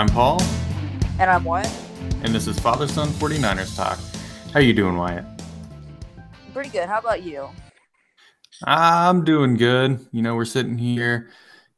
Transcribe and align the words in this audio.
I'm 0.00 0.08
Paul. 0.08 0.40
And 1.18 1.30
I'm 1.30 1.44
Wyatt. 1.44 1.70
And 2.22 2.34
this 2.34 2.46
is 2.46 2.58
Father 2.58 2.88
Son 2.88 3.10
49ers 3.10 3.76
Talk. 3.76 3.98
How 4.50 4.58
you 4.58 4.72
doing, 4.72 4.96
Wyatt? 4.96 5.26
Pretty 6.54 6.70
good. 6.70 6.88
How 6.88 7.00
about 7.00 7.22
you? 7.22 7.50
I'm 8.64 9.24
doing 9.24 9.58
good. 9.58 10.00
You 10.10 10.22
know, 10.22 10.36
we're 10.36 10.46
sitting 10.46 10.78
here 10.78 11.28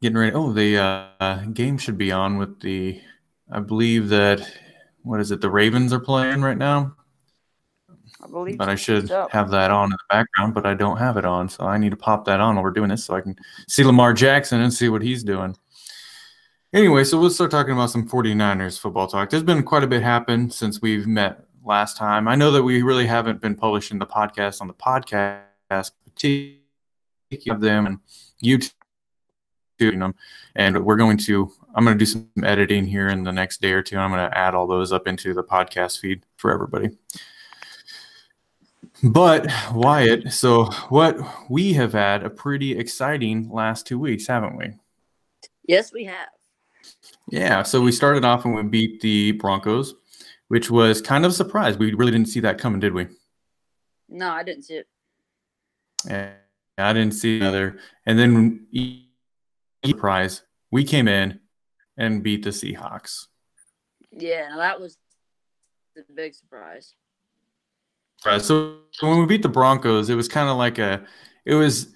getting 0.02 0.16
ready. 0.16 0.30
Oh, 0.36 0.52
the 0.52 0.78
uh, 0.78 1.36
game 1.46 1.78
should 1.78 1.98
be 1.98 2.12
on 2.12 2.38
with 2.38 2.60
the, 2.60 3.00
I 3.50 3.58
believe 3.58 4.08
that, 4.10 4.48
what 5.02 5.18
is 5.18 5.32
it, 5.32 5.40
the 5.40 5.50
Ravens 5.50 5.92
are 5.92 5.98
playing 5.98 6.42
right 6.42 6.56
now? 6.56 6.94
I 8.22 8.28
believe 8.28 8.56
but 8.56 8.68
I 8.68 8.76
should 8.76 9.10
have 9.32 9.50
that 9.50 9.72
on 9.72 9.86
in 9.86 9.90
the 9.90 9.98
background, 10.08 10.54
but 10.54 10.64
I 10.64 10.74
don't 10.74 10.98
have 10.98 11.16
it 11.16 11.24
on. 11.24 11.48
So 11.48 11.64
I 11.64 11.76
need 11.76 11.90
to 11.90 11.96
pop 11.96 12.26
that 12.26 12.38
on 12.38 12.54
while 12.54 12.62
we're 12.62 12.70
doing 12.70 12.90
this 12.90 13.04
so 13.04 13.16
I 13.16 13.20
can 13.20 13.34
see 13.66 13.82
Lamar 13.82 14.12
Jackson 14.12 14.60
and 14.60 14.72
see 14.72 14.88
what 14.88 15.02
he's 15.02 15.24
doing. 15.24 15.56
Anyway, 16.74 17.04
so 17.04 17.20
we'll 17.20 17.28
start 17.28 17.50
talking 17.50 17.74
about 17.74 17.90
some 17.90 18.08
49ers 18.08 18.80
football 18.80 19.06
talk. 19.06 19.28
There's 19.28 19.42
been 19.42 19.62
quite 19.62 19.84
a 19.84 19.86
bit 19.86 20.02
happen 20.02 20.48
since 20.48 20.80
we've 20.80 21.06
met 21.06 21.44
last 21.62 21.98
time. 21.98 22.26
I 22.26 22.34
know 22.34 22.50
that 22.50 22.62
we 22.62 22.80
really 22.80 23.06
haven't 23.06 23.42
been 23.42 23.54
publishing 23.54 23.98
the 23.98 24.06
podcast 24.06 24.62
on 24.62 24.68
the 24.68 24.74
podcast, 24.74 25.90
of 27.50 27.60
them 27.60 27.86
and 27.86 27.98
YouTube 28.42 28.72
them. 29.78 30.14
And 30.54 30.82
we're 30.82 30.96
going 30.96 31.18
to, 31.18 31.52
I'm 31.74 31.84
going 31.84 31.98
to 31.98 32.02
do 32.02 32.06
some 32.06 32.30
editing 32.42 32.86
here 32.86 33.08
in 33.08 33.22
the 33.22 33.32
next 33.32 33.60
day 33.60 33.72
or 33.72 33.82
two. 33.82 33.98
I'm 33.98 34.10
going 34.10 34.30
to 34.30 34.38
add 34.38 34.54
all 34.54 34.66
those 34.66 34.92
up 34.92 35.06
into 35.06 35.34
the 35.34 35.44
podcast 35.44 36.00
feed 36.00 36.24
for 36.38 36.52
everybody. 36.52 36.96
But 39.02 39.46
Wyatt, 39.74 40.32
so 40.32 40.66
what 40.88 41.18
we 41.50 41.74
have 41.74 41.92
had 41.92 42.22
a 42.22 42.30
pretty 42.30 42.78
exciting 42.78 43.50
last 43.50 43.86
two 43.86 43.98
weeks, 43.98 44.26
haven't 44.26 44.56
we? 44.56 44.72
Yes, 45.66 45.92
we 45.92 46.04
have. 46.04 46.28
Yeah, 47.32 47.62
so 47.62 47.80
we 47.80 47.92
started 47.92 48.26
off 48.26 48.44
and 48.44 48.54
we 48.54 48.62
beat 48.62 49.00
the 49.00 49.32
Broncos, 49.32 49.94
which 50.48 50.70
was 50.70 51.00
kind 51.00 51.24
of 51.24 51.30
a 51.30 51.34
surprise. 51.34 51.78
We 51.78 51.94
really 51.94 52.12
didn't 52.12 52.28
see 52.28 52.40
that 52.40 52.58
coming, 52.58 52.78
did 52.78 52.92
we? 52.92 53.08
No, 54.06 54.28
I 54.28 54.42
didn't 54.42 54.64
see 54.64 54.74
it. 54.74 54.86
And 56.06 56.32
I 56.76 56.92
didn't 56.92 57.14
see 57.14 57.38
another. 57.38 57.78
And 58.04 58.18
then 58.18 58.66
surprise, 59.82 60.42
we 60.70 60.84
came 60.84 61.08
in 61.08 61.40
and 61.96 62.22
beat 62.22 62.44
the 62.44 62.50
Seahawks. 62.50 63.28
Yeah, 64.10 64.54
that 64.58 64.78
was 64.78 64.98
the 65.96 66.04
big 66.14 66.34
surprise. 66.34 66.92
Right. 68.26 68.42
So 68.42 68.76
when 69.00 69.20
we 69.20 69.24
beat 69.24 69.42
the 69.42 69.48
Broncos, 69.48 70.10
it 70.10 70.16
was 70.16 70.28
kind 70.28 70.50
of 70.50 70.58
like 70.58 70.78
a, 70.78 71.02
it 71.46 71.54
was, 71.54 71.94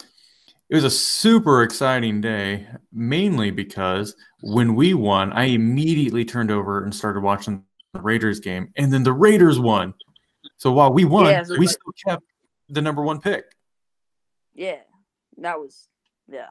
it 0.71 0.75
was 0.75 0.85
a 0.85 0.91
super 0.91 1.63
exciting 1.63 2.23
day, 2.23 2.69
mainly 2.93 3.51
because 3.51 4.15
when 4.41 4.75
we 4.75 4.95
won, 4.95 5.33
I 5.33 5.45
immediately 5.45 6.25
turned 6.25 6.51
over 6.51 6.85
and 6.85 6.95
started 6.95 7.23
watching 7.23 7.65
the 7.93 8.01
Raiders 8.01 8.41
game, 8.41 8.73
and 8.77 8.93
then 8.93 9.03
the 9.03 9.13
Raiders 9.13 9.59
won. 9.59 9.95
So 10.59 10.73
while 10.73 10.93
we 10.93 11.05
won, 11.05 11.27
yeah, 11.27 11.45
we 11.49 11.67
like, 11.67 11.69
still 11.69 11.93
kept 12.07 12.25
the 12.69 12.83
number 12.83 13.03
one 13.03 13.21
pick. 13.21 13.45
Yeah, 14.55 14.79
that 15.39 15.59
was 15.59 15.89
yeah. 16.29 16.49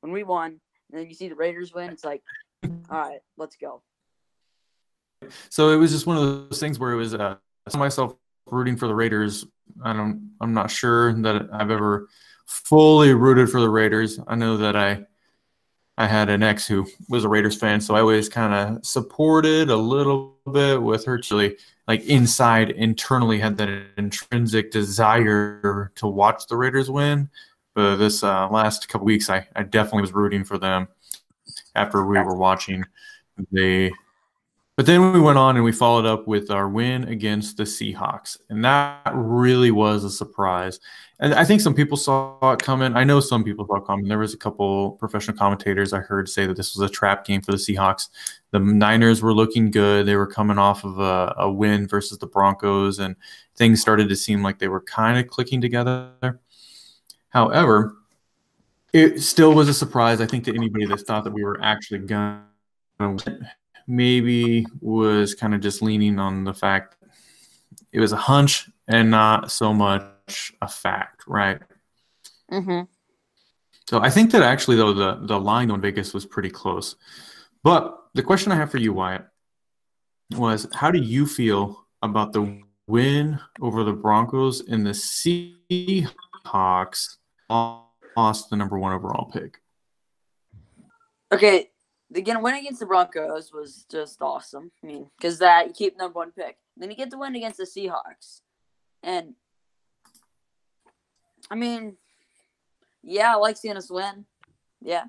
When 0.00 0.12
we 0.12 0.22
won, 0.22 0.60
and 0.90 1.00
then 1.00 1.08
you 1.08 1.14
see 1.14 1.28
the 1.28 1.34
Raiders 1.34 1.72
win, 1.72 1.90
it's 1.90 2.04
like, 2.04 2.22
all 2.64 2.70
right, 2.90 3.20
let's 3.36 3.56
go. 3.56 3.82
So 5.48 5.70
it 5.70 5.76
was 5.76 5.90
just 5.90 6.06
one 6.06 6.16
of 6.16 6.22
those 6.22 6.60
things 6.60 6.78
where 6.78 6.92
it 6.92 6.96
was 6.96 7.14
uh, 7.14 7.36
myself 7.74 8.14
rooting 8.46 8.76
for 8.76 8.86
the 8.86 8.94
Raiders. 8.94 9.44
I 9.82 9.92
don't. 9.92 10.30
I'm 10.40 10.54
not 10.54 10.70
sure 10.70 11.12
that 11.12 11.48
I've 11.52 11.70
ever 11.70 12.08
fully 12.46 13.12
rooted 13.12 13.50
for 13.50 13.60
the 13.60 13.68
Raiders. 13.68 14.18
I 14.26 14.34
know 14.34 14.56
that 14.58 14.76
I 14.76 15.04
I 15.98 16.06
had 16.06 16.28
an 16.30 16.44
ex 16.44 16.64
who 16.64 16.86
was 17.08 17.24
a 17.24 17.28
Raiders 17.28 17.56
fan, 17.56 17.80
so 17.80 17.96
I 17.96 18.00
always 18.00 18.28
kind 18.28 18.54
of 18.54 18.86
supported 18.86 19.68
a 19.68 19.76
little 19.76 20.36
bit 20.50 20.80
with 20.80 21.04
her. 21.06 21.20
Really, 21.28 21.56
like 21.88 22.04
inside, 22.04 22.70
internally, 22.70 23.40
had 23.40 23.56
that 23.56 23.68
intrinsic 23.96 24.70
desire 24.70 25.90
to 25.96 26.06
watch 26.06 26.46
the 26.46 26.56
Raiders 26.56 26.88
win. 26.88 27.28
But 27.74 27.96
this 27.96 28.22
uh, 28.22 28.48
last 28.48 28.88
couple 28.88 29.06
weeks, 29.06 29.28
I, 29.28 29.48
I 29.56 29.64
definitely 29.64 30.02
was 30.02 30.12
rooting 30.12 30.44
for 30.44 30.56
them 30.56 30.86
after 31.74 32.06
we 32.06 32.16
were 32.20 32.36
watching 32.36 32.84
the 33.50 33.90
but 34.78 34.86
then 34.86 35.12
we 35.12 35.18
went 35.18 35.38
on 35.38 35.56
and 35.56 35.64
we 35.64 35.72
followed 35.72 36.06
up 36.06 36.28
with 36.28 36.52
our 36.52 36.68
win 36.68 37.02
against 37.08 37.56
the 37.56 37.64
Seahawks. 37.64 38.38
And 38.48 38.64
that 38.64 39.10
really 39.12 39.72
was 39.72 40.04
a 40.04 40.10
surprise. 40.10 40.78
And 41.18 41.34
I 41.34 41.44
think 41.44 41.60
some 41.62 41.74
people 41.74 41.96
saw 41.96 42.38
it 42.52 42.62
coming. 42.62 42.94
I 42.94 43.02
know 43.02 43.18
some 43.18 43.42
people 43.42 43.66
saw 43.66 43.78
it 43.78 43.86
coming. 43.88 44.06
There 44.06 44.20
was 44.20 44.34
a 44.34 44.38
couple 44.38 44.92
professional 44.92 45.36
commentators 45.36 45.92
I 45.92 45.98
heard 45.98 46.28
say 46.28 46.46
that 46.46 46.56
this 46.56 46.76
was 46.76 46.88
a 46.88 46.94
trap 46.94 47.24
game 47.24 47.42
for 47.42 47.50
the 47.50 47.58
Seahawks. 47.58 48.08
The 48.52 48.60
Niners 48.60 49.20
were 49.20 49.34
looking 49.34 49.72
good. 49.72 50.06
They 50.06 50.14
were 50.14 50.28
coming 50.28 50.58
off 50.58 50.84
of 50.84 51.00
a, 51.00 51.34
a 51.38 51.50
win 51.50 51.88
versus 51.88 52.18
the 52.18 52.28
Broncos, 52.28 53.00
and 53.00 53.16
things 53.56 53.80
started 53.80 54.08
to 54.08 54.14
seem 54.14 54.44
like 54.44 54.60
they 54.60 54.68
were 54.68 54.82
kind 54.82 55.18
of 55.18 55.26
clicking 55.26 55.60
together. 55.60 56.38
However, 57.30 57.96
it 58.92 59.22
still 59.22 59.54
was 59.54 59.68
a 59.68 59.74
surprise. 59.74 60.20
I 60.20 60.26
think 60.26 60.44
to 60.44 60.54
anybody 60.54 60.86
that 60.86 61.00
thought 61.00 61.24
that 61.24 61.32
we 61.32 61.42
were 61.42 61.60
actually 61.60 61.98
going 61.98 62.42
to 63.00 63.40
maybe 63.88 64.66
was 64.80 65.34
kind 65.34 65.54
of 65.54 65.60
just 65.60 65.82
leaning 65.82 66.18
on 66.18 66.44
the 66.44 66.54
fact 66.54 66.96
it 67.92 68.00
was 68.00 68.12
a 68.12 68.16
hunch 68.16 68.68
and 68.86 69.10
not 69.10 69.50
so 69.50 69.72
much 69.72 70.52
a 70.60 70.68
fact, 70.68 71.24
right? 71.26 71.60
Mm-hmm. 72.52 72.82
So 73.88 74.02
I 74.02 74.10
think 74.10 74.32
that 74.32 74.42
actually, 74.42 74.76
though, 74.76 74.92
the, 74.92 75.18
the 75.22 75.40
line 75.40 75.70
on 75.70 75.80
Vegas 75.80 76.12
was 76.12 76.26
pretty 76.26 76.50
close. 76.50 76.96
But 77.62 77.98
the 78.14 78.22
question 78.22 78.52
I 78.52 78.56
have 78.56 78.70
for 78.70 78.76
you, 78.76 78.92
Wyatt, 78.92 79.26
was 80.36 80.68
how 80.74 80.90
do 80.90 80.98
you 80.98 81.26
feel 81.26 81.86
about 82.02 82.32
the 82.32 82.60
win 82.86 83.40
over 83.60 83.84
the 83.84 83.92
Broncos 83.92 84.60
and 84.60 84.86
the 84.86 84.90
Seahawks 86.10 87.16
lost 87.48 88.50
the 88.50 88.56
number 88.56 88.78
one 88.78 88.92
overall 88.92 89.30
pick? 89.30 89.60
Okay, 91.32 91.70
again, 92.14 92.42
win 92.42 92.54
against 92.54 92.80
the 92.80 92.86
Broncos 92.86 93.52
was 93.52 93.84
just 93.90 94.20
awesome. 94.20 94.70
I 94.82 94.86
mean, 94.86 95.10
because 95.16 95.38
that 95.38 95.66
you 95.66 95.72
keep 95.72 95.98
number 95.98 96.18
one 96.18 96.32
pick, 96.32 96.56
then 96.76 96.90
you 96.90 96.96
get 96.96 97.10
the 97.10 97.18
win 97.18 97.36
against 97.36 97.58
the 97.58 97.64
Seahawks, 97.64 98.40
and 99.02 99.34
I 101.50 101.54
mean, 101.54 101.96
yeah, 103.02 103.34
I 103.34 103.36
like 103.36 103.56
seeing 103.56 103.76
us 103.76 103.90
win. 103.90 104.24
Yeah, 104.80 105.04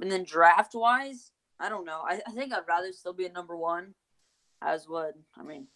and 0.00 0.10
then 0.10 0.24
draft 0.24 0.74
wise, 0.74 1.30
I 1.58 1.68
don't 1.68 1.86
know. 1.86 2.02
I, 2.06 2.20
I 2.26 2.32
think 2.32 2.52
I'd 2.52 2.68
rather 2.68 2.92
still 2.92 3.12
be 3.12 3.26
a 3.26 3.32
number 3.32 3.56
one, 3.56 3.94
as 4.62 4.88
would 4.88 5.14
I 5.38 5.42
mean. 5.42 5.66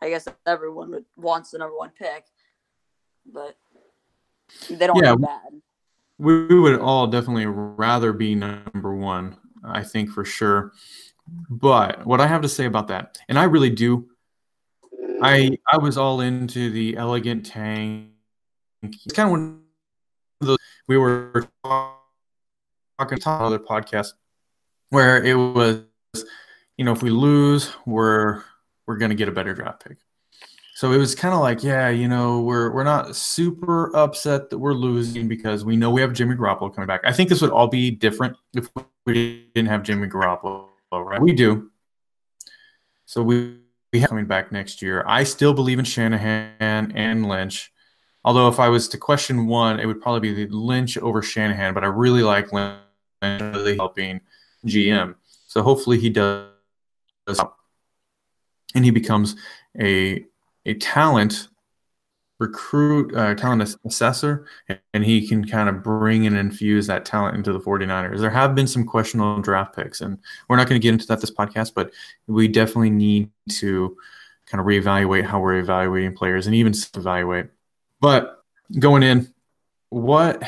I 0.00 0.08
guess 0.08 0.26
everyone 0.46 0.90
would 0.90 1.04
wants 1.16 1.52
the 1.52 1.58
number 1.58 1.76
one 1.76 1.90
pick, 1.96 2.24
but 3.24 3.56
they 4.68 4.88
don't 4.88 4.96
yeah. 4.96 5.14
bad 5.14 5.62
we 6.22 6.60
would 6.60 6.78
all 6.78 7.08
definitely 7.08 7.46
rather 7.46 8.12
be 8.12 8.36
number 8.36 8.94
one, 8.94 9.36
I 9.64 9.82
think 9.82 10.10
for 10.10 10.24
sure. 10.24 10.72
But 11.50 12.06
what 12.06 12.20
I 12.20 12.28
have 12.28 12.42
to 12.42 12.48
say 12.48 12.64
about 12.64 12.88
that, 12.88 13.18
and 13.28 13.38
I 13.38 13.44
really 13.44 13.70
do, 13.70 14.08
I 15.20 15.58
I 15.72 15.78
was 15.78 15.98
all 15.98 16.20
into 16.20 16.70
the 16.70 16.96
elegant 16.96 17.46
tank. 17.46 18.06
It's 18.82 19.12
kind 19.14 19.26
of 19.26 19.30
one 19.32 19.62
of 20.40 20.46
those 20.46 20.58
we 20.86 20.96
were 20.96 21.48
talking 21.64 23.18
to 23.18 23.30
other 23.30 23.58
podcast 23.58 24.12
where 24.90 25.24
it 25.24 25.34
was, 25.34 25.82
you 26.76 26.84
know, 26.84 26.92
if 26.92 27.02
we 27.02 27.10
lose, 27.10 27.72
we're 27.84 28.44
we're 28.86 28.96
gonna 28.96 29.16
get 29.16 29.28
a 29.28 29.32
better 29.32 29.54
draft 29.54 29.84
pick. 29.84 29.98
So 30.74 30.92
it 30.92 30.96
was 30.96 31.14
kind 31.14 31.34
of 31.34 31.40
like, 31.40 31.62
yeah, 31.62 31.90
you 31.90 32.08
know, 32.08 32.40
we're 32.40 32.72
we're 32.72 32.84
not 32.84 33.14
super 33.14 33.94
upset 33.94 34.50
that 34.50 34.58
we're 34.58 34.72
losing 34.72 35.28
because 35.28 35.64
we 35.64 35.76
know 35.76 35.90
we 35.90 36.00
have 36.00 36.12
Jimmy 36.14 36.34
Garoppolo 36.34 36.74
coming 36.74 36.86
back. 36.86 37.02
I 37.04 37.12
think 37.12 37.28
this 37.28 37.42
would 37.42 37.50
all 37.50 37.68
be 37.68 37.90
different 37.90 38.36
if 38.54 38.68
we 39.04 39.48
didn't 39.54 39.68
have 39.68 39.82
Jimmy 39.82 40.08
Garoppolo, 40.08 40.68
right? 40.90 41.20
We 41.20 41.34
do. 41.34 41.70
So 43.04 43.22
we 43.22 43.58
we 43.92 44.00
have 44.00 44.08
coming 44.08 44.26
back 44.26 44.50
next 44.50 44.80
year. 44.80 45.04
I 45.06 45.24
still 45.24 45.52
believe 45.52 45.78
in 45.78 45.84
Shanahan 45.84 46.92
and 46.94 47.28
Lynch. 47.28 47.70
Although 48.24 48.48
if 48.48 48.58
I 48.58 48.68
was 48.68 48.88
to 48.88 48.98
question 48.98 49.46
one, 49.46 49.78
it 49.78 49.86
would 49.86 50.00
probably 50.00 50.32
be 50.32 50.46
the 50.46 50.56
Lynch 50.56 50.96
over 50.96 51.20
Shanahan. 51.20 51.74
But 51.74 51.84
I 51.84 51.88
really 51.88 52.22
like 52.22 52.52
Lynch 52.52 52.78
really 53.20 53.76
helping 53.76 54.22
GM. 54.66 55.16
So 55.46 55.62
hopefully 55.62 55.98
he 55.98 56.08
does, 56.08 56.48
and 58.74 58.84
he 58.84 58.90
becomes 58.90 59.36
a 59.78 60.24
a 60.66 60.74
talent 60.74 61.48
recruit 62.38 63.14
uh, 63.14 63.34
talent 63.34 63.76
assessor 63.84 64.46
and 64.92 65.04
he 65.04 65.26
can 65.28 65.44
kind 65.46 65.68
of 65.68 65.82
bring 65.82 66.26
and 66.26 66.36
infuse 66.36 66.88
that 66.88 67.04
talent 67.04 67.36
into 67.36 67.52
the 67.52 67.60
49ers 67.60 68.18
there 68.18 68.30
have 68.30 68.54
been 68.54 68.66
some 68.66 68.84
questionable 68.84 69.40
draft 69.40 69.76
picks 69.76 70.00
and 70.00 70.18
we're 70.48 70.56
not 70.56 70.68
going 70.68 70.80
to 70.80 70.82
get 70.82 70.92
into 70.92 71.06
that 71.06 71.20
this 71.20 71.30
podcast 71.30 71.72
but 71.72 71.92
we 72.26 72.48
definitely 72.48 72.90
need 72.90 73.30
to 73.48 73.96
kind 74.46 74.60
of 74.60 74.66
reevaluate 74.66 75.24
how 75.24 75.38
we're 75.38 75.58
evaluating 75.58 76.16
players 76.16 76.46
and 76.48 76.56
even 76.56 76.74
evaluate 76.96 77.46
but 78.00 78.42
going 78.80 79.04
in 79.04 79.32
what 79.90 80.42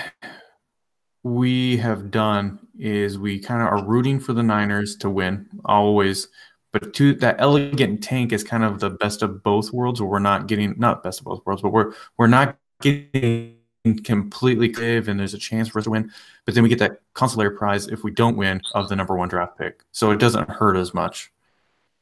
we 1.23 1.79
have 1.79 2.11
done 2.11 2.59
is 2.79 3.19
we 3.19 3.39
kind 3.39 3.63
of 3.63 3.69
are 3.69 3.85
rooting 3.85 4.21
for 4.21 4.33
the 4.33 4.43
Niners 4.43 4.97
to 4.97 5.11
win 5.11 5.49
always. 5.65 6.29
But 6.75 6.93
to 6.95 7.15
that 7.15 7.37
elegant 7.39 8.03
tank 8.03 8.33
is 8.33 8.43
kind 8.43 8.65
of 8.65 8.81
the 8.81 8.91
best 8.91 9.23
of 9.23 9.45
both 9.45 9.73
worlds, 9.73 10.01
where 10.01 10.11
we're 10.11 10.19
not 10.19 10.49
getting 10.49 10.75
not 10.77 11.05
best 11.05 11.21
of 11.21 11.25
both 11.25 11.41
worlds, 11.47 11.63
but 11.63 11.71
we're 11.71 11.93
we're 12.19 12.27
not 12.27 12.59
getting 12.81 13.55
completely 14.03 14.73
live 14.73 15.07
and 15.07 15.21
there's 15.21 15.35
a 15.35 15.39
chance 15.39 15.69
for 15.69 15.79
us 15.79 15.85
to 15.85 15.91
win. 15.91 16.11
But 16.45 16.55
then 16.55 16.65
we 16.65 16.69
get 16.69 16.81
that 16.81 17.01
consolatory 17.15 17.57
prize 17.57 17.87
if 17.87 18.03
we 18.03 18.11
don't 18.11 18.37
win 18.37 18.61
of 18.75 18.89
the 18.89 18.97
number 18.97 19.15
one 19.15 19.29
draft 19.29 19.57
pick. 19.57 19.85
So 19.93 20.11
it 20.11 20.19
doesn't 20.19 20.51
hurt 20.51 20.77
as 20.77 20.93
much. 20.93 21.31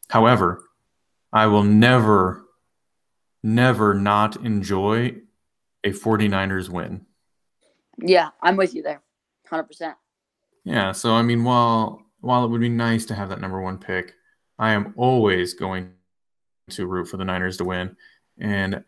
However, 0.08 0.64
I 1.34 1.48
will 1.48 1.64
never, 1.64 2.42
never 3.42 3.92
not 3.92 4.36
enjoy 4.36 5.16
a 5.84 5.90
49ers 5.90 6.70
win. 6.70 7.04
Yeah, 7.98 8.30
I'm 8.40 8.56
with 8.56 8.74
you 8.74 8.82
there. 8.82 9.02
100%. 9.50 9.96
Yeah. 10.64 10.92
So, 10.92 11.12
I 11.12 11.20
mean, 11.20 11.44
while, 11.44 12.06
while 12.20 12.46
it 12.46 12.48
would 12.48 12.60
be 12.62 12.70
nice 12.70 13.04
to 13.06 13.14
have 13.14 13.28
that 13.28 13.40
number 13.40 13.60
one 13.60 13.76
pick, 13.76 14.14
I 14.62 14.74
am 14.74 14.94
always 14.96 15.54
going 15.54 15.90
to 16.70 16.86
root 16.86 17.08
for 17.08 17.16
the 17.16 17.24
Niners 17.24 17.56
to 17.56 17.64
win. 17.64 17.96
And 18.38 18.84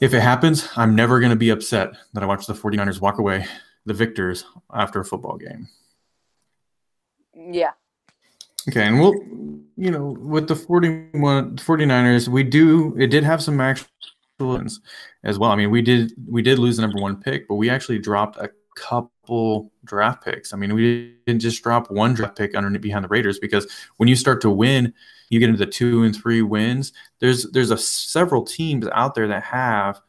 if 0.00 0.14
it 0.14 0.20
happens, 0.20 0.66
I'm 0.74 0.96
never 0.96 1.20
going 1.20 1.28
to 1.28 1.36
be 1.36 1.50
upset 1.50 1.90
that 2.14 2.22
I 2.22 2.26
watched 2.26 2.46
the 2.46 2.54
49ers 2.54 2.98
walk 2.98 3.18
away 3.18 3.44
the 3.84 3.92
victors 3.92 4.46
after 4.72 5.00
a 5.00 5.04
football 5.04 5.36
game. 5.36 5.68
Yeah. 7.36 7.72
Okay, 8.66 8.86
and 8.86 8.98
we'll 8.98 9.12
you 9.76 9.90
know, 9.90 10.16
with 10.18 10.48
the 10.48 10.56
41 10.56 11.56
49ers, 11.56 12.28
we 12.28 12.42
do 12.42 12.96
it 12.98 13.08
did 13.08 13.22
have 13.22 13.42
some 13.42 13.60
actual 13.60 13.86
wins 14.38 14.80
as 15.24 15.38
well. 15.38 15.50
I 15.50 15.56
mean, 15.56 15.70
we 15.70 15.82
did 15.82 16.14
we 16.26 16.40
did 16.40 16.58
lose 16.58 16.76
the 16.76 16.82
number 16.82 17.02
1 17.02 17.20
pick, 17.20 17.46
but 17.48 17.56
we 17.56 17.68
actually 17.68 17.98
dropped 17.98 18.38
a 18.38 18.48
couple 18.76 19.12
draft 19.84 20.24
picks. 20.24 20.52
I 20.52 20.56
mean, 20.56 20.74
we 20.74 21.16
didn't 21.26 21.40
just 21.40 21.62
drop 21.62 21.90
one 21.90 22.14
draft 22.14 22.36
pick 22.36 22.54
underneath 22.54 22.82
behind 22.82 23.04
the 23.04 23.08
Raiders 23.08 23.38
because 23.38 23.70
when 23.96 24.08
you 24.08 24.16
start 24.16 24.40
to 24.42 24.50
win, 24.50 24.92
you 25.30 25.40
get 25.40 25.48
into 25.48 25.64
the 25.64 25.70
2 25.70 26.04
and 26.04 26.14
3 26.14 26.42
wins. 26.42 26.92
There's 27.18 27.50
there's 27.50 27.70
a 27.70 27.78
several 27.78 28.44
teams 28.44 28.86
out 28.92 29.14
there 29.14 29.28
that 29.28 29.42
have 29.44 30.00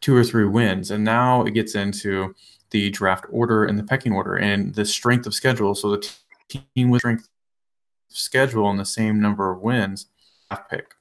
two 0.00 0.14
or 0.14 0.24
three 0.24 0.46
wins, 0.46 0.90
and 0.90 1.04
now 1.04 1.44
it 1.44 1.52
gets 1.52 1.74
into 1.74 2.34
the 2.70 2.90
draft 2.90 3.24
order 3.30 3.64
and 3.64 3.78
the 3.78 3.82
pecking 3.82 4.12
order 4.12 4.36
and 4.36 4.74
the 4.74 4.84
strength 4.84 5.26
of 5.26 5.34
schedule. 5.34 5.74
So 5.74 5.90
the 5.90 6.10
team 6.48 6.90
with 6.90 7.00
strength 7.00 7.28
schedule 8.08 8.70
and 8.70 8.78
the 8.78 8.84
same 8.84 9.20
number 9.20 9.50
of 9.50 9.60
wins 9.60 10.06
draft 10.48 10.70
pick. 10.70 10.94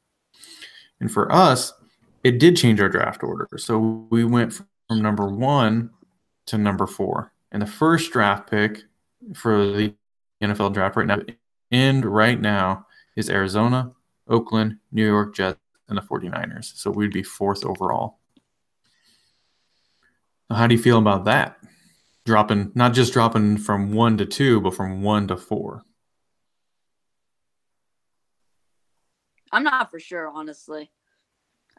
And 0.99 1.11
for 1.11 1.31
us, 1.31 1.73
it 2.23 2.39
did 2.39 2.57
change 2.57 2.81
our 2.81 2.89
draft 2.89 3.23
order. 3.23 3.47
So 3.57 4.07
we 4.09 4.23
went 4.23 4.53
from 4.53 4.67
number 4.89 5.27
one 5.27 5.91
to 6.47 6.57
number 6.57 6.87
four. 6.87 7.33
And 7.51 7.61
the 7.61 7.67
first 7.67 8.11
draft 8.11 8.49
pick 8.49 8.83
for 9.33 9.71
the 9.71 9.93
NFL 10.41 10.73
draft 10.73 10.95
right 10.95 11.07
now, 11.07 11.19
and 11.71 12.05
right 12.05 12.39
now, 12.39 12.87
is 13.15 13.29
Arizona, 13.29 13.91
Oakland, 14.27 14.77
New 14.91 15.05
York 15.05 15.35
Jets, 15.35 15.59
and 15.87 15.97
the 15.97 16.01
49ers. 16.01 16.77
So 16.77 16.91
we'd 16.91 17.13
be 17.13 17.23
fourth 17.23 17.65
overall. 17.65 18.19
How 20.49 20.67
do 20.67 20.75
you 20.75 20.81
feel 20.81 20.97
about 20.97 21.25
that? 21.25 21.57
Dropping, 22.25 22.71
not 22.75 22.93
just 22.93 23.13
dropping 23.13 23.57
from 23.57 23.93
one 23.93 24.17
to 24.17 24.25
two, 24.25 24.61
but 24.61 24.75
from 24.75 25.01
one 25.01 25.27
to 25.29 25.37
four. 25.37 25.83
I'm 29.51 29.63
not 29.63 29.89
for 29.89 29.99
sure, 29.99 30.29
honestly. 30.29 30.91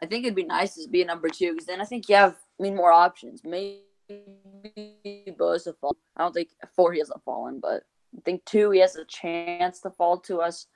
I 0.01 0.05
think 0.05 0.25
it'd 0.25 0.35
be 0.35 0.43
nice 0.43 0.75
to 0.75 0.87
be 0.89 1.03
number 1.03 1.29
two 1.29 1.53
because 1.53 1.65
then 1.65 1.81
I 1.81 1.85
think 1.85 2.09
you 2.09 2.15
have, 2.15 2.35
I 2.59 2.63
mean, 2.63 2.75
more 2.75 2.91
options. 2.91 3.41
Maybe 3.43 3.81
Bosa 4.09 5.77
fall. 5.79 5.97
I 6.15 6.23
don't 6.23 6.33
think 6.33 6.49
four 6.75 6.93
he 6.93 6.99
hasn't 6.99 7.23
fallen, 7.23 7.59
but 7.59 7.83
I 8.17 8.21
think 8.25 8.43
two 8.45 8.71
he 8.71 8.79
has 8.79 8.95
a 8.95 9.05
chance 9.05 9.79
to 9.81 9.91
fall 9.91 10.17
to 10.21 10.41
us. 10.41 10.67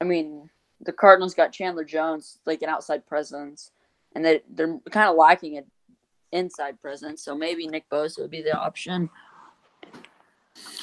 I 0.00 0.04
mean, 0.04 0.50
the 0.80 0.92
Cardinals 0.92 1.34
got 1.34 1.52
Chandler 1.52 1.84
Jones, 1.84 2.38
like 2.46 2.62
an 2.62 2.68
outside 2.68 3.06
presence, 3.06 3.70
and 4.14 4.24
they 4.24 4.42
they're 4.48 4.78
kind 4.90 5.08
of 5.08 5.16
lacking 5.16 5.58
an 5.58 5.66
inside 6.32 6.80
presence. 6.80 7.22
So 7.22 7.36
maybe 7.36 7.66
Nick 7.66 7.88
Bosa 7.90 8.20
would 8.20 8.30
be 8.30 8.42
the 8.42 8.56
option. 8.56 9.10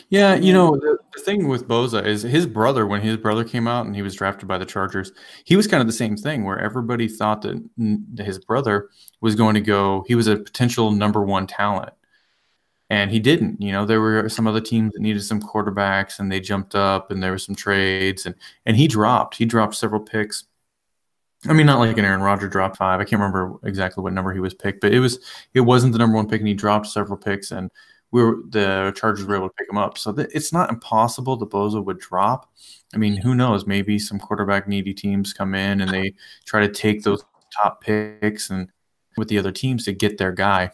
Yeah, 0.10 0.36
you 0.36 0.54
know, 0.54 0.78
the, 0.78 0.98
the 1.14 1.22
thing 1.22 1.50
with 1.50 1.68
Bosa 1.68 2.06
is 2.06 2.22
his 2.22 2.46
brother, 2.46 2.88
when 2.88 3.02
his 3.02 3.18
brother 3.18 3.44
came 3.44 3.68
out 3.68 3.86
and 3.86 3.96
he 3.96 4.02
was 4.02 4.16
drafted 4.16 4.48
by 4.48 4.58
the 4.58 4.66
Chargers, 4.66 5.12
he 5.44 5.58
was 5.58 5.68
kind 5.68 5.82
of 5.82 5.88
the 5.88 5.94
same 5.94 6.16
thing 6.16 6.46
where 6.46 6.60
everybody 6.60 7.10
thought 7.10 7.42
that 7.42 7.62
his 8.18 8.40
brother 8.40 8.90
was 9.20 9.36
going 9.36 9.56
to 9.56 9.62
go, 9.62 10.06
he 10.08 10.16
was 10.16 10.28
a 10.28 10.38
potential 10.38 10.92
number 10.92 11.22
one 11.22 11.46
talent. 11.46 11.94
And 12.90 13.12
he 13.12 13.20
didn't. 13.20 13.62
You 13.62 13.74
know, 13.74 13.86
there 13.86 14.00
were 14.00 14.30
some 14.30 14.48
other 14.48 14.62
teams 14.62 14.94
that 14.94 15.02
needed 15.02 15.22
some 15.24 15.42
quarterbacks 15.42 16.20
and 16.20 16.32
they 16.32 16.40
jumped 16.40 16.74
up 16.74 17.12
and 17.12 17.22
there 17.22 17.32
were 17.32 17.38
some 17.38 17.56
trades 17.56 18.26
and 18.26 18.34
and 18.66 18.78
he 18.78 18.88
dropped. 18.88 19.36
He 19.36 19.44
dropped 19.44 19.76
several 19.76 20.00
picks. 20.00 20.46
I 21.48 21.54
mean, 21.54 21.66
not 21.66 21.80
like 21.80 21.98
an 21.98 22.06
Aaron 22.06 22.22
Rodgers 22.22 22.52
dropped 22.52 22.78
five. 22.78 23.02
I 23.02 23.04
can't 23.04 23.22
remember 23.22 23.60
exactly 23.64 24.02
what 24.04 24.14
number 24.14 24.34
he 24.34 24.40
was 24.40 24.54
picked, 24.54 24.80
but 24.80 24.94
it 24.94 25.00
was 25.02 25.20
it 25.54 25.62
wasn't 25.62 25.92
the 25.94 26.00
number 26.00 26.16
one 26.16 26.30
pick, 26.30 26.40
and 26.40 26.48
he 26.48 26.54
dropped 26.54 26.88
several 26.88 27.18
picks. 27.18 27.52
And 27.52 27.70
we 28.12 28.24
were 28.24 28.40
the 28.50 28.94
Chargers 28.96 29.26
were 29.26 29.36
able 29.36 29.50
to 29.50 29.56
pick 29.56 29.70
him 29.70 29.78
up. 29.78 29.98
So 29.98 30.14
th- 30.14 30.30
it's 30.34 30.54
not 30.54 30.70
impossible 30.70 31.36
the 31.36 31.48
Bosa 31.48 31.84
would 31.84 32.00
drop. 32.00 32.52
I 32.94 32.98
mean, 32.98 33.18
who 33.18 33.36
knows? 33.36 33.68
Maybe 33.68 34.00
some 34.00 34.20
quarterback 34.20 34.68
needy 34.68 34.94
teams 34.94 35.34
come 35.34 35.54
in 35.54 35.82
and 35.82 35.92
they 35.92 36.14
try 36.46 36.62
to 36.62 36.72
take 36.72 37.04
those 37.04 37.24
top 37.54 37.82
picks 37.82 38.50
and 38.50 38.70
with 39.18 39.28
the 39.28 39.38
other 39.38 39.52
teams 39.52 39.84
to 39.86 39.94
get 39.94 40.18
their 40.18 40.32
guy. 40.32 40.72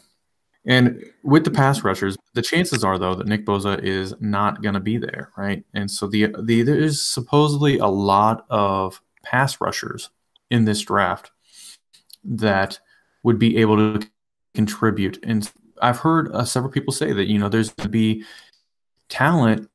And 0.66 1.04
with 1.24 1.44
the 1.44 1.52
pass 1.52 1.84
rushers, 1.84 2.16
the 2.34 2.42
chances 2.42 2.84
are 2.84 2.98
though 2.98 3.16
that 3.16 3.28
Nick 3.28 3.46
Bosa 3.46 3.82
is 3.84 4.14
not 4.20 4.62
going 4.62 4.76
to 4.76 4.80
be 4.80 4.98
there, 4.98 5.32
right? 5.38 5.64
And 5.74 5.90
so 5.90 6.08
the 6.08 6.34
the 6.42 6.62
there's 6.62 7.02
supposedly 7.02 7.80
a 7.80 7.88
lot 7.88 8.46
of 8.50 9.02
pass 9.24 9.60
rushers 9.60 10.10
in 10.50 10.66
this 10.66 10.82
draft 10.82 11.32
that 12.24 12.80
would 13.24 13.40
be 13.40 13.58
able 13.58 13.76
to 13.78 14.08
contribute 14.54 15.20
and 15.24 15.52
I've 15.84 16.00
heard 16.00 16.32
uh, 16.32 16.46
several 16.46 16.72
people 16.72 16.94
say 16.94 17.12
that 17.12 17.28
you 17.28 17.38
know 17.38 17.50
there's 17.50 17.70
going 17.70 17.84
to 17.84 17.90
be 17.90 18.24
talent 19.10 19.70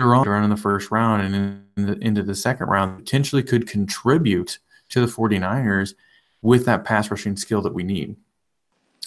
around 0.00 0.44
in 0.44 0.50
the 0.50 0.56
first 0.56 0.90
round 0.90 1.22
and 1.22 1.64
in 1.76 1.86
the, 1.86 1.98
into 2.00 2.22
the 2.22 2.34
second 2.34 2.66
round 2.66 2.98
potentially 2.98 3.42
could 3.42 3.68
contribute 3.68 4.58
to 4.88 5.00
the 5.00 5.06
49ers 5.06 5.94
with 6.42 6.66
that 6.66 6.84
pass 6.84 7.10
rushing 7.10 7.36
skill 7.36 7.62
that 7.62 7.72
we 7.72 7.84
need. 7.84 8.16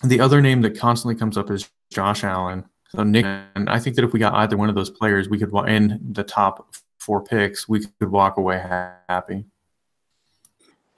The 0.03 0.21
other 0.21 0.41
name 0.41 0.61
that 0.61 0.79
constantly 0.79 1.15
comes 1.15 1.37
up 1.37 1.51
is 1.51 1.69
Josh 1.91 2.23
Allen. 2.23 2.65
So 2.89 3.03
Nick, 3.03 3.25
and 3.55 3.69
I 3.69 3.79
think 3.79 3.97
that 3.97 4.05
if 4.05 4.13
we 4.13 4.19
got 4.19 4.33
either 4.35 4.55
one 4.55 4.69
of 4.69 4.75
those 4.75 4.89
players, 4.89 5.27
we 5.27 5.37
could 5.37 5.53
in 5.67 5.99
the 6.13 6.23
top 6.23 6.73
four 6.97 7.21
picks, 7.23 7.67
we 7.67 7.81
could 7.99 8.09
walk 8.09 8.37
away 8.37 8.57
happy. 9.09 9.43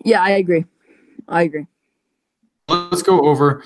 Yeah, 0.05 0.21
I 0.21 0.31
agree. 0.31 0.65
I 1.27 1.43
agree. 1.43 1.65
Let's 2.69 3.01
go 3.01 3.21
over. 3.21 3.63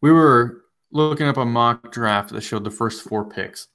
We 0.00 0.12
were 0.12 0.61
looking 0.92 1.26
up 1.26 1.38
a 1.38 1.44
mock 1.44 1.90
draft 1.90 2.30
that 2.30 2.42
showed 2.42 2.64
the 2.64 2.70
first 2.70 3.02
four 3.02 3.24
picks. 3.24 3.68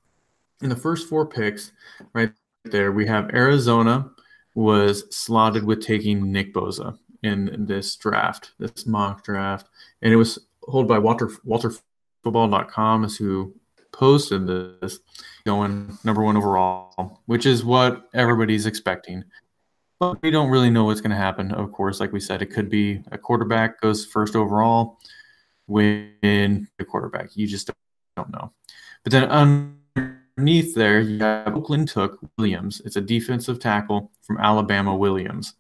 In 0.61 0.69
the 0.69 0.75
first 0.75 1.09
four 1.09 1.25
picks, 1.25 1.71
right 2.13 2.31
there, 2.63 2.91
we 2.91 3.05
have 3.07 3.33
Arizona 3.33 4.09
was 4.55 5.03
slotted 5.15 5.63
with 5.63 5.81
taking 5.81 6.31
Nick 6.31 6.53
Bosa 6.53 6.97
in 7.23 7.65
this 7.67 7.95
draft, 7.95 8.51
this 8.59 8.85
mock 8.85 9.23
draft, 9.23 9.67
and 10.01 10.13
it 10.13 10.15
was 10.15 10.39
held 10.71 10.87
by 10.87 10.99
Walter 10.99 11.29
WalterFootball.com 11.45 13.03
is 13.05 13.17
who 13.17 13.53
posted 13.91 14.47
this, 14.47 14.99
going 15.45 15.97
number 16.03 16.23
one 16.23 16.37
overall, 16.37 17.21
which 17.25 17.45
is 17.45 17.65
what 17.65 18.07
everybody's 18.13 18.65
expecting. 18.65 19.23
But 19.99 20.21
we 20.21 20.29
don't 20.29 20.49
really 20.49 20.69
know 20.69 20.83
what's 20.83 21.01
going 21.01 21.11
to 21.11 21.17
happen. 21.17 21.51
Of 21.51 21.71
course, 21.71 21.99
like 21.99 22.11
we 22.11 22.19
said, 22.19 22.43
it 22.43 22.51
could 22.51 22.69
be 22.69 23.01
a 23.11 23.17
quarterback 23.17 23.81
goes 23.81 24.05
first 24.05 24.35
overall 24.35 24.99
win 25.67 26.67
the 26.77 26.85
quarterback. 26.85 27.35
You 27.35 27.47
just 27.47 27.69
don't 28.15 28.31
know. 28.31 28.51
But 29.03 29.11
then 29.11 29.75
underneath 30.37 30.73
there, 30.75 30.99
you 30.99 31.19
have 31.19 31.55
Oakland 31.55 31.89
took 31.89 32.19
Williams. 32.37 32.81
It's 32.85 32.95
a 32.95 33.01
defensive 33.01 33.59
tackle 33.59 34.11
from 34.21 34.37
Alabama 34.37 34.95
Williams. 34.95 35.53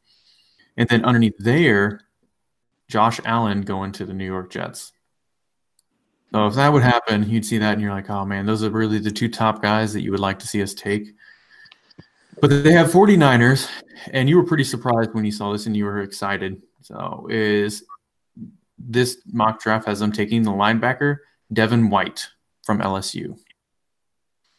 And 0.77 0.87
then 0.89 1.05
underneath 1.05 1.37
there, 1.39 2.01
Josh 2.87 3.19
Allen 3.25 3.61
going 3.61 3.91
to 3.93 4.05
the 4.05 4.13
New 4.13 4.25
York 4.25 4.49
Jets. 4.49 4.93
So 6.31 6.47
if 6.47 6.55
that 6.55 6.71
would 6.71 6.83
happen, 6.83 7.29
you'd 7.29 7.45
see 7.45 7.57
that 7.57 7.73
and 7.73 7.81
you're 7.81 7.91
like, 7.93 8.09
oh 8.09 8.25
man, 8.25 8.45
those 8.45 8.63
are 8.63 8.69
really 8.69 8.99
the 8.99 9.11
two 9.11 9.29
top 9.29 9.61
guys 9.61 9.93
that 9.93 10.01
you 10.01 10.11
would 10.11 10.19
like 10.19 10.39
to 10.39 10.47
see 10.47 10.61
us 10.61 10.73
take. 10.73 11.13
But 12.39 12.63
they 12.63 12.71
have 12.73 12.91
49ers, 12.91 13.67
and 14.11 14.29
you 14.29 14.35
were 14.37 14.43
pretty 14.43 14.63
surprised 14.63 15.13
when 15.13 15.25
you 15.25 15.31
saw 15.31 15.51
this 15.51 15.65
and 15.65 15.75
you 15.75 15.85
were 15.85 16.01
excited. 16.01 16.61
So 16.81 17.27
is 17.29 17.83
this 18.77 19.17
mock 19.31 19.61
draft 19.61 19.87
has 19.87 19.99
them 19.99 20.11
taking 20.11 20.43
the 20.43 20.51
linebacker 20.51 21.17
Devin 21.51 21.89
White 21.89 22.27
from 22.63 22.79
LSU. 22.79 23.37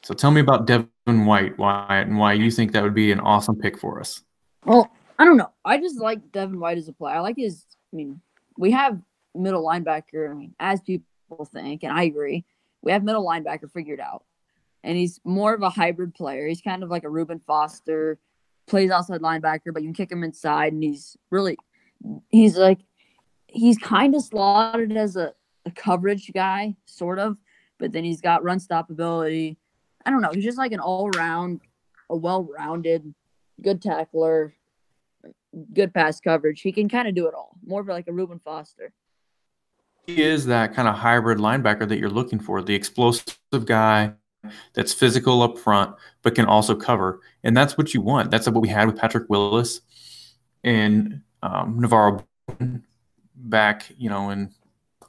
So 0.02 0.14
tell 0.14 0.30
me 0.30 0.40
about 0.40 0.66
Devin 0.66 1.26
White, 1.26 1.58
why 1.58 1.98
and 1.98 2.18
why 2.18 2.32
you 2.32 2.50
think 2.50 2.72
that 2.72 2.82
would 2.82 2.94
be 2.94 3.12
an 3.12 3.20
awesome 3.20 3.56
pick 3.56 3.78
for 3.78 4.00
us. 4.00 4.22
Well, 4.64 4.90
I 5.18 5.24
don't 5.24 5.36
know. 5.36 5.50
I 5.64 5.78
just 5.78 5.98
like 5.98 6.32
Devin 6.32 6.60
White 6.60 6.78
as 6.78 6.88
a 6.88 6.92
player. 6.92 7.16
I 7.16 7.20
like 7.20 7.36
his. 7.36 7.64
I 7.92 7.96
mean, 7.96 8.20
we 8.56 8.70
have 8.70 9.00
middle 9.34 9.64
linebacker. 9.64 10.30
I 10.30 10.34
mean, 10.34 10.54
as 10.60 10.80
people 10.80 11.04
think, 11.52 11.82
and 11.82 11.92
I 11.92 12.04
agree, 12.04 12.44
we 12.82 12.92
have 12.92 13.02
middle 13.02 13.26
linebacker 13.26 13.70
figured 13.72 14.00
out. 14.00 14.24
and 14.84 14.96
he's 14.96 15.20
more 15.24 15.54
of 15.54 15.62
a 15.62 15.70
hybrid 15.70 16.14
player. 16.14 16.46
He's 16.46 16.60
kind 16.60 16.82
of 16.82 16.90
like 16.90 17.04
a 17.04 17.10
Reuben 17.10 17.40
Foster, 17.46 18.18
plays 18.66 18.90
outside 18.90 19.20
linebacker, 19.20 19.72
but 19.72 19.82
you 19.82 19.88
can 19.88 19.94
kick 19.94 20.12
him 20.12 20.24
inside, 20.24 20.72
and 20.72 20.82
he's 20.82 21.16
really 21.30 21.56
he's 22.28 22.56
like 22.56 22.78
he's 23.48 23.78
kind 23.78 24.14
of 24.14 24.22
slotted 24.22 24.96
as 24.96 25.16
a, 25.16 25.32
a 25.66 25.70
coverage 25.70 26.30
guy, 26.32 26.74
sort 26.84 27.18
of, 27.18 27.38
but 27.78 27.92
then 27.92 28.04
he's 28.04 28.20
got 28.20 28.44
run 28.44 28.60
stop 28.60 28.90
ability. 28.90 29.58
I 30.04 30.10
don't 30.10 30.22
know. 30.22 30.30
He's 30.32 30.44
just 30.44 30.58
like 30.58 30.72
an 30.72 30.80
all 30.80 31.10
around, 31.16 31.60
a 32.08 32.16
well 32.16 32.44
rounded, 32.44 33.14
good 33.62 33.82
tackler, 33.82 34.54
good 35.72 35.92
pass 35.92 36.20
coverage. 36.20 36.60
He 36.60 36.72
can 36.72 36.88
kind 36.88 37.08
of 37.08 37.14
do 37.14 37.26
it 37.26 37.34
all. 37.34 37.56
More 37.66 37.80
of 37.80 37.88
like 37.88 38.08
a 38.08 38.12
Reuben 38.12 38.38
Foster. 38.38 38.92
He 40.06 40.22
is 40.22 40.46
that 40.46 40.74
kind 40.74 40.88
of 40.88 40.94
hybrid 40.94 41.38
linebacker 41.38 41.86
that 41.88 41.98
you're 41.98 42.08
looking 42.08 42.38
for, 42.38 42.62
the 42.62 42.74
explosive 42.74 43.36
guy 43.66 44.12
that's 44.72 44.94
physical 44.94 45.42
up 45.42 45.58
front, 45.58 45.94
but 46.22 46.34
can 46.34 46.46
also 46.46 46.74
cover. 46.74 47.20
And 47.44 47.56
that's 47.56 47.76
what 47.76 47.92
you 47.92 48.00
want. 48.00 48.30
That's 48.30 48.46
what 48.48 48.62
we 48.62 48.68
had 48.68 48.86
with 48.86 48.96
Patrick 48.96 49.28
Willis 49.28 49.82
and 50.64 51.20
um, 51.42 51.80
NaVorro 51.80 52.24
back, 53.38 53.86
you 53.96 54.08
know, 54.08 54.30
in 54.30 54.52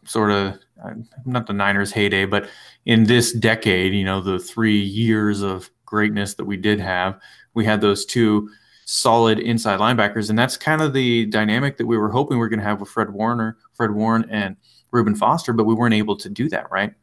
sort 0.05 0.31
of 0.31 0.59
uh, 0.83 0.93
not 1.25 1.48
the 1.48 1.53
Niners' 1.53 1.91
heyday, 1.91 2.25
but 2.25 2.50
in 2.86 3.03
this 3.03 3.33
decade, 3.33 3.93
you 3.93 4.03
know, 4.03 4.21
the 4.21 4.39
three 4.39 4.79
years 4.79 5.41
of 5.41 5.69
greatness 5.86 6.36
that 6.36 6.45
we 6.45 6.57
did 6.57 6.79
have, 6.79 7.19
we 7.53 7.65
had 7.65 7.81
those 7.81 8.05
two 8.05 8.50
solid 8.86 9.39
inside 9.39 9.79
linebackers, 9.79 10.29
and 10.29 10.39
that's 10.39 10.57
kind 10.57 10.81
of 10.81 10.93
the 10.93 11.25
dynamic 11.27 11.77
that 11.77 11.86
we 11.86 11.98
were 11.98 12.09
hoping 12.09 12.38
we 12.39 12.45
are 12.45 12.50
going 12.50 12.59
to 12.59 12.65
have 12.65 12.79
with 12.79 12.89
Fred 12.89 13.12
Warner, 13.12 13.57
Fred 13.74 13.91
Warren, 13.91 14.25
and 14.29 14.55
Reuben 14.91 15.15
Foster, 15.15 15.53
but 15.53 15.65
we 15.65 15.74
weren't 15.74 15.93
able 15.93 16.15
to 16.17 16.29
do 16.29 16.50
that, 16.50 16.71
right? 16.71 16.93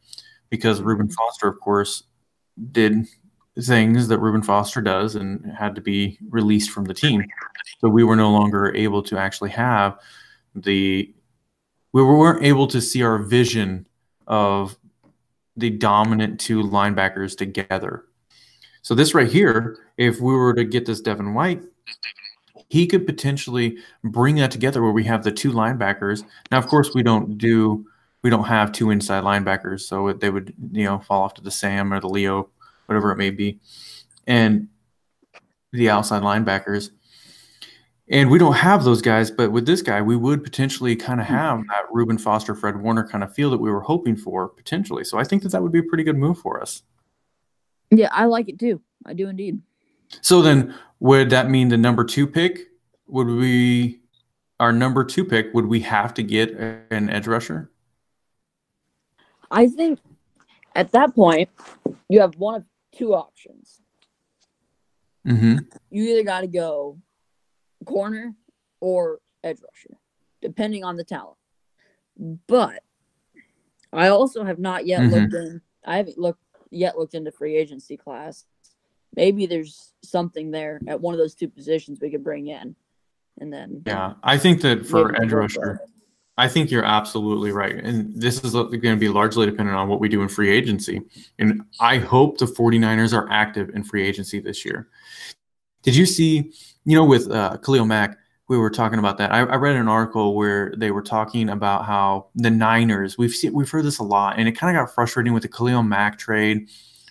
Because 0.50 0.80
Reuben 0.80 1.08
Foster, 1.08 1.46
of 1.48 1.60
course, 1.60 2.04
did 2.72 3.06
things 3.60 4.08
that 4.08 4.18
Reuben 4.18 4.42
Foster 4.42 4.80
does 4.80 5.14
and 5.14 5.52
had 5.52 5.74
to 5.74 5.80
be 5.80 6.18
released 6.28 6.70
from 6.70 6.84
the 6.84 6.94
team. 6.94 7.24
So 7.80 7.88
we 7.88 8.04
were 8.04 8.16
no 8.16 8.30
longer 8.30 8.74
able 8.74 9.02
to 9.04 9.18
actually 9.18 9.50
have 9.50 9.98
the 10.54 11.14
we 11.92 12.02
weren't 12.02 12.44
able 12.44 12.66
to 12.68 12.80
see 12.80 13.02
our 13.02 13.18
vision 13.18 13.86
of 14.26 14.76
the 15.56 15.70
dominant 15.70 16.38
two 16.38 16.62
linebackers 16.62 17.36
together. 17.36 18.04
So 18.82 18.94
this 18.94 19.14
right 19.14 19.28
here, 19.28 19.78
if 19.96 20.20
we 20.20 20.34
were 20.34 20.54
to 20.54 20.64
get 20.64 20.86
this 20.86 21.00
Devin 21.00 21.34
White, 21.34 21.62
he 22.68 22.86
could 22.86 23.06
potentially 23.06 23.78
bring 24.04 24.36
that 24.36 24.50
together 24.50 24.82
where 24.82 24.92
we 24.92 25.04
have 25.04 25.24
the 25.24 25.32
two 25.32 25.52
linebackers. 25.52 26.24
Now, 26.50 26.58
of 26.58 26.66
course, 26.66 26.94
we 26.94 27.02
don't 27.02 27.38
do 27.38 27.86
we 28.22 28.30
don't 28.30 28.44
have 28.44 28.72
two 28.72 28.90
inside 28.90 29.22
linebackers, 29.22 29.82
so 29.82 30.12
they 30.12 30.30
would 30.30 30.52
you 30.72 30.84
know 30.84 30.98
fall 30.98 31.22
off 31.22 31.34
to 31.34 31.42
the 31.42 31.50
Sam 31.50 31.92
or 31.92 32.00
the 32.00 32.08
Leo, 32.08 32.48
whatever 32.86 33.12
it 33.12 33.16
may 33.16 33.30
be, 33.30 33.60
and 34.26 34.68
the 35.72 35.90
outside 35.90 36.22
linebackers. 36.22 36.90
And 38.08 38.30
we 38.30 38.38
don't 38.38 38.54
have 38.54 38.84
those 38.84 39.02
guys, 39.02 39.32
but 39.32 39.50
with 39.50 39.66
this 39.66 39.82
guy, 39.82 40.00
we 40.00 40.14
would 40.14 40.44
potentially 40.44 40.94
kind 40.94 41.20
of 41.20 41.26
have 41.26 41.58
that 41.66 41.86
Reuben 41.90 42.18
Foster, 42.18 42.54
Fred 42.54 42.80
Warner 42.80 43.06
kind 43.06 43.24
of 43.24 43.34
feel 43.34 43.50
that 43.50 43.58
we 43.58 43.68
were 43.70 43.80
hoping 43.80 44.16
for 44.16 44.48
potentially. 44.48 45.02
So 45.02 45.18
I 45.18 45.24
think 45.24 45.42
that 45.42 45.50
that 45.50 45.62
would 45.62 45.72
be 45.72 45.80
a 45.80 45.82
pretty 45.82 46.04
good 46.04 46.16
move 46.16 46.38
for 46.38 46.62
us. 46.62 46.82
Yeah, 47.90 48.08
I 48.12 48.26
like 48.26 48.48
it 48.48 48.60
too. 48.60 48.80
I 49.04 49.14
do 49.14 49.28
indeed. 49.28 49.60
So 50.20 50.40
then, 50.40 50.72
would 51.00 51.30
that 51.30 51.50
mean 51.50 51.68
the 51.68 51.76
number 51.76 52.04
two 52.04 52.28
pick? 52.28 52.68
Would 53.08 53.26
we, 53.26 54.00
our 54.60 54.72
number 54.72 55.04
two 55.04 55.24
pick, 55.24 55.52
would 55.52 55.66
we 55.66 55.80
have 55.80 56.14
to 56.14 56.22
get 56.22 56.52
an 56.90 57.10
edge 57.10 57.26
rusher? 57.26 57.70
I 59.50 59.66
think 59.66 59.98
at 60.76 60.92
that 60.92 61.14
point, 61.14 61.48
you 62.08 62.20
have 62.20 62.36
one 62.36 62.54
of 62.54 62.64
two 62.92 63.14
options. 63.14 63.80
Mm-hmm. 65.26 65.58
You 65.90 66.04
either 66.04 66.22
got 66.22 66.42
to 66.42 66.46
go 66.46 66.98
corner 67.86 68.34
or 68.80 69.20
edge 69.42 69.58
rusher, 69.62 69.96
depending 70.42 70.84
on 70.84 70.96
the 70.96 71.04
talent. 71.04 71.38
But 72.46 72.82
I 73.92 74.08
also 74.08 74.44
have 74.44 74.58
not 74.58 74.86
yet 74.86 75.00
mm-hmm. 75.00 75.14
looked 75.14 75.34
in. 75.34 75.60
I 75.84 75.96
haven't 75.96 76.18
looked 76.18 76.42
yet 76.70 76.98
looked 76.98 77.14
into 77.14 77.32
free 77.32 77.56
agency 77.56 77.96
class. 77.96 78.44
Maybe 79.14 79.46
there's 79.46 79.94
something 80.02 80.50
there 80.50 80.80
at 80.86 81.00
one 81.00 81.14
of 81.14 81.18
those 81.18 81.34
two 81.34 81.48
positions 81.48 82.00
we 82.00 82.10
could 82.10 82.24
bring 82.24 82.48
in, 82.48 82.76
and 83.40 83.52
then 83.52 83.82
yeah, 83.86 84.14
I 84.22 84.36
think 84.36 84.60
that 84.62 84.86
for 84.86 85.20
edge 85.20 85.32
rusher, 85.32 85.80
I 86.36 86.48
think 86.48 86.70
you're 86.70 86.84
absolutely 86.84 87.52
right, 87.52 87.74
and 87.74 88.14
this 88.20 88.44
is 88.44 88.52
going 88.52 88.80
to 88.80 88.96
be 88.96 89.08
largely 89.08 89.46
dependent 89.46 89.76
on 89.76 89.88
what 89.88 90.00
we 90.00 90.08
do 90.08 90.22
in 90.22 90.28
free 90.28 90.50
agency. 90.50 91.00
And 91.38 91.62
I 91.80 91.98
hope 91.98 92.38
the 92.38 92.46
49ers 92.46 93.16
are 93.16 93.30
active 93.30 93.70
in 93.70 93.84
free 93.84 94.06
agency 94.06 94.40
this 94.40 94.64
year. 94.64 94.88
Did 95.86 95.96
you 95.96 96.04
see 96.04 96.52
you 96.86 96.94
know, 96.94 97.04
with 97.04 97.30
uh, 97.30 97.58
Khalil 97.58 97.84
Mack, 97.84 98.16
we 98.48 98.56
were 98.56 98.70
talking 98.70 99.00
about 99.00 99.18
that. 99.18 99.32
I, 99.32 99.40
I, 99.40 99.56
read 99.56 99.74
an 99.74 99.88
article 99.88 100.36
where 100.36 100.72
they 100.76 100.92
were 100.92 101.02
talking 101.02 101.48
about 101.50 101.84
how 101.84 102.28
the 102.36 102.48
Niners. 102.48 103.18
We've 103.18 103.32
seen 103.32 103.52
we've 103.52 103.68
heard 103.68 103.84
this 103.84 103.98
a 103.98 104.04
lot, 104.04 104.38
and 104.38 104.48
it 104.48 104.52
kind 104.52 104.74
of 104.74 104.80
got 104.80 104.94
frustrating 104.94 105.32
with 105.32 105.42
the 105.42 105.48
Khalil 105.48 105.82
Mack 105.82 106.16
trade. 106.16 106.68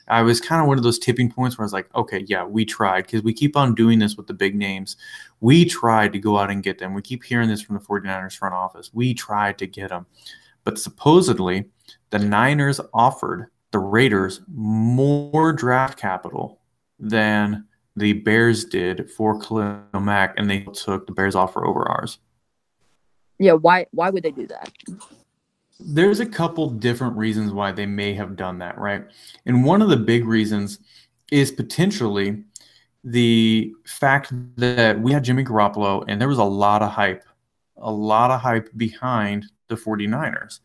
I 0.07 0.21
was 0.21 0.39
kind 0.39 0.61
of 0.61 0.67
one 0.67 0.77
of 0.77 0.83
those 0.85 0.97
tipping 0.97 1.29
points 1.29 1.57
where 1.57 1.63
I 1.63 1.65
was 1.65 1.73
like, 1.73 1.93
okay, 1.93 2.23
yeah, 2.27 2.45
we 2.45 2.63
tried 2.63 3.01
because 3.01 3.21
we 3.21 3.33
keep 3.33 3.57
on 3.57 3.75
doing 3.75 3.99
this 3.99 4.15
with 4.15 4.27
the 4.27 4.33
big 4.33 4.55
names. 4.55 4.95
We 5.41 5.65
tried 5.65 6.13
to 6.13 6.19
go 6.19 6.37
out 6.37 6.49
and 6.49 6.63
get 6.63 6.79
them. 6.79 6.93
We 6.93 7.01
keep 7.01 7.23
hearing 7.23 7.49
this 7.49 7.61
from 7.61 7.75
the 7.75 7.83
49ers 7.83 8.37
front 8.37 8.55
office. 8.55 8.91
We 8.93 9.13
tried 9.13 9.57
to 9.57 9.67
get 9.67 9.89
them. 9.89 10.05
But 10.63 10.79
supposedly, 10.79 11.65
the 12.11 12.19
Niners 12.19 12.79
offered 12.93 13.47
the 13.71 13.79
Raiders 13.79 14.39
more 14.47 15.51
draft 15.51 15.99
capital 15.99 16.61
than 16.97 17.65
the 17.95 18.13
Bears 18.13 18.65
did 18.65 19.09
for 19.09 19.39
Khalil 19.39 19.81
Mack, 19.99 20.33
and 20.37 20.49
they 20.49 20.61
took 20.73 21.07
the 21.07 21.13
Bears 21.13 21.35
offer 21.35 21.65
over 21.65 21.87
ours. 21.87 22.19
Yeah, 23.39 23.53
why? 23.53 23.87
Why 23.91 24.09
would 24.09 24.23
they 24.23 24.31
do 24.31 24.47
that? 24.47 24.71
There's 25.79 26.19
a 26.19 26.25
couple 26.25 26.69
different 26.69 27.17
reasons 27.17 27.51
why 27.51 27.71
they 27.71 27.85
may 27.85 28.13
have 28.13 28.35
done 28.35 28.59
that, 28.59 28.77
right? 28.77 29.03
And 29.45 29.65
one 29.65 29.81
of 29.81 29.89
the 29.89 29.97
big 29.97 30.25
reasons 30.25 30.79
is 31.31 31.51
potentially 31.51 32.43
the 33.03 33.73
fact 33.85 34.31
that 34.55 34.99
we 34.99 35.11
had 35.11 35.23
Jimmy 35.23 35.43
Garoppolo, 35.43 36.05
and 36.07 36.19
there 36.19 36.29
was 36.29 36.37
a 36.37 36.43
lot 36.43 36.81
of 36.81 36.91
hype, 36.91 37.23
a 37.77 37.91
lot 37.91 38.31
of 38.31 38.41
hype 38.41 38.69
behind 38.77 39.45
the 39.67 39.75
49ers 39.75 40.59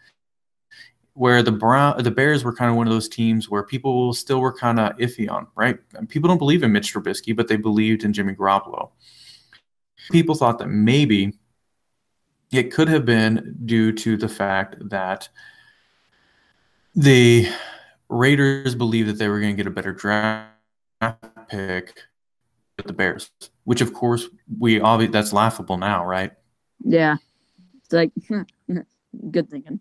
where 1.15 1.43
the 1.43 1.53
Brown 1.53 2.03
the 2.03 2.11
Bears 2.11 2.45
were 2.45 2.55
kind 2.55 2.71
of 2.71 2.77
one 2.77 2.87
of 2.87 2.93
those 2.93 3.09
teams 3.09 3.49
where 3.49 3.63
people 3.63 4.13
still 4.13 4.41
were 4.41 4.53
kind 4.53 4.79
of 4.79 4.97
iffy 4.99 5.31
on, 5.31 5.47
right? 5.55 5.79
People 6.09 6.29
don't 6.29 6.39
believe 6.39 6.63
in 6.63 6.73
Mitch 6.73 6.95
Trubisky, 6.95 7.35
but 7.35 7.49
they 7.49 7.57
believed 7.57 8.05
in 8.05 8.13
Jimmy 8.13 8.35
Garoppolo. 8.35 8.91
People 10.11 10.35
thought 10.35 10.59
that 10.59 10.69
maybe 10.69 11.35
it 12.53 12.73
could 12.73 12.89
have 12.89 13.05
been 13.05 13.57
due 13.65 13.93
to 13.93 14.17
the 14.17 14.29
fact 14.29 14.77
that 14.89 15.29
the 16.95 17.49
Raiders 18.09 18.75
believed 18.75 19.09
that 19.09 19.19
they 19.19 19.29
were 19.29 19.41
going 19.41 19.57
to 19.57 19.63
get 19.63 19.67
a 19.67 19.75
better 19.75 19.93
draft 19.93 20.49
pick 21.49 22.01
with 22.77 22.87
the 22.87 22.93
Bears, 22.93 23.31
which 23.65 23.81
of 23.81 23.93
course 23.93 24.27
we 24.59 24.81
obviously 24.81 25.13
that's 25.13 25.33
laughable 25.33 25.77
now, 25.77 26.05
right? 26.05 26.33
Yeah, 26.83 27.17
it's 27.85 27.93
like 27.93 28.11
good 29.31 29.51
thinking 29.51 29.81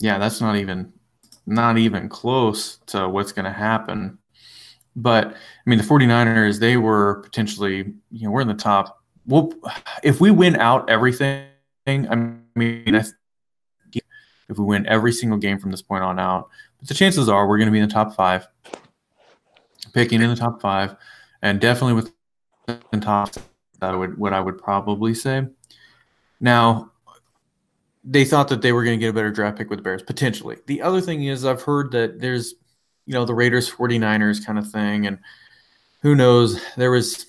yeah, 0.00 0.18
that's 0.18 0.40
not 0.40 0.56
even 0.56 0.92
not 1.46 1.78
even 1.78 2.08
close 2.08 2.76
to 2.86 3.08
what's 3.08 3.32
going 3.32 3.44
to 3.44 3.52
happen. 3.52 4.18
But 4.94 5.28
I 5.28 5.34
mean, 5.64 5.78
the 5.78 5.84
49ers, 5.84 6.60
they 6.60 6.76
were 6.76 7.20
potentially, 7.22 7.94
you 8.10 8.26
know, 8.26 8.30
we're 8.30 8.42
in 8.42 8.48
the 8.48 8.54
top. 8.54 9.02
Well, 9.26 9.52
if 10.02 10.20
we 10.20 10.30
win 10.30 10.56
out 10.56 10.88
everything, 10.90 11.46
I 11.86 12.36
mean, 12.54 12.94
I 12.94 13.04
if 14.48 14.56
we 14.56 14.64
win 14.64 14.86
every 14.86 15.12
single 15.12 15.38
game 15.38 15.58
from 15.58 15.70
this 15.70 15.82
point 15.82 16.02
on 16.02 16.18
out, 16.18 16.48
but 16.78 16.88
the 16.88 16.94
chances 16.94 17.28
are 17.28 17.46
we're 17.46 17.58
going 17.58 17.66
to 17.66 17.72
be 17.72 17.78
in 17.78 17.88
the 17.88 17.92
top 17.92 18.14
five, 18.14 18.48
picking 19.92 20.22
in 20.22 20.30
the 20.30 20.36
top 20.36 20.60
five, 20.60 20.96
and 21.42 21.60
definitely 21.60 21.94
with 21.94 22.12
the 22.66 23.00
top. 23.00 23.34
That 23.80 23.96
would 23.96 24.18
what 24.18 24.32
I 24.32 24.40
would 24.40 24.58
probably 24.58 25.14
say. 25.14 25.46
Now, 26.40 26.90
they 28.10 28.24
thought 28.24 28.48
that 28.48 28.62
they 28.62 28.72
were 28.72 28.84
going 28.84 28.98
to 28.98 29.00
get 29.00 29.10
a 29.10 29.12
better 29.12 29.30
draft 29.30 29.58
pick 29.58 29.68
with 29.68 29.78
the 29.78 29.82
Bears 29.82 30.02
potentially. 30.02 30.56
The 30.66 30.80
other 30.80 31.00
thing 31.00 31.24
is 31.24 31.44
I've 31.44 31.62
heard 31.62 31.92
that 31.92 32.20
there's 32.20 32.54
you 33.04 33.14
know 33.14 33.24
the 33.24 33.34
Raiders 33.34 33.70
49ers 33.70 34.44
kind 34.44 34.58
of 34.58 34.70
thing 34.70 35.06
and 35.06 35.18
who 36.00 36.14
knows 36.14 36.60
there 36.76 36.90
was 36.90 37.26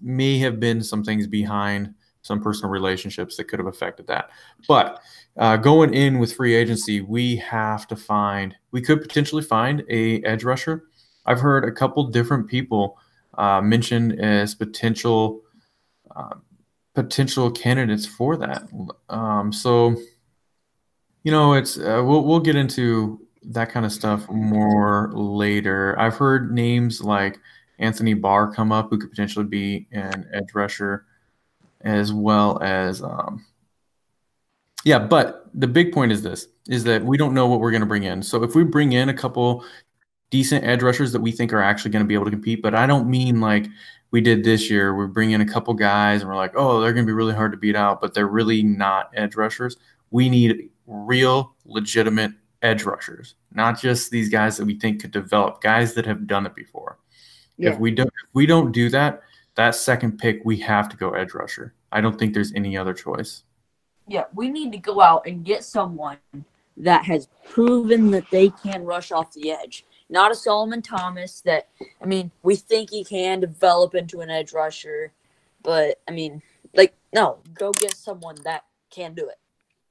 may 0.00 0.38
have 0.38 0.60
been 0.60 0.82
some 0.82 1.02
things 1.02 1.26
behind 1.26 1.94
some 2.22 2.40
personal 2.40 2.70
relationships 2.70 3.36
that 3.36 3.44
could 3.44 3.58
have 3.58 3.66
affected 3.66 4.06
that. 4.06 4.30
But 4.68 5.00
uh, 5.36 5.56
going 5.56 5.94
in 5.94 6.18
with 6.18 6.34
free 6.34 6.54
agency, 6.54 7.00
we 7.00 7.36
have 7.36 7.86
to 7.88 7.96
find 7.96 8.54
we 8.70 8.82
could 8.82 9.00
potentially 9.00 9.42
find 9.42 9.82
a 9.88 10.22
edge 10.22 10.44
rusher. 10.44 10.84
I've 11.26 11.40
heard 11.40 11.64
a 11.64 11.72
couple 11.72 12.04
different 12.04 12.46
people 12.48 12.98
uh, 13.34 13.60
mentioned 13.60 14.20
as 14.20 14.54
potential 14.54 15.42
uh, 16.14 16.34
potential 16.94 17.50
candidates 17.50 18.06
for 18.06 18.36
that. 18.36 18.68
Um, 19.08 19.52
so 19.52 19.96
you 21.22 21.32
know, 21.32 21.54
it's 21.54 21.78
uh, 21.78 22.02
we'll 22.04 22.24
we'll 22.24 22.40
get 22.40 22.56
into 22.56 23.20
that 23.42 23.70
kind 23.70 23.86
of 23.86 23.92
stuff 23.92 24.28
more 24.28 25.10
later. 25.12 25.98
I've 25.98 26.16
heard 26.16 26.52
names 26.52 27.00
like 27.00 27.38
Anthony 27.78 28.14
Barr 28.14 28.52
come 28.52 28.72
up, 28.72 28.90
who 28.90 28.98
could 28.98 29.10
potentially 29.10 29.46
be 29.46 29.86
an 29.92 30.28
edge 30.32 30.54
rusher, 30.54 31.06
as 31.82 32.12
well 32.12 32.62
as 32.62 33.02
um, 33.02 33.44
yeah. 34.84 34.98
But 34.98 35.50
the 35.54 35.66
big 35.66 35.92
point 35.92 36.12
is 36.12 36.22
this: 36.22 36.48
is 36.68 36.84
that 36.84 37.04
we 37.04 37.16
don't 37.16 37.34
know 37.34 37.46
what 37.46 37.60
we're 37.60 37.70
going 37.70 37.80
to 37.82 37.86
bring 37.86 38.04
in. 38.04 38.22
So 38.22 38.42
if 38.42 38.54
we 38.54 38.64
bring 38.64 38.92
in 38.92 39.08
a 39.08 39.14
couple 39.14 39.64
decent 40.30 40.64
edge 40.64 40.82
rushers 40.82 41.12
that 41.12 41.20
we 41.20 41.32
think 41.32 41.52
are 41.52 41.62
actually 41.62 41.90
going 41.90 42.04
to 42.04 42.08
be 42.08 42.14
able 42.14 42.26
to 42.26 42.30
compete, 42.30 42.62
but 42.62 42.74
I 42.74 42.86
don't 42.86 43.08
mean 43.08 43.40
like 43.40 43.66
we 44.10 44.20
did 44.20 44.44
this 44.44 44.70
year. 44.70 44.94
We 44.94 45.06
bring 45.06 45.32
in 45.32 45.40
a 45.40 45.46
couple 45.46 45.74
guys 45.74 46.20
and 46.20 46.30
we're 46.30 46.36
like, 46.36 46.52
oh, 46.56 46.80
they're 46.80 46.92
going 46.92 47.04
to 47.04 47.10
be 47.10 47.14
really 47.14 47.34
hard 47.34 47.52
to 47.52 47.58
beat 47.58 47.76
out, 47.76 48.00
but 48.00 48.14
they're 48.14 48.28
really 48.28 48.62
not 48.62 49.10
edge 49.14 49.36
rushers. 49.36 49.76
We 50.10 50.28
need 50.28 50.70
real, 50.90 51.54
legitimate 51.64 52.32
edge 52.62 52.82
rushers, 52.84 53.36
not 53.52 53.80
just 53.80 54.10
these 54.10 54.28
guys 54.28 54.56
that 54.56 54.66
we 54.66 54.78
think 54.78 55.00
could 55.00 55.10
develop, 55.10 55.60
guys 55.62 55.94
that 55.94 56.04
have 56.04 56.26
done 56.26 56.46
it 56.46 56.54
before. 56.54 56.98
Yeah. 57.56 57.72
If 57.72 57.78
we 57.78 57.90
don't, 57.90 58.08
if 58.08 58.34
we 58.34 58.46
don't 58.46 58.72
do 58.72 58.90
that, 58.90 59.22
that 59.54 59.74
second 59.74 60.18
pick, 60.18 60.40
we 60.44 60.58
have 60.58 60.88
to 60.88 60.96
go 60.96 61.12
edge 61.12 61.34
rusher. 61.34 61.74
I 61.92 62.00
don't 62.00 62.18
think 62.18 62.34
there's 62.34 62.52
any 62.54 62.76
other 62.76 62.94
choice. 62.94 63.44
Yeah, 64.08 64.24
we 64.34 64.50
need 64.50 64.72
to 64.72 64.78
go 64.78 65.00
out 65.00 65.26
and 65.26 65.44
get 65.44 65.64
someone 65.64 66.18
that 66.76 67.04
has 67.04 67.28
proven 67.48 68.10
that 68.10 68.24
they 68.30 68.48
can 68.48 68.84
rush 68.84 69.12
off 69.12 69.32
the 69.32 69.50
edge. 69.50 69.84
Not 70.08 70.32
a 70.32 70.34
Solomon 70.34 70.82
Thomas 70.82 71.40
that 71.42 71.68
I 72.02 72.06
mean, 72.06 72.30
we 72.42 72.56
think 72.56 72.90
he 72.90 73.04
can 73.04 73.40
develop 73.40 73.94
into 73.94 74.20
an 74.20 74.30
edge 74.30 74.52
rusher, 74.52 75.12
but 75.62 76.00
I 76.08 76.12
mean, 76.12 76.42
like 76.74 76.94
no, 77.12 77.38
go 77.54 77.72
get 77.72 77.94
someone 77.94 78.36
that 78.44 78.64
can 78.90 79.14
do 79.14 79.28
it. 79.28 79.38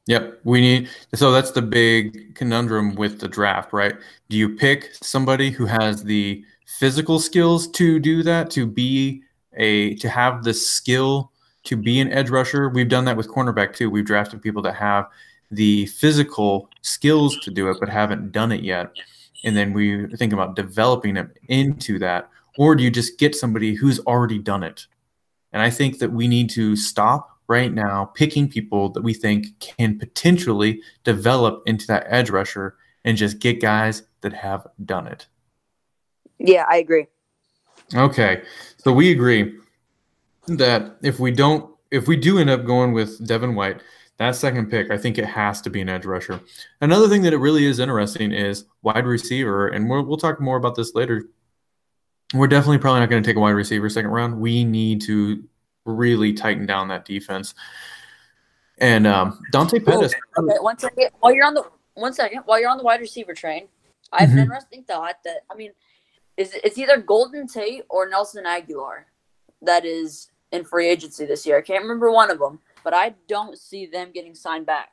Yep, 0.09 0.39
we 0.43 0.59
need. 0.59 0.89
So 1.13 1.31
that's 1.31 1.51
the 1.51 1.61
big 1.61 2.33
conundrum 2.33 2.95
with 2.95 3.19
the 3.19 3.27
draft, 3.27 3.71
right? 3.71 3.93
Do 4.29 4.37
you 4.37 4.49
pick 4.55 4.89
somebody 4.95 5.51
who 5.51 5.67
has 5.67 6.03
the 6.03 6.43
physical 6.65 7.19
skills 7.19 7.67
to 7.73 7.99
do 7.99 8.23
that, 8.23 8.49
to 8.51 8.65
be 8.65 9.21
a, 9.55 9.93
to 9.97 10.09
have 10.09 10.43
the 10.43 10.55
skill 10.55 11.31
to 11.65 11.77
be 11.77 11.99
an 11.99 12.11
edge 12.11 12.31
rusher? 12.31 12.69
We've 12.69 12.89
done 12.89 13.05
that 13.05 13.17
with 13.17 13.29
cornerback 13.29 13.75
too. 13.75 13.91
We've 13.91 14.03
drafted 14.03 14.41
people 14.41 14.63
that 14.63 14.73
have 14.77 15.05
the 15.51 15.85
physical 15.85 16.71
skills 16.81 17.37
to 17.41 17.51
do 17.51 17.69
it, 17.69 17.77
but 17.79 17.87
haven't 17.87 18.31
done 18.31 18.51
it 18.51 18.63
yet. 18.63 18.91
And 19.43 19.55
then 19.55 19.73
we 19.73 20.07
think 20.15 20.33
about 20.33 20.55
developing 20.55 21.13
them 21.13 21.31
into 21.49 21.99
that. 21.99 22.31
Or 22.57 22.73
do 22.73 22.81
you 22.81 22.89
just 22.89 23.19
get 23.19 23.35
somebody 23.35 23.75
who's 23.75 23.99
already 23.99 24.39
done 24.39 24.63
it? 24.63 24.87
And 25.53 25.61
I 25.61 25.69
think 25.69 25.99
that 25.99 26.11
we 26.11 26.27
need 26.27 26.49
to 26.51 26.75
stop 26.75 27.38
right 27.49 27.73
now 27.73 28.05
picking 28.05 28.47
people 28.47 28.89
that 28.89 29.01
we 29.01 29.13
think 29.13 29.59
can 29.59 29.97
potentially 29.97 30.81
develop 31.03 31.63
into 31.65 31.85
that 31.87 32.05
edge 32.07 32.29
rusher 32.29 32.77
and 33.03 33.17
just 33.17 33.39
get 33.39 33.59
guys 33.59 34.03
that 34.21 34.33
have 34.33 34.67
done 34.85 35.07
it. 35.07 35.27
Yeah, 36.37 36.65
I 36.69 36.77
agree. 36.77 37.07
Okay. 37.93 38.43
So 38.77 38.93
we 38.93 39.11
agree 39.11 39.55
that 40.47 40.97
if 41.01 41.19
we 41.19 41.31
don't 41.31 41.75
if 41.91 42.07
we 42.07 42.15
do 42.15 42.37
end 42.37 42.51
up 42.51 42.65
going 42.65 42.93
with 42.93 43.25
Devin 43.27 43.55
White, 43.55 43.81
that 44.17 44.35
second 44.35 44.69
pick, 44.69 44.91
I 44.91 44.97
think 44.97 45.17
it 45.17 45.25
has 45.25 45.59
to 45.61 45.71
be 45.71 45.81
an 45.81 45.89
edge 45.89 46.05
rusher. 46.05 46.39
Another 46.81 47.07
thing 47.07 47.23
that 47.23 47.33
it 47.33 47.37
really 47.37 47.65
is 47.65 47.79
interesting 47.79 48.31
is 48.31 48.65
wide 48.83 49.05
receiver, 49.05 49.69
and 49.69 49.89
we'll, 49.89 50.03
we'll 50.03 50.17
talk 50.17 50.39
more 50.39 50.57
about 50.57 50.75
this 50.75 50.93
later. 50.93 51.23
We're 52.33 52.47
definitely 52.47 52.77
probably 52.77 52.99
not 52.99 53.09
going 53.09 53.23
to 53.23 53.27
take 53.27 53.37
a 53.37 53.39
wide 53.39 53.51
receiver 53.51 53.89
second 53.89 54.11
round. 54.11 54.39
We 54.39 54.63
need 54.65 55.01
to 55.01 55.43
really 55.93 56.33
tighten 56.33 56.65
down 56.65 56.87
that 56.89 57.05
defense. 57.05 57.53
And 58.79 59.05
um, 59.05 59.39
Dante 59.51 59.79
Pettis. 59.79 60.13
Okay, 60.37 60.57
one 60.61 60.79
second. 60.79 61.09
While 61.19 61.33
you're 61.33 61.45
on 61.45 61.53
the 61.53 61.65
one 61.95 62.13
second, 62.13 62.43
while 62.45 62.59
you're 62.59 62.69
on 62.69 62.77
the 62.77 62.83
wide 62.83 63.01
receiver 63.01 63.33
train, 63.33 63.67
I 64.11 64.21
have 64.21 64.29
mm-hmm. 64.29 64.37
an 64.37 64.43
interesting 64.45 64.83
thought 64.83 65.15
that 65.25 65.41
I 65.51 65.55
mean, 65.55 65.71
is 66.37 66.55
it's 66.63 66.77
either 66.77 66.97
Golden 66.97 67.47
Tate 67.47 67.83
or 67.89 68.07
Nelson 68.09 68.45
Agholor 68.45 69.03
that 69.61 69.85
is 69.85 70.31
in 70.51 70.63
free 70.63 70.87
agency 70.87 71.25
this 71.25 71.45
year. 71.45 71.57
I 71.57 71.61
can't 71.61 71.83
remember 71.83 72.11
one 72.11 72.31
of 72.31 72.39
them, 72.39 72.59
but 72.83 72.93
I 72.93 73.15
don't 73.27 73.57
see 73.57 73.85
them 73.85 74.11
getting 74.13 74.33
signed 74.33 74.65
back. 74.65 74.91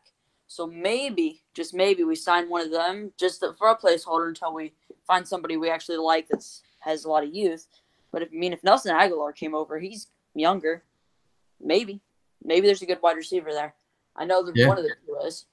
So 0.48 0.66
maybe, 0.66 1.42
just 1.54 1.74
maybe, 1.74 2.04
we 2.04 2.14
sign 2.14 2.48
one 2.48 2.62
of 2.62 2.70
them 2.70 3.12
just 3.18 3.44
for 3.58 3.68
a 3.68 3.76
placeholder 3.76 4.28
until 4.28 4.54
we 4.54 4.72
find 5.06 5.26
somebody 5.26 5.56
we 5.56 5.70
actually 5.70 5.98
like 5.98 6.28
that 6.28 6.44
has 6.80 7.04
a 7.04 7.08
lot 7.08 7.24
of 7.24 7.34
youth. 7.34 7.66
But 8.12 8.22
if 8.22 8.28
I 8.32 8.36
mean, 8.36 8.52
if 8.52 8.62
Nelson 8.62 8.94
Agholor 8.94 9.34
came 9.34 9.54
over, 9.54 9.78
he's 9.78 10.08
younger. 10.38 10.82
Maybe. 11.60 12.00
Maybe 12.44 12.66
there's 12.66 12.82
a 12.82 12.86
good 12.86 13.02
wide 13.02 13.16
receiver 13.16 13.52
there. 13.52 13.74
I 14.14 14.24
know 14.24 14.44
that 14.44 14.56
yeah. 14.56 14.68
one 14.68 14.78
of 14.78 14.84
the 14.84 14.94
two 15.06 15.26
is. 15.26 15.46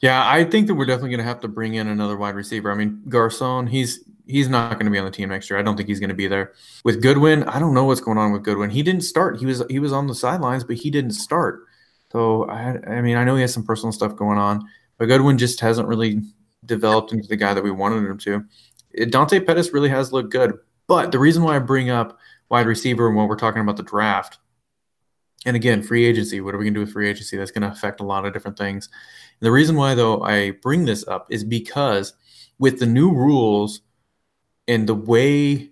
Yeah, 0.00 0.28
I 0.28 0.44
think 0.44 0.66
that 0.66 0.74
we're 0.74 0.86
definitely 0.86 1.10
going 1.10 1.18
to 1.18 1.24
have 1.24 1.40
to 1.40 1.48
bring 1.48 1.74
in 1.74 1.88
another 1.88 2.16
wide 2.16 2.34
receiver. 2.34 2.70
I 2.70 2.74
mean, 2.74 3.02
Garcon, 3.08 3.66
he's 3.66 4.04
he's 4.26 4.48
not 4.48 4.74
going 4.74 4.86
to 4.86 4.90
be 4.90 4.98
on 4.98 5.04
the 5.04 5.10
team 5.10 5.28
next 5.28 5.50
year. 5.50 5.58
I 5.58 5.62
don't 5.62 5.76
think 5.76 5.88
he's 5.88 6.00
going 6.00 6.10
to 6.10 6.14
be 6.14 6.26
there. 6.26 6.52
With 6.84 7.02
Goodwin, 7.02 7.44
I 7.44 7.58
don't 7.58 7.74
know 7.74 7.84
what's 7.84 8.00
going 8.00 8.18
on 8.18 8.32
with 8.32 8.42
Goodwin. 8.42 8.70
He 8.70 8.82
didn't 8.82 9.02
start. 9.02 9.38
He 9.38 9.46
was 9.46 9.62
he 9.68 9.78
was 9.78 9.92
on 9.92 10.06
the 10.06 10.14
sidelines, 10.14 10.64
but 10.64 10.76
he 10.76 10.90
didn't 10.90 11.12
start. 11.12 11.66
So 12.10 12.44
I 12.44 12.78
I 12.86 13.02
mean, 13.02 13.16
I 13.16 13.24
know 13.24 13.36
he 13.36 13.42
has 13.42 13.52
some 13.52 13.64
personal 13.64 13.92
stuff 13.92 14.16
going 14.16 14.38
on, 14.38 14.66
but 14.98 15.06
Goodwin 15.06 15.38
just 15.38 15.60
hasn't 15.60 15.88
really 15.88 16.22
developed 16.64 17.12
into 17.12 17.28
the 17.28 17.36
guy 17.36 17.54
that 17.54 17.64
we 17.64 17.70
wanted 17.70 18.08
him 18.08 18.18
to. 18.18 18.44
Dante 19.06 19.40
Pettis 19.40 19.72
really 19.72 19.88
has 19.88 20.12
looked 20.12 20.32
good, 20.32 20.58
but 20.88 21.12
the 21.12 21.18
reason 21.18 21.42
why 21.42 21.56
I 21.56 21.60
bring 21.60 21.90
up 21.90 22.18
wide 22.50 22.66
receiver 22.66 23.06
and 23.06 23.16
what 23.16 23.28
we're 23.28 23.36
talking 23.36 23.62
about 23.62 23.76
the 23.76 23.82
draft. 23.82 24.38
And 25.46 25.56
again, 25.56 25.82
free 25.82 26.04
agency. 26.04 26.40
What 26.40 26.54
are 26.54 26.58
we 26.58 26.64
going 26.64 26.74
to 26.74 26.80
do 26.80 26.84
with 26.84 26.92
free 26.92 27.08
agency? 27.08 27.36
That's 27.36 27.50
going 27.50 27.62
to 27.62 27.70
affect 27.70 28.00
a 28.00 28.04
lot 28.04 28.26
of 28.26 28.32
different 28.32 28.58
things. 28.58 28.90
And 29.40 29.46
the 29.46 29.52
reason 29.52 29.76
why, 29.76 29.94
though, 29.94 30.20
I 30.22 30.50
bring 30.50 30.84
this 30.84 31.06
up 31.08 31.26
is 31.30 31.44
because 31.44 32.12
with 32.58 32.78
the 32.78 32.86
new 32.86 33.10
rules 33.10 33.80
and 34.68 34.86
the 34.86 34.94
way 34.94 35.70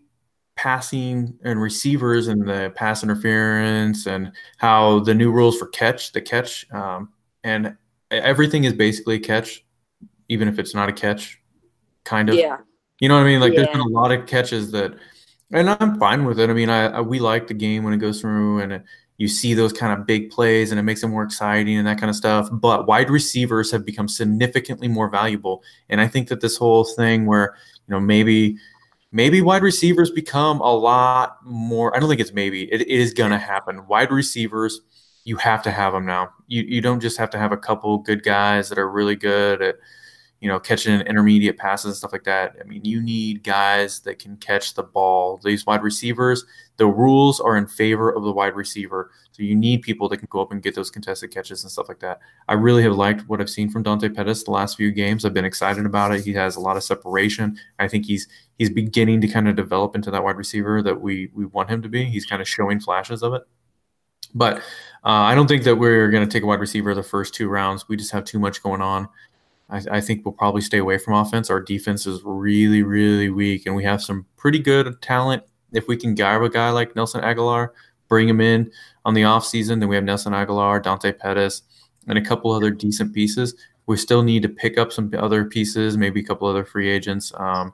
passing 0.56 1.38
and 1.44 1.60
receivers 1.60 2.28
and 2.28 2.48
the 2.48 2.72
pass 2.74 3.02
interference 3.02 4.06
and 4.06 4.32
how 4.56 5.00
the 5.00 5.14
new 5.14 5.30
rules 5.30 5.58
for 5.58 5.66
catch, 5.66 6.12
the 6.12 6.20
catch, 6.20 6.66
um, 6.72 7.10
and 7.44 7.76
everything 8.10 8.64
is 8.64 8.72
basically 8.72 9.16
a 9.16 9.20
catch, 9.20 9.64
even 10.28 10.48
if 10.48 10.58
it's 10.58 10.74
not 10.74 10.88
a 10.88 10.92
catch, 10.92 11.40
kind 12.04 12.30
of. 12.30 12.36
Yeah. 12.36 12.56
You 13.00 13.08
know 13.08 13.16
what 13.16 13.22
I 13.22 13.26
mean? 13.26 13.40
Like 13.40 13.52
yeah. 13.52 13.60
there's 13.60 13.72
been 13.72 13.80
a 13.80 13.88
lot 13.88 14.10
of 14.10 14.26
catches 14.26 14.72
that 14.72 14.94
and 15.52 15.70
I'm 15.70 15.98
fine 15.98 16.24
with 16.24 16.38
it. 16.38 16.50
I 16.50 16.52
mean, 16.52 16.70
I, 16.70 16.87
I 16.87 17.00
we 17.00 17.18
like 17.18 17.46
the 17.46 17.54
game 17.54 17.84
when 17.84 17.94
it 17.94 17.98
goes 17.98 18.20
through 18.20 18.61
and 18.61 18.72
it, 18.74 18.84
you 19.16 19.26
see 19.26 19.52
those 19.52 19.72
kind 19.72 19.98
of 19.98 20.06
big 20.06 20.30
plays 20.30 20.70
and 20.70 20.78
it 20.78 20.84
makes 20.84 21.02
it 21.02 21.08
more 21.08 21.24
exciting 21.24 21.76
and 21.76 21.87
that 21.87 21.98
kind 21.98 22.11
of 22.11 22.16
stuff. 22.16 22.48
But 22.52 22.87
wide 22.87 23.11
receivers 23.11 23.70
have 23.72 23.84
become 23.84 24.08
significantly 24.08 24.88
more 24.88 25.08
valuable, 25.08 25.62
and 25.88 26.00
I 26.00 26.06
think 26.06 26.28
that 26.28 26.40
this 26.40 26.56
whole 26.56 26.84
thing 26.84 27.26
where 27.26 27.56
you 27.87 27.92
know 27.92 28.00
maybe 28.00 28.58
maybe 29.11 29.40
wide 29.40 29.62
receivers 29.62 30.11
become 30.11 30.61
a 30.61 30.72
lot 30.72 31.38
more. 31.44 31.96
I 31.96 32.00
don't 32.00 32.08
think 32.08 32.20
it's 32.20 32.32
maybe 32.32 32.72
it, 32.72 32.82
it 32.82 32.88
is 32.88 33.14
going 33.14 33.30
to 33.30 33.38
happen. 33.38 33.87
Wide 33.87 34.11
receivers, 34.11 34.82
you 35.24 35.37
have 35.37 35.62
to 35.62 35.70
have 35.70 35.92
them 35.92 36.06
now. 36.06 36.30
You 36.46 36.62
you 36.62 36.80
don't 36.80 37.00
just 37.00 37.16
have 37.18 37.30
to 37.30 37.38
have 37.38 37.52
a 37.52 37.56
couple 37.56 37.98
good 37.98 38.22
guys 38.22 38.68
that 38.68 38.78
are 38.78 38.90
really 38.90 39.16
good 39.16 39.62
at 39.62 39.76
you 40.40 40.48
know, 40.48 40.61
catching 40.61 41.01
intermediate 41.01 41.59
passes 41.59 41.87
and 41.87 41.96
stuff 41.96 42.12
like 42.12 42.24
that. 42.24 42.57
I 42.61 42.64
mean, 42.64 42.85
you 42.85 43.03
need 43.03 43.42
guys 43.42 44.01
that 44.01 44.20
can 44.20 44.37
catch 44.37 44.74
the 44.74 44.85
ball. 44.85 45.40
These 45.42 45.66
wide 45.66 45.83
receivers, 45.83 46.44
the 46.77 46.87
rules 46.87 47.40
are 47.40 47.57
in 47.57 47.66
favor 47.66 48.11
of 48.11 48.22
the 48.22 48.31
wide 48.31 48.55
receiver. 48.55 49.11
So 49.33 49.42
you 49.42 49.57
need 49.57 49.83
people 49.83 50.09
that 50.09 50.18
can 50.18 50.29
go 50.31 50.40
up 50.40 50.53
and 50.53 50.62
get 50.62 50.77
those 50.77 50.90
contested 50.90 51.33
catches 51.33 51.64
and 51.64 51.72
stuff 51.72 51.88
like 51.88 51.98
that. 52.01 52.20
I 52.46 52.55
really 52.55 52.85
have 52.85 52.94
liked 52.94 53.29
what 53.29 53.40
I've 53.40 53.51
seen 53.51 53.68
from 53.68 53.83
Dante 53.83 54.09
Pettis 54.09 54.44
the 54.44 54.53
last 54.53 54.77
few 54.77 54.92
games. 54.92 55.24
I've 55.24 55.35
been 55.35 55.44
excited 55.44 55.85
about 55.85 56.14
it. 56.14 56.24
He 56.24 56.33
has 56.35 56.55
a 56.55 56.61
lot 56.61 56.77
of 56.77 56.85
separation. 56.85 57.59
I 57.81 57.88
think 57.88 58.07
he's 58.07 58.29
he's 58.59 58.70
beginning 58.70 59.20
to 59.22 59.29
kind 59.29 59.48
of 59.48 59.57
develop 59.57 59.96
into 59.96 60.11
that 60.12 60.22
wide 60.22 60.37
receiver 60.37 60.83
that 60.83 61.01
we 61.01 61.31
we 61.35 61.46
want 61.46 61.68
him 61.68 61.83
to 61.83 61.88
be. 61.88 62.05
He's 62.05 62.27
kind 62.27 62.40
of 62.40 62.48
showing 62.48 62.79
flashes 62.79 63.24
of 63.24 63.35
it. 63.35 63.42
But 64.35 64.59
uh, 65.05 65.24
I 65.24 65.35
don't 65.35 65.46
think 65.46 65.64
that 65.64 65.77
we're 65.77 66.11
going 66.11 66.27
to 66.27 66.31
take 66.33 66.42
a 66.42 66.46
wide 66.46 66.61
receiver 66.61 66.94
the 66.94 67.03
first 67.03 67.35
two 67.35 67.48
rounds. 67.48 67.88
We 67.88 67.96
just 67.96 68.12
have 68.12 68.24
too 68.24 68.38
much 68.38 68.62
going 68.62 68.83
on. 68.83 69.09
I, 69.70 69.83
I, 69.90 70.00
think 70.00 70.24
we'll 70.24 70.33
probably 70.33 70.62
stay 70.62 70.78
away 70.78 70.98
from 70.98 71.14
offense. 71.14 71.50
Our 71.50 71.61
defense 71.61 72.07
is 72.07 72.22
really, 72.24 72.83
really 72.83 73.28
weak, 73.28 73.66
and 73.66 73.74
we 73.76 73.85
have 73.85 74.02
some 74.02 74.26
pretty 74.37 74.59
good 74.59 75.00
talent. 75.02 75.42
If 75.72 75.88
we 75.88 75.96
can 75.96 76.14
grab 76.14 76.42
a 76.42 76.48
guy 76.48 76.70
like 76.70 76.96
Nelson 76.96 77.20
Agholor, 77.20 77.70
bring 78.09 78.28
him 78.28 78.40
in 78.40 78.70
on 79.04 79.14
the 79.14 79.22
offseason, 79.22 79.81
then 79.81 79.88
we 79.88 79.94
have 79.94 80.04
Nelson 80.04 80.33
Agholor, 80.33 80.83
Dante 80.83 81.12
Pettis, 81.12 81.62
and 82.07 82.18
a 82.18 82.22
couple 82.22 82.50
other 82.50 82.70
decent 82.70 83.14
pieces. 83.14 83.54
We 83.87 83.96
still 83.96 84.22
need 84.22 84.42
to 84.42 84.48
pick 84.48 84.78
up 84.78 84.92
some 84.92 85.12
other 85.16 85.44
pieces, 85.44 85.96
maybe 85.96 86.20
a 86.20 86.24
couple 86.24 86.48
other 86.48 86.64
free 86.64 86.88
agents, 86.88 87.33
um, 87.37 87.72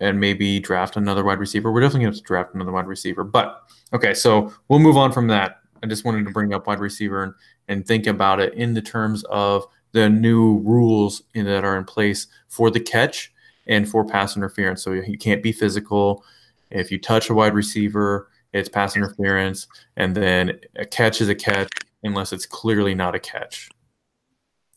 and 0.00 0.20
maybe 0.20 0.60
draft 0.60 0.96
another 0.96 1.24
wide 1.24 1.38
receiver. 1.38 1.72
We're 1.72 1.80
definitely 1.80 2.04
going 2.04 2.12
to 2.12 2.16
have 2.18 2.22
to 2.22 2.26
draft 2.26 2.54
another 2.54 2.72
wide 2.72 2.86
receiver. 2.86 3.24
But 3.24 3.62
okay, 3.92 4.12
so 4.12 4.52
we'll 4.68 4.78
move 4.78 4.96
on 4.96 5.12
from 5.12 5.28
that. 5.28 5.60
I 5.82 5.86
just 5.86 6.04
wanted 6.04 6.24
to 6.26 6.32
bring 6.32 6.52
up 6.52 6.66
wide 6.66 6.80
receiver 6.80 7.22
and, 7.22 7.34
and 7.68 7.86
think 7.86 8.06
about 8.06 8.40
it 8.40 8.54
in 8.54 8.74
the 8.74 8.82
terms 8.82 9.24
of 9.24 9.66
the 9.96 10.10
new 10.10 10.58
rules 10.58 11.22
in, 11.32 11.46
that 11.46 11.64
are 11.64 11.78
in 11.78 11.84
place 11.84 12.26
for 12.48 12.70
the 12.70 12.78
catch 12.78 13.32
and 13.66 13.88
for 13.88 14.04
pass 14.04 14.36
interference. 14.36 14.82
So 14.82 14.92
you 14.92 15.16
can't 15.16 15.42
be 15.42 15.52
physical. 15.52 16.22
If 16.70 16.92
you 16.92 16.98
touch 16.98 17.30
a 17.30 17.34
wide 17.34 17.54
receiver, 17.54 18.28
it's 18.52 18.68
pass 18.68 18.94
interference, 18.94 19.66
and 19.96 20.14
then 20.14 20.60
a 20.76 20.84
catch 20.84 21.20
is 21.20 21.30
a 21.30 21.34
catch 21.34 21.70
unless 22.02 22.32
it's 22.32 22.44
clearly 22.44 22.94
not 22.94 23.14
a 23.14 23.18
catch. 23.18 23.70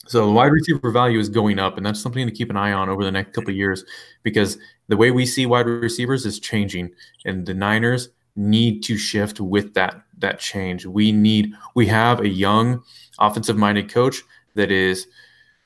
So 0.07 0.25
the 0.25 0.31
wide 0.31 0.53
receiver 0.53 0.89
value 0.89 1.19
is 1.19 1.27
going 1.27 1.59
up, 1.59 1.75
and 1.75 1.85
that's 1.85 2.01
something 2.01 2.25
to 2.25 2.33
keep 2.33 2.49
an 2.49 2.57
eye 2.57 2.71
on 2.71 2.89
over 2.89 3.03
the 3.03 3.11
next 3.11 3.33
couple 3.33 3.51
of 3.51 3.57
years 3.57 3.83
because 4.23 4.57
the 4.87 4.97
way 4.97 5.11
we 5.11 5.25
see 5.25 5.45
wide 5.45 5.67
receivers 5.67 6.25
is 6.25 6.39
changing, 6.39 6.91
and 7.25 7.45
the 7.45 7.53
Niners 7.53 8.09
need 8.37 8.83
to 8.83 8.97
shift 8.97 9.41
with 9.41 9.73
that 9.73 10.01
that 10.19 10.39
change. 10.39 10.85
We 10.85 11.11
need 11.11 11.53
we 11.75 11.87
have 11.87 12.21
a 12.21 12.27
young 12.29 12.83
offensive 13.19 13.57
minded 13.57 13.91
coach 13.91 14.23
that 14.55 14.71
is 14.71 15.07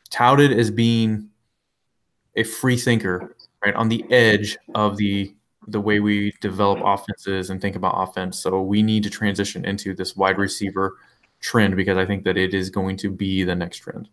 touted 0.10 0.52
as 0.52 0.72
being 0.72 1.30
a 2.36 2.44
free 2.44 2.78
thinker, 2.78 3.36
right 3.64 3.76
on 3.76 3.90
the 3.90 4.06
edge 4.12 4.58
of 4.76 4.98
the 4.98 5.34
the 5.68 5.80
way 5.80 6.00
we 6.00 6.34
develop 6.42 6.80
offenses 6.84 7.50
and 7.50 7.62
think 7.62 7.76
about 7.76 7.96
offense. 7.96 8.40
So 8.40 8.62
we 8.62 8.84
need 8.84 9.04
to 9.04 9.10
transition 9.10 9.64
into 9.64 9.96
this 9.96 10.16
wide 10.16 10.38
receiver 10.38 10.98
trend 11.40 11.76
because 11.76 11.98
I 11.98 12.06
think 12.06 12.24
that 12.26 12.38
it 12.38 12.54
is 12.54 12.70
going 12.70 12.98
to 12.98 13.10
be 13.10 13.44
the 13.44 13.56
next 13.56 13.78
trend. 13.78 14.10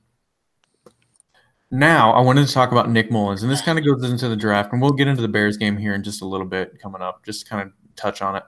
Now, 1.72 2.12
I 2.12 2.20
wanted 2.20 2.48
to 2.48 2.52
talk 2.52 2.72
about 2.72 2.90
Nick 2.90 3.10
Mullens, 3.10 3.42
and 3.42 3.50
this 3.50 3.62
kind 3.62 3.78
of 3.78 3.84
goes 3.84 4.02
into 4.08 4.28
the 4.28 4.36
draft, 4.36 4.72
and 4.72 4.82
we'll 4.82 4.90
get 4.90 5.06
into 5.06 5.22
the 5.22 5.28
Bears 5.28 5.56
game 5.56 5.76
here 5.76 5.94
in 5.94 6.02
just 6.02 6.20
a 6.20 6.24
little 6.24 6.46
bit 6.46 6.80
coming 6.82 7.00
up, 7.00 7.24
just 7.24 7.48
kind 7.48 7.62
of 7.62 7.72
touch 7.94 8.22
on 8.22 8.34
it. 8.34 8.42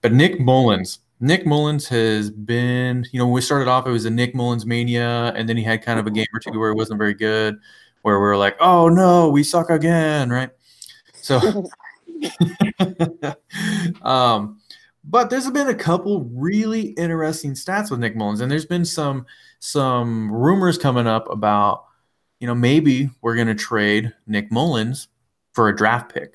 But 0.00 0.12
Nick 0.12 0.40
Mullens, 0.40 0.98
Nick 1.24 1.46
Mullens 1.46 1.88
has 1.88 2.30
been, 2.30 3.06
you 3.10 3.18
know, 3.18 3.24
when 3.24 3.32
we 3.32 3.40
started 3.40 3.66
off, 3.66 3.86
it 3.86 3.90
was 3.90 4.04
a 4.04 4.10
Nick 4.10 4.34
Mullens 4.34 4.66
mania, 4.66 5.32
and 5.34 5.48
then 5.48 5.56
he 5.56 5.62
had 5.62 5.82
kind 5.82 5.98
of 5.98 6.06
a 6.06 6.10
game 6.10 6.26
or 6.34 6.38
two 6.38 6.58
where 6.58 6.70
it 6.70 6.76
wasn't 6.76 6.98
very 6.98 7.14
good, 7.14 7.56
where 8.02 8.16
we 8.16 8.26
were 8.26 8.36
like, 8.36 8.56
oh 8.60 8.90
no, 8.90 9.30
we 9.30 9.42
suck 9.42 9.70
again, 9.70 10.28
right? 10.28 10.50
So, 11.14 11.38
um, 14.02 14.60
but 15.02 15.30
there's 15.30 15.50
been 15.50 15.68
a 15.68 15.74
couple 15.74 16.28
really 16.34 16.88
interesting 16.88 17.52
stats 17.52 17.90
with 17.90 18.00
Nick 18.00 18.14
Mullens, 18.16 18.42
and 18.42 18.52
there's 18.52 18.66
been 18.66 18.84
some 18.84 19.24
some 19.60 20.30
rumors 20.30 20.76
coming 20.76 21.06
up 21.06 21.30
about 21.30 21.86
you 22.44 22.46
know, 22.46 22.54
maybe 22.54 23.08
we're 23.22 23.36
going 23.36 23.46
to 23.46 23.54
trade 23.54 24.12
Nick 24.26 24.52
Mullens 24.52 25.08
for 25.54 25.70
a 25.70 25.74
draft 25.74 26.12
pick. 26.12 26.34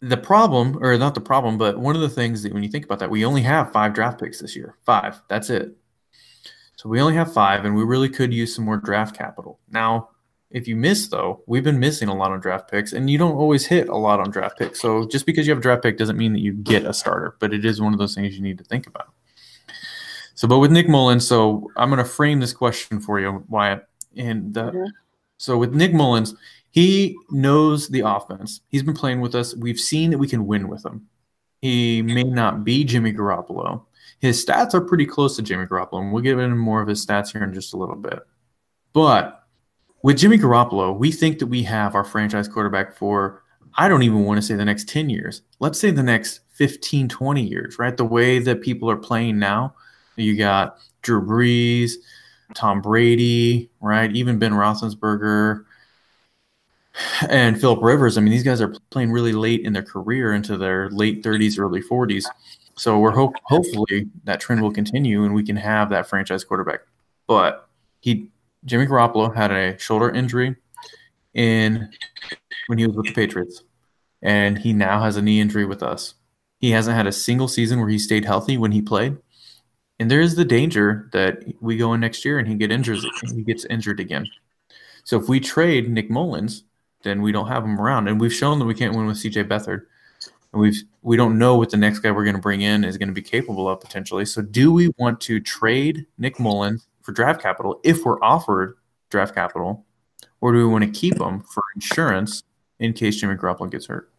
The 0.00 0.16
problem, 0.16 0.78
or 0.80 0.96
not 0.96 1.14
the 1.14 1.20
problem, 1.20 1.58
but 1.58 1.78
one 1.78 1.96
of 1.96 2.00
the 2.00 2.08
things 2.08 2.42
that 2.44 2.52
when 2.52 2.62
you 2.62 2.68
think 2.68 2.84
about 2.84 3.00
that, 3.00 3.10
we 3.10 3.24
only 3.24 3.42
have 3.42 3.72
five 3.72 3.94
draft 3.94 4.20
picks 4.20 4.40
this 4.40 4.54
year. 4.54 4.76
Five. 4.84 5.20
That's 5.28 5.50
it. 5.50 5.76
So 6.76 6.88
we 6.88 7.00
only 7.00 7.14
have 7.14 7.32
five, 7.32 7.64
and 7.64 7.74
we 7.74 7.82
really 7.82 8.08
could 8.08 8.32
use 8.32 8.54
some 8.54 8.64
more 8.64 8.76
draft 8.76 9.16
capital. 9.16 9.58
Now, 9.68 10.10
if 10.50 10.68
you 10.68 10.76
miss, 10.76 11.08
though, 11.08 11.42
we've 11.46 11.64
been 11.64 11.80
missing 11.80 12.08
a 12.08 12.14
lot 12.14 12.30
on 12.30 12.38
draft 12.38 12.70
picks, 12.70 12.92
and 12.92 13.10
you 13.10 13.18
don't 13.18 13.34
always 13.34 13.66
hit 13.66 13.88
a 13.88 13.96
lot 13.96 14.20
on 14.20 14.30
draft 14.30 14.58
picks. 14.58 14.80
So 14.80 15.06
just 15.06 15.26
because 15.26 15.46
you 15.46 15.50
have 15.50 15.58
a 15.58 15.62
draft 15.62 15.82
pick 15.82 15.98
doesn't 15.98 16.16
mean 16.16 16.32
that 16.32 16.40
you 16.40 16.52
get 16.52 16.84
a 16.84 16.94
starter, 16.94 17.34
but 17.40 17.52
it 17.52 17.64
is 17.64 17.80
one 17.80 17.92
of 17.92 17.98
those 17.98 18.14
things 18.14 18.36
you 18.36 18.42
need 18.42 18.58
to 18.58 18.64
think 18.64 18.86
about. 18.86 19.08
So, 20.34 20.46
but 20.46 20.60
with 20.60 20.70
Nick 20.70 20.86
Mullens, 20.86 21.26
so 21.26 21.68
I'm 21.76 21.90
going 21.90 21.98
to 21.98 22.04
frame 22.04 22.38
this 22.38 22.52
question 22.52 23.00
for 23.00 23.18
you, 23.18 23.44
Wyatt. 23.48 23.84
And 24.16 24.54
the, 24.54 24.62
mm-hmm. 24.62 24.84
so 25.36 25.58
with 25.58 25.74
Nick 25.74 25.92
Mullens, 25.92 26.34
he 26.78 27.16
knows 27.30 27.88
the 27.88 28.00
offense. 28.00 28.60
He's 28.68 28.82
been 28.82 28.94
playing 28.94 29.20
with 29.20 29.34
us. 29.34 29.56
We've 29.56 29.80
seen 29.80 30.10
that 30.10 30.18
we 30.18 30.28
can 30.28 30.46
win 30.46 30.68
with 30.68 30.84
him. 30.84 31.08
He 31.60 32.02
may 32.02 32.22
not 32.22 32.64
be 32.64 32.84
Jimmy 32.84 33.12
Garoppolo. 33.12 33.84
His 34.20 34.44
stats 34.44 34.74
are 34.74 34.80
pretty 34.80 35.06
close 35.06 35.36
to 35.36 35.42
Jimmy 35.42 35.66
Garoppolo, 35.66 36.02
and 36.02 36.12
we'll 36.12 36.22
get 36.22 36.38
into 36.38 36.54
more 36.56 36.80
of 36.80 36.88
his 36.88 37.04
stats 37.04 37.32
here 37.32 37.42
in 37.42 37.52
just 37.52 37.74
a 37.74 37.76
little 37.76 37.96
bit. 37.96 38.20
But 38.92 39.44
with 40.02 40.18
Jimmy 40.18 40.38
Garoppolo, 40.38 40.96
we 40.96 41.10
think 41.10 41.38
that 41.40 41.46
we 41.46 41.62
have 41.64 41.94
our 41.94 42.04
franchise 42.04 42.48
quarterback 42.48 42.96
for, 42.96 43.42
I 43.76 43.88
don't 43.88 44.02
even 44.02 44.24
want 44.24 44.38
to 44.38 44.42
say 44.46 44.54
the 44.54 44.64
next 44.64 44.88
10 44.88 45.10
years. 45.10 45.42
Let's 45.58 45.80
say 45.80 45.90
the 45.90 46.02
next 46.02 46.40
15, 46.52 47.08
20 47.08 47.42
years, 47.42 47.78
right? 47.78 47.96
The 47.96 48.04
way 48.04 48.38
that 48.38 48.62
people 48.62 48.90
are 48.90 48.96
playing 48.96 49.38
now– 49.38 49.74
you 50.18 50.36
got 50.36 50.78
Drew 51.02 51.22
Brees, 51.22 51.92
Tom 52.54 52.82
Brady, 52.82 53.70
right? 53.80 54.14
Even 54.14 54.38
Ben 54.38 54.52
Roethlisberger 54.52 55.64
and 57.28 57.60
Philip 57.60 57.82
Rivers. 57.82 58.16
I 58.16 58.20
mean, 58.20 58.30
these 58.30 58.42
guys 58.42 58.60
are 58.60 58.74
playing 58.90 59.12
really 59.12 59.32
late 59.32 59.62
in 59.62 59.72
their 59.72 59.82
career, 59.82 60.32
into 60.32 60.56
their 60.56 60.90
late 60.90 61.22
30s, 61.22 61.58
early 61.58 61.82
40s. 61.82 62.24
So 62.76 62.98
we're 62.98 63.10
hope 63.10 63.34
hopefully 63.44 64.08
that 64.24 64.40
trend 64.40 64.62
will 64.62 64.72
continue 64.72 65.24
and 65.24 65.34
we 65.34 65.42
can 65.42 65.56
have 65.56 65.90
that 65.90 66.08
franchise 66.08 66.44
quarterback. 66.44 66.80
But 67.26 67.68
he 68.00 68.30
Jimmy 68.64 68.86
Garoppolo 68.86 69.34
had 69.34 69.50
a 69.50 69.78
shoulder 69.78 70.10
injury 70.10 70.56
in 71.34 71.90
when 72.66 72.78
he 72.78 72.86
was 72.86 72.96
with 72.96 73.06
the 73.06 73.12
Patriots, 73.12 73.62
and 74.22 74.58
he 74.58 74.72
now 74.72 75.02
has 75.02 75.16
a 75.16 75.22
knee 75.22 75.40
injury 75.40 75.64
with 75.64 75.82
us. 75.82 76.14
He 76.60 76.70
hasn't 76.70 76.96
had 76.96 77.06
a 77.06 77.12
single 77.12 77.48
season 77.48 77.78
where 77.80 77.88
he 77.88 77.98
stayed 77.98 78.24
healthy 78.24 78.56
when 78.56 78.72
he 78.72 78.82
played 78.82 79.16
and 79.98 80.10
there 80.10 80.20
is 80.20 80.36
the 80.36 80.44
danger 80.44 81.08
that 81.12 81.42
we 81.60 81.76
go 81.76 81.92
in 81.92 82.00
next 82.00 82.24
year 82.24 82.38
and 82.38 82.46
he 82.46 82.54
get 82.54 82.70
injured 82.70 83.00
he 83.34 83.42
gets 83.42 83.64
injured 83.64 84.00
again. 84.00 84.26
So 85.04 85.18
if 85.18 85.28
we 85.28 85.40
trade 85.40 85.90
Nick 85.90 86.10
Mullens, 86.10 86.62
then 87.02 87.22
we 87.22 87.32
don't 87.32 87.48
have 87.48 87.64
him 87.64 87.80
around, 87.80 88.08
and 88.08 88.20
we've 88.20 88.32
shown 88.32 88.58
that 88.58 88.64
we 88.64 88.74
can't 88.74 88.94
win 88.94 89.06
with 89.06 89.18
C.J. 89.18 89.44
Beathard, 89.44 89.82
and 90.52 90.60
we've 90.60 90.82
we 91.02 91.16
don't 91.16 91.38
know 91.38 91.56
what 91.56 91.70
the 91.70 91.76
next 91.76 92.00
guy 92.00 92.10
we're 92.10 92.24
going 92.24 92.36
to 92.36 92.42
bring 92.42 92.60
in 92.60 92.84
is 92.84 92.98
going 92.98 93.08
to 93.08 93.14
be 93.14 93.22
capable 93.22 93.68
of 93.68 93.80
potentially. 93.80 94.24
So 94.24 94.42
do 94.42 94.72
we 94.72 94.90
want 94.98 95.20
to 95.22 95.40
trade 95.40 96.06
Nick 96.18 96.36
Mullens 96.36 96.86
for 97.02 97.12
draft 97.12 97.40
capital 97.40 97.80
if 97.84 98.04
we're 98.04 98.20
offered 98.22 98.76
draft 99.10 99.34
capital, 99.34 99.84
or 100.40 100.52
do 100.52 100.58
we 100.58 100.66
want 100.66 100.84
to 100.84 100.90
keep 100.90 101.20
him 101.20 101.40
for 101.40 101.62
insurance 101.74 102.42
in 102.78 102.92
case 102.92 103.16
Jimmy 103.20 103.36
Garoppolo 103.36 103.70
gets 103.70 103.86
hurt? 103.86 104.10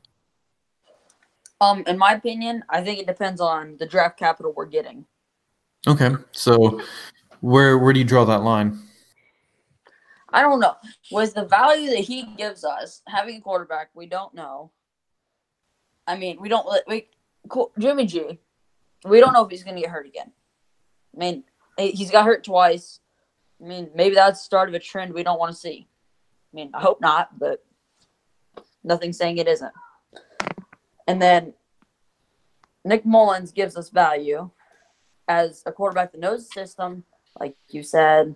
Um, 1.61 1.83
in 1.87 1.97
my 1.97 2.13
opinion, 2.13 2.63
I 2.69 2.81
think 2.81 2.99
it 2.99 3.07
depends 3.07 3.41
on 3.41 3.75
the 3.77 3.85
draft 3.85 4.17
capital 4.17 4.53
we're 4.55 4.65
getting. 4.65 5.05
Okay, 5.87 6.11
so 6.31 6.81
where 7.41 7.77
where 7.77 7.93
do 7.93 7.99
you 7.99 8.05
draw 8.05 8.25
that 8.25 8.43
line? 8.43 8.79
I 10.31 10.41
don't 10.41 10.59
know. 10.59 10.75
Was 11.11 11.33
the 11.33 11.45
value 11.45 11.89
that 11.91 11.99
he 11.99 12.23
gives 12.23 12.63
us 12.63 13.01
having 13.07 13.37
a 13.37 13.41
quarterback 13.41 13.89
we 13.93 14.05
don't 14.05 14.33
know? 14.33 14.71
I 16.07 16.17
mean, 16.17 16.39
we 16.39 16.49
don't 16.49 16.67
we 16.87 17.07
Jimmy 17.77 18.05
G. 18.05 18.39
We 19.05 19.19
don't 19.19 19.33
know 19.33 19.45
if 19.45 19.51
he's 19.51 19.63
going 19.63 19.75
to 19.75 19.81
get 19.81 19.91
hurt 19.91 20.07
again. 20.07 20.31
I 21.15 21.19
mean, 21.19 21.43
he's 21.77 22.11
got 22.11 22.25
hurt 22.25 22.43
twice. 22.43 22.99
I 23.61 23.67
mean, 23.67 23.89
maybe 23.95 24.15
that's 24.15 24.39
the 24.39 24.43
start 24.43 24.69
of 24.69 24.75
a 24.75 24.79
trend 24.79 25.13
we 25.13 25.23
don't 25.23 25.39
want 25.39 25.53
to 25.53 25.59
see. 25.59 25.87
I 26.51 26.55
mean, 26.55 26.71
I 26.73 26.81
hope 26.81 27.01
not, 27.01 27.37
but 27.39 27.63
nothing 28.83 29.13
saying 29.13 29.37
it 29.37 29.47
isn't. 29.47 29.73
And 31.07 31.21
then 31.21 31.53
Nick 32.85 33.05
Mullens 33.05 33.51
gives 33.51 33.75
us 33.75 33.89
value 33.89 34.49
as 35.27 35.63
a 35.65 35.71
quarterback 35.71 36.11
that 36.11 36.21
knows 36.21 36.47
the 36.47 36.53
system, 36.53 37.03
like 37.39 37.55
you 37.69 37.83
said. 37.83 38.35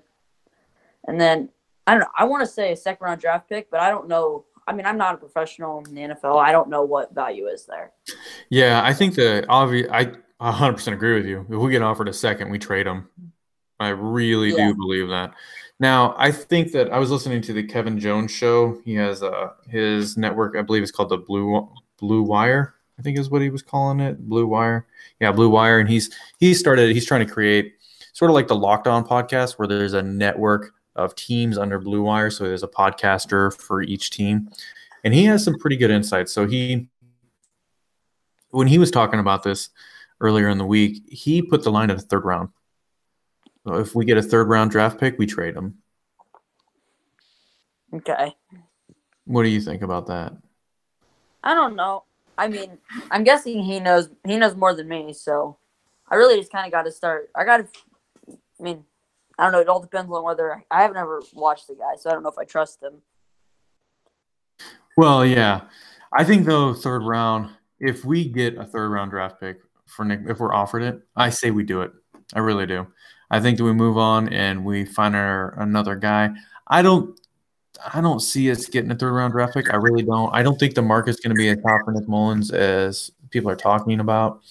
And 1.08 1.19
then 1.19 1.49
I 1.87 1.93
don't 1.93 2.01
know. 2.01 2.09
I 2.17 2.23
want 2.25 2.41
to 2.41 2.47
say 2.47 2.71
a 2.71 2.75
second 2.75 3.05
round 3.05 3.21
draft 3.21 3.49
pick, 3.49 3.69
but 3.69 3.79
I 3.79 3.89
don't 3.89 4.07
know. 4.07 4.45
I 4.67 4.73
mean, 4.73 4.85
I'm 4.85 4.97
not 4.97 5.15
a 5.15 5.17
professional 5.17 5.83
in 5.85 5.93
the 5.93 6.01
NFL. 6.01 6.41
I 6.41 6.51
don't 6.51 6.69
know 6.69 6.83
what 6.83 7.13
value 7.13 7.47
is 7.47 7.65
there. 7.65 7.91
Yeah, 8.49 8.81
I 8.83 8.93
think 8.93 9.15
the 9.15 9.45
obvious. 9.49 9.89
I 9.91 10.13
100% 10.41 10.93
agree 10.93 11.15
with 11.15 11.25
you. 11.25 11.45
If 11.49 11.57
we 11.57 11.71
get 11.71 11.81
offered 11.81 12.09
a 12.09 12.13
second, 12.13 12.49
we 12.49 12.59
trade 12.59 12.85
them. 12.85 13.09
I 13.79 13.89
really 13.89 14.49
yeah. 14.49 14.67
do 14.67 14.75
believe 14.75 15.09
that. 15.09 15.33
Now, 15.79 16.15
I 16.17 16.31
think 16.31 16.71
that 16.73 16.91
I 16.91 16.99
was 16.99 17.11
listening 17.11 17.41
to 17.43 17.53
the 17.53 17.63
Kevin 17.63 17.99
Jones 17.99 18.31
show. 18.31 18.79
He 18.85 18.95
has 18.95 19.23
uh, 19.23 19.49
his 19.67 20.17
network, 20.17 20.55
I 20.55 20.61
believe, 20.61 20.83
it's 20.83 20.91
called 20.91 21.09
the 21.09 21.17
Blue 21.17 21.69
Blue 21.97 22.23
Wire. 22.23 22.75
I 22.99 23.01
think 23.01 23.17
is 23.17 23.29
what 23.29 23.41
he 23.41 23.49
was 23.49 23.63
calling 23.63 23.99
it, 23.99 24.19
Blue 24.29 24.45
Wire. 24.45 24.85
Yeah, 25.19 25.31
Blue 25.31 25.49
Wire, 25.49 25.79
and 25.79 25.89
he's 25.89 26.13
he 26.39 26.53
started. 26.53 26.91
He's 26.91 27.05
trying 27.05 27.25
to 27.25 27.33
create 27.33 27.73
sort 28.13 28.29
of 28.29 28.35
like 28.35 28.47
the 28.47 28.55
Locked 28.55 28.87
On 28.87 29.05
podcast, 29.05 29.53
where 29.53 29.67
there's 29.67 29.93
a 29.93 30.01
network 30.01 30.73
of 30.95 31.15
teams 31.15 31.58
under 31.58 31.79
Blue 31.79 32.03
Wire. 32.03 32.29
So 32.29 32.43
there's 32.45 32.63
a 32.63 32.67
podcaster 32.67 33.53
for 33.60 33.82
each 33.82 34.12
team, 34.12 34.49
and 35.03 35.13
he 35.13 35.25
has 35.25 35.43
some 35.43 35.58
pretty 35.58 35.77
good 35.77 35.91
insights. 35.91 36.32
So 36.32 36.47
he, 36.47 36.88
when 38.51 38.67
he 38.67 38.77
was 38.77 38.91
talking 38.91 39.19
about 39.19 39.43
this 39.43 39.69
earlier 40.19 40.49
in 40.49 40.58
the 40.58 40.65
week, 40.65 41.03
he 41.08 41.41
put 41.41 41.63
the 41.63 41.71
line 41.71 41.89
at 41.89 41.97
the 41.97 42.03
third 42.03 42.25
round. 42.25 42.49
So 43.65 43.75
if 43.75 43.95
we 43.95 44.06
get 44.06 44.17
a 44.17 44.21
third 44.21 44.47
round 44.47 44.71
draft 44.71 44.99
pick, 44.99 45.17
we 45.17 45.25
trade 45.25 45.56
him. 45.56 45.79
Okay. 47.93 48.36
What 49.25 49.43
do 49.43 49.49
you 49.49 49.62
think 49.62 49.82
about 49.82 50.08
that? 50.08 50.34
I 51.43 51.53
don't 51.53 51.75
know. 51.75 52.03
I 52.38 52.47
mean, 52.47 52.77
I'm 53.12 53.23
guessing 53.23 53.63
he 53.63 53.79
knows 53.79 54.10
he 54.25 54.38
knows 54.38 54.56
more 54.56 54.73
than 54.73 54.88
me, 54.88 55.13
so 55.13 55.58
I 56.10 56.15
really 56.15 56.38
just 56.39 56.51
kind 56.51 56.65
of 56.65 56.71
got 56.71 56.84
to 56.84 56.91
start. 56.91 57.29
I 57.36 57.43
got 57.43 57.58
to. 57.58 57.67
I 58.60 58.63
mean, 58.63 58.84
I 59.37 59.43
don't 59.43 59.51
know. 59.51 59.59
It 59.59 59.67
all 59.67 59.81
depends 59.81 60.11
on 60.11 60.23
whether 60.23 60.63
I 60.69 60.81
haven't 60.81 60.97
ever 60.97 61.21
watched 61.33 61.67
the 61.67 61.75
guy, 61.75 61.95
so 61.97 62.09
I 62.09 62.13
don't 62.13 62.23
know 62.23 62.29
if 62.29 62.37
I 62.37 62.45
trust 62.45 62.81
him. 62.83 63.01
Well, 64.95 65.25
yeah, 65.25 65.61
I 66.11 66.23
think 66.23 66.45
though 66.45 66.73
third 66.73 67.03
round. 67.03 67.49
If 67.79 68.05
we 68.05 68.29
get 68.29 68.57
a 68.57 68.65
third 68.65 68.89
round 68.89 69.11
draft 69.11 69.39
pick 69.39 69.57
for 69.87 70.05
Nick, 70.05 70.21
if 70.27 70.39
we're 70.39 70.53
offered 70.53 70.83
it, 70.83 71.01
I 71.15 71.29
say 71.29 71.51
we 71.51 71.63
do 71.63 71.81
it. 71.81 71.91
I 72.33 72.39
really 72.39 72.65
do. 72.65 72.87
I 73.29 73.39
think 73.39 73.57
that 73.57 73.63
we 73.63 73.73
move 73.73 73.97
on 73.97 74.29
and 74.29 74.63
we 74.63 74.85
find 74.85 75.15
our 75.15 75.59
another 75.59 75.95
guy. 75.95 76.29
I 76.67 76.81
don't 76.81 77.19
I 77.93 78.01
don't 78.01 78.19
see 78.19 78.51
us 78.51 78.67
getting 78.67 78.91
a 78.91 78.95
third 78.95 79.13
round 79.13 79.33
draft 79.33 79.55
pick. 79.55 79.73
I 79.73 79.77
really 79.77 80.03
don't. 80.03 80.33
I 80.33 80.43
don't 80.43 80.59
think 80.59 80.75
the 80.75 80.81
market's 80.81 81.19
going 81.19 81.35
to 81.35 81.39
be 81.39 81.49
as 81.49 81.57
top 81.57 81.81
for 81.85 81.91
Nick 81.91 82.07
Mullens 82.07 82.51
as 82.51 83.11
people 83.31 83.49
are 83.49 83.55
talking 83.55 83.99
about. 83.99 84.41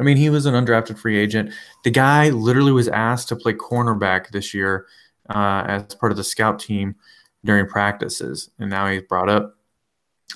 I 0.00 0.02
mean, 0.02 0.16
he 0.16 0.30
was 0.30 0.46
an 0.46 0.54
undrafted 0.54 0.98
free 0.98 1.18
agent. 1.18 1.52
The 1.84 1.90
guy 1.90 2.30
literally 2.30 2.72
was 2.72 2.88
asked 2.88 3.28
to 3.28 3.36
play 3.36 3.52
cornerback 3.52 4.30
this 4.30 4.54
year 4.54 4.86
uh, 5.28 5.64
as 5.68 5.94
part 5.94 6.10
of 6.10 6.16
the 6.16 6.24
scout 6.24 6.58
team 6.58 6.96
during 7.44 7.66
practices, 7.66 8.50
and 8.58 8.70
now 8.70 8.86
he's 8.88 9.02
brought 9.02 9.28
up. 9.28 9.56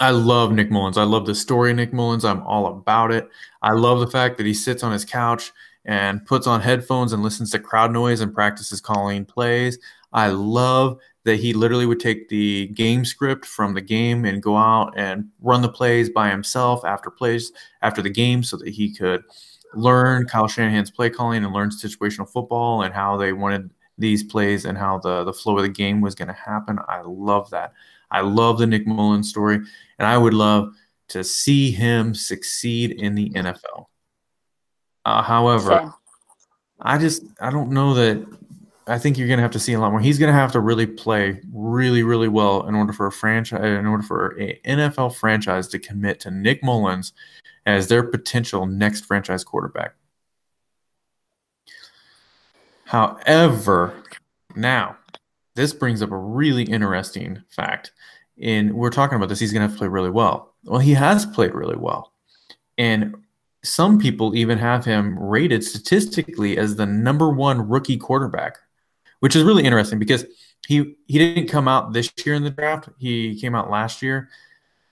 I 0.01 0.11
love 0.11 0.53
Nick 0.53 0.71
Mullens. 0.71 0.99
I 0.99 1.05
love 1.05 1.25
the 1.25 1.35
story 1.35 1.73
Nick 1.73 1.93
Mullens. 1.93 2.25
I'm 2.25 2.43
all 2.43 2.67
about 2.67 3.11
it. 3.11 3.29
I 3.63 3.73
love 3.73 4.01
the 4.01 4.09
fact 4.09 4.37
that 4.37 4.47
he 4.47 4.53
sits 4.53 4.83
on 4.83 4.93
his 4.93 5.05
couch 5.05 5.53
and 5.85 6.25
puts 6.27 6.47
on 6.47 6.61
headphones 6.61 7.13
and 7.13 7.23
listens 7.23 7.51
to 7.53 7.59
crowd 7.59 7.93
noise 7.93 8.21
and 8.21 8.35
practices 8.35 8.81
calling 8.81 9.25
plays. 9.25 9.79
I 10.13 10.29
love 10.29 10.99
that 11.25 11.37
he 11.37 11.53
literally 11.53 11.87
would 11.87 12.01
take 12.01 12.29
the 12.29 12.69
game 12.69 13.05
script 13.05 13.47
from 13.47 13.75
the 13.75 13.81
game 13.81 14.25
and 14.25 14.43
go 14.43 14.57
out 14.57 14.93
and 14.97 15.29
run 15.41 15.63
the 15.63 15.69
plays 15.69 16.11
by 16.11 16.29
himself 16.29 16.85
after 16.85 17.11
plays 17.11 17.53
after 17.83 18.03
the 18.03 18.11
game 18.11 18.43
so 18.43 18.57
that 18.57 18.69
he 18.69 18.95
could 18.95 19.23
learn 19.77 20.27
Kyle 20.27 20.49
Shanahan's 20.49 20.91
play 20.91 21.11
calling 21.11 21.45
and 21.45 21.53
learn 21.53 21.71
situational 21.71 22.29
football 22.29 22.83
and 22.83 22.95
how 22.95 23.17
they 23.17 23.33
wanted 23.33 23.71
these 23.99 24.25
plays 24.25 24.65
and 24.65 24.77
how 24.77 24.99
the 24.99 25.25
the 25.25 25.33
flow 25.33 25.57
of 25.57 25.63
the 25.63 25.69
game 25.69 26.01
was 26.01 26.15
going 26.15 26.29
to 26.29 26.35
happen. 26.35 26.79
I 26.89 27.03
love 27.05 27.51
that. 27.51 27.73
I 28.11 28.21
love 28.21 28.59
the 28.59 28.67
Nick 28.67 28.87
Mullens 28.87 29.29
story, 29.29 29.57
and 29.99 30.07
I 30.07 30.19
would 30.19 30.35
love 30.35 30.75
to 31.09 31.25
see 31.25 31.71
him 31.71 32.15
succeed 32.15 32.93
in 32.93 33.15
the 33.15 33.31
NFL. 33.31 33.87
Uh, 35.05 35.23
however, 35.23 35.71
Same. 35.71 35.93
I 36.81 36.99
just 36.99 37.25
I 37.41 37.51
don't 37.51 37.71
know 37.71 37.95
that. 37.95 38.25
I 38.87 38.99
think 38.99 39.17
you're 39.17 39.29
going 39.29 39.39
to 39.39 39.43
have 39.43 39.53
to 39.53 39.59
see 39.59 39.73
a 39.73 39.81
lot 39.81 39.93
more. 39.93 40.01
He's 40.01 40.19
going 40.19 40.31
to 40.31 40.39
have 40.39 40.53
to 40.53 40.61
really 40.61 40.87
play 40.87 41.41
really, 41.55 42.03
really 42.03 42.29
well 42.29 42.69
in 42.69 42.75
order 42.75 42.93
for 42.93 43.07
a 43.07 43.13
franchise, 43.13 43.63
in 43.63 43.87
order 43.87 44.03
for 44.03 44.39
a 44.39 44.61
NFL 44.67 45.15
franchise 45.15 45.69
to 45.69 45.79
commit 45.79 46.21
to 46.21 46.31
Nick 46.31 46.63
Mullens 46.63 47.13
as 47.67 47.89
their 47.89 48.03
potential 48.03 48.67
next 48.67 49.05
franchise 49.07 49.45
quarterback. 49.45 49.95
However, 52.85 53.95
now 54.55 54.97
this 55.55 55.73
brings 55.73 56.03
up 56.03 56.11
a 56.11 56.17
really 56.17 56.65
interesting 56.65 57.43
fact. 57.49 57.93
And 58.41 58.75
we're 58.75 58.91
talking 58.91 59.17
about 59.17 59.29
this, 59.29 59.41
he's 59.41 59.53
going 59.53 59.63
to 59.63 59.69
have 59.69 59.73
to 59.73 59.79
play 59.79 59.89
really 59.89 60.11
well. 60.11 60.55
Well, 60.65 60.81
he 60.81 60.95
has 60.95 61.25
played 61.25 61.55
really 61.55 61.77
well. 61.77 62.13
And 62.77 63.17
some 63.63 63.99
people 63.99 64.37
even 64.37 64.59
have 64.59 64.85
him 64.85 65.19
rated 65.19 65.65
statistically 65.65 66.59
as 66.59 66.77
the 66.77 66.87
number 66.87 67.31
one 67.31 67.69
rookie 67.69 67.97
quarterback, 67.97 68.59
which 69.21 69.35
is 69.35 69.43
really 69.43 69.65
interesting 69.65 69.99
because 69.99 70.25
he 70.67 70.97
he 71.07 71.19
didn't 71.19 71.49
come 71.49 71.69
out 71.69 71.93
this 71.93 72.13
year 72.25 72.35
in 72.35 72.43
the 72.43 72.51
draft. 72.51 72.89
He 72.99 73.41
came 73.41 73.55
out 73.55 73.71
last 73.71 74.03
year, 74.03 74.29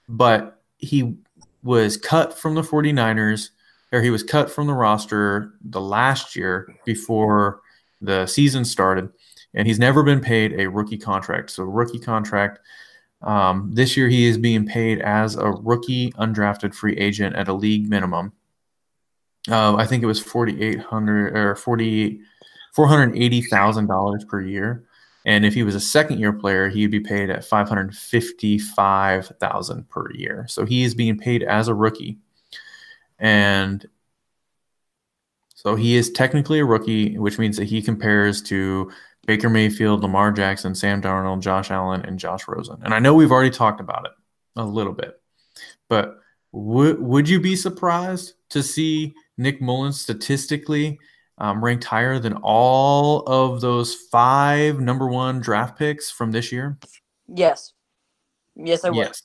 but 0.09 0.63
he 0.79 1.17
was 1.63 1.97
cut 1.97 2.39
from 2.39 2.55
the 2.55 2.63
49ers 2.63 3.51
or 3.93 4.01
he 4.01 4.11
was 4.11 4.23
cut 4.23 4.51
from 4.51 4.67
the 4.67 4.75
roster 4.75 5.55
the 5.63 5.81
last 5.81 6.35
year 6.35 6.75
before 6.85 7.61
the 8.01 8.27
season 8.27 8.65
started 8.65 9.09
and 9.55 9.67
he's 9.67 9.79
never 9.79 10.03
been 10.03 10.21
paid 10.21 10.59
a 10.59 10.69
rookie 10.69 10.99
contract. 10.99 11.51
So 11.51 11.65
rookie 11.65 12.01
contract 12.01 12.59
um, 13.23 13.71
this 13.73 13.97
year 13.97 14.09
he 14.09 14.27
is 14.27 14.37
being 14.37 14.67
paid 14.67 15.01
as 15.01 15.37
a 15.37 15.51
rookie 15.51 16.11
undrafted 16.13 16.75
free 16.75 16.97
agent 16.97 17.37
at 17.37 17.49
a 17.49 17.53
league 17.53 17.89
minimum 17.89 18.33
uh, 19.51 19.75
I 19.77 19.87
think 19.87 20.03
it 20.03 20.07
was 20.07 20.21
forty 20.21 20.63
eight 20.63 20.81
hundred 20.81 21.37
or 21.37 21.57
forty 21.57 22.21
four 22.73 22.87
hundred 22.87 23.17
eighty 23.17 23.43
thousand 23.43 23.87
dollars 23.89 24.25
per 24.25 24.41
year. 24.41 24.85
And 25.25 25.45
if 25.45 25.55
he 25.55 25.63
was 25.63 25.75
a 25.75 25.81
second 25.81 26.19
year 26.19 26.33
player, 26.33 26.69
he'd 26.69 26.91
be 26.91 27.01
paid 27.01 27.31
at 27.31 27.45
five 27.45 27.69
hundred 27.69 27.95
fifty 27.97 28.59
five 28.59 29.27
thousand 29.41 29.89
per 29.89 30.11
year. 30.13 30.47
So 30.49 30.65
he 30.65 30.83
is 30.83 30.95
being 30.95 31.17
paid 31.17 31.43
as 31.43 31.69
a 31.69 31.75
rookie, 31.75 32.19
and 33.19 33.87
so 35.55 35.77
he 35.77 35.95
is 35.95 36.11
technically 36.11 36.59
a 36.59 36.65
rookie, 36.65 37.19
which 37.19 37.39
means 37.39 37.57
that 37.57 37.67
he 37.67 37.83
compares 37.83 38.43
to 38.43 38.91
Baker 39.27 39.49
Mayfield, 39.49 40.03
Lamar 40.03 40.33
Jackson, 40.33 40.75
Sam 40.75 41.01
Darnold, 41.01 41.41
Josh 41.41 41.71
Allen, 41.71 42.03
and 42.05 42.19
Josh 42.19 42.49
Rosen. 42.49 42.81
And 42.83 42.93
I 42.93 42.99
know 42.99 43.15
we've 43.15 43.31
already 43.31 43.51
talked 43.51 43.81
about 43.81 44.07
it 44.07 44.13
a 44.57 44.65
little 44.65 44.93
bit, 44.93 45.21
but 45.89 46.19
would 46.51 47.01
would 47.01 47.29
you 47.29 47.41
be 47.41 47.55
surprised 47.55 48.35
to 48.51 48.63
see 48.63 49.15
Nick 49.39 49.63
Mullens 49.63 50.01
statistically 50.01 50.99
um, 51.43 51.63
ranked 51.63 51.83
higher 51.83 52.21
than 52.21 52.35
all 52.35 53.25
of 53.27 53.61
those 53.61 53.97
five 53.97 54.79
number 54.79 55.09
one 55.09 55.41
draft 55.41 55.77
picks 55.77 56.09
from 56.09 56.31
this 56.31 56.53
year? 56.53 56.79
Yes. 57.27 57.73
Yes, 58.55 58.85
I 58.85 58.91
would. 58.91 58.99
Yes. 58.99 59.23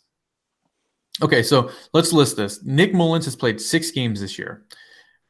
Okay, 1.21 1.43
so 1.43 1.69
let's 1.93 2.11
list 2.11 2.35
this. 2.35 2.63
Nick 2.63 2.91
Mullens 2.93 3.25
has 3.25 3.35
played 3.35 3.61
six 3.61 3.91
games 3.91 4.19
this 4.19 4.39
year. 4.39 4.65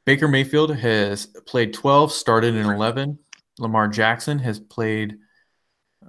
Baker 0.05 0.29
Mayfield 0.29 0.73
has 0.77 1.25
played 1.45 1.73
12, 1.73 2.13
started 2.13 2.55
in 2.55 2.65
11. 2.65 3.19
Lamar 3.59 3.89
Jackson 3.89 4.39
has 4.39 4.57
played, 4.57 5.17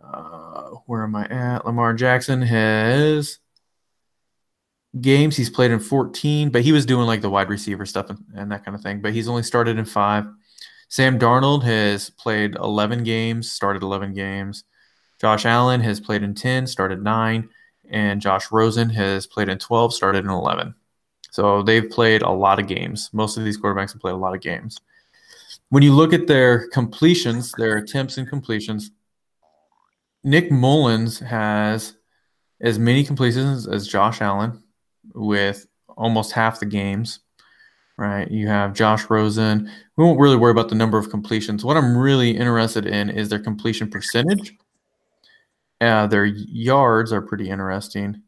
uh, 0.01 0.71
where 0.87 1.03
am 1.03 1.17
I 1.17 1.27
at? 1.27 1.67
Lamar 1.67 1.93
Jackson 1.95 2.41
has 2.43 3.41
games. 5.01 5.37
He's 5.37 5.51
played 5.51 5.73
in 5.73 5.81
14, 5.81 6.51
but 6.51 6.63
he 6.63 6.71
was 6.71 6.87
doing 6.87 7.09
like 7.09 7.21
the 7.21 7.31
wide 7.31 7.49
receiver 7.49 7.85
stuff 7.85 8.11
and, 8.11 8.25
and, 8.37 8.53
that 8.53 8.65
kind 8.65 8.77
of 8.77 8.83
thing. 8.83 9.01
But 9.01 9.13
he's 9.13 9.27
only 9.27 9.43
started 9.43 9.77
in 9.77 9.85
five. 9.85 10.27
Sam 10.89 11.19
Darnold 11.19 11.63
has 11.65 12.11
played 12.11 12.57
11 12.57 13.05
games, 13.05 13.51
started 13.51 13.83
11 13.83 14.15
games. 14.15 14.65
Josh 15.21 15.45
Allen 15.45 15.81
has 15.81 16.01
played 16.01 16.23
in 16.23 16.35
10, 16.35 16.67
started 16.67 17.03
nine. 17.03 17.51
And 17.91 18.21
Josh 18.21 18.51
Rosen 18.53 18.91
has 18.91 19.27
played 19.27 19.49
in 19.49 19.59
12, 19.59 19.95
started 19.95 20.25
in 20.25 20.31
11. 20.31 20.75
So 21.31 21.63
they've 21.63 21.89
played 21.89 22.23
a 22.23 22.31
lot 22.31 22.59
of 22.59 22.67
games. 22.67 23.11
Most 23.13 23.37
of 23.37 23.45
these 23.45 23.59
quarterbacks 23.59 23.93
have 23.93 24.01
played 24.01 24.15
a 24.15 24.19
lot 24.19 24.35
of 24.35 24.41
games. 24.41 24.79
When 25.71 25.83
you 25.83 25.93
look 25.93 26.13
at 26.13 26.27
their 26.27 26.69
completions, 26.69 27.53
their 27.53 27.77
attempts 27.79 28.19
and 28.19 28.29
completions, 28.29 28.91
Nick 30.25 30.51
Mullens 30.51 31.21
has 31.21 31.95
as 32.61 32.79
many 32.79 33.05
completions 33.05 33.69
as 33.69 33.87
Josh 33.87 34.21
Allen, 34.21 34.63
with 35.15 35.67
almost 35.97 36.33
half 36.33 36.61
the 36.61 36.67
games, 36.67 37.21
right? 37.99 38.31
You 38.31 38.47
have 38.47 38.73
Josh 38.75 39.11
Rosen. 39.11 39.71
We 39.97 40.05
won't 40.05 40.21
really 40.21 40.37
worry 40.37 40.53
about 40.53 40.69
the 40.69 40.77
number 40.77 40.97
of 40.97 41.11
completions. 41.11 41.65
What 41.65 41.77
I'm 41.77 41.99
really 41.99 42.31
interested 42.31 42.87
in 42.87 43.11
is 43.11 43.29
their 43.29 43.41
completion 43.41 43.91
percentage. 43.91 44.57
Uh, 45.81 46.07
their 46.07 46.25
yards 46.25 47.13
are 47.13 47.21
pretty 47.21 47.51
interesting, 47.51 48.23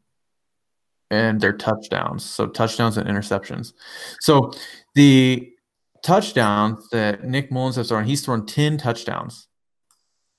and 1.10 1.40
their 1.40 1.52
touchdowns. 1.52 2.24
So 2.24 2.46
touchdowns 2.48 2.96
and 2.96 3.08
interceptions. 3.08 3.72
So 4.20 4.52
the 4.94 5.52
touchdowns 6.02 6.88
that 6.90 7.24
Nick 7.24 7.50
Mullens 7.50 7.76
has 7.76 7.88
thrown, 7.88 8.04
he's 8.04 8.24
thrown 8.24 8.46
10 8.46 8.76
touchdowns. 8.78 9.46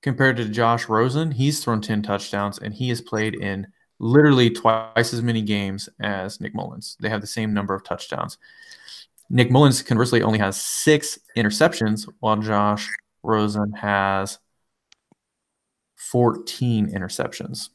Compared 0.02 0.38
to 0.38 0.46
Josh 0.46 0.89
Rosen, 0.89 1.32
he's 1.32 1.63
thrown 1.63 1.80
10 1.80 2.02
touchdowns 2.02 2.58
and 2.58 2.74
he 2.74 2.89
has 2.89 3.02
played 3.02 3.36
in 3.36 3.67
literally 4.00 4.50
twice 4.50 5.13
as 5.13 5.22
many 5.22 5.44
games 5.44 5.88
as 6.00 6.41
Nick 6.41 6.56
Mullens. 6.56 6.98
They 7.00 7.10
have 7.10 7.22
the 7.22 7.28
same 7.28 7.54
number 7.54 7.76
of 7.76 7.84
touchdowns. 7.84 8.38
Nick 9.32 9.50
Mullens 9.50 9.82
conversely 9.82 10.22
only 10.22 10.39
has 10.39 10.62
six 10.62 11.17
interceptions, 11.38 12.08
while 12.20 12.38
Josh 12.38 12.89
Rosen 13.24 13.74
has 13.74 14.39
14 15.96 16.91
interceptions. 16.94 17.70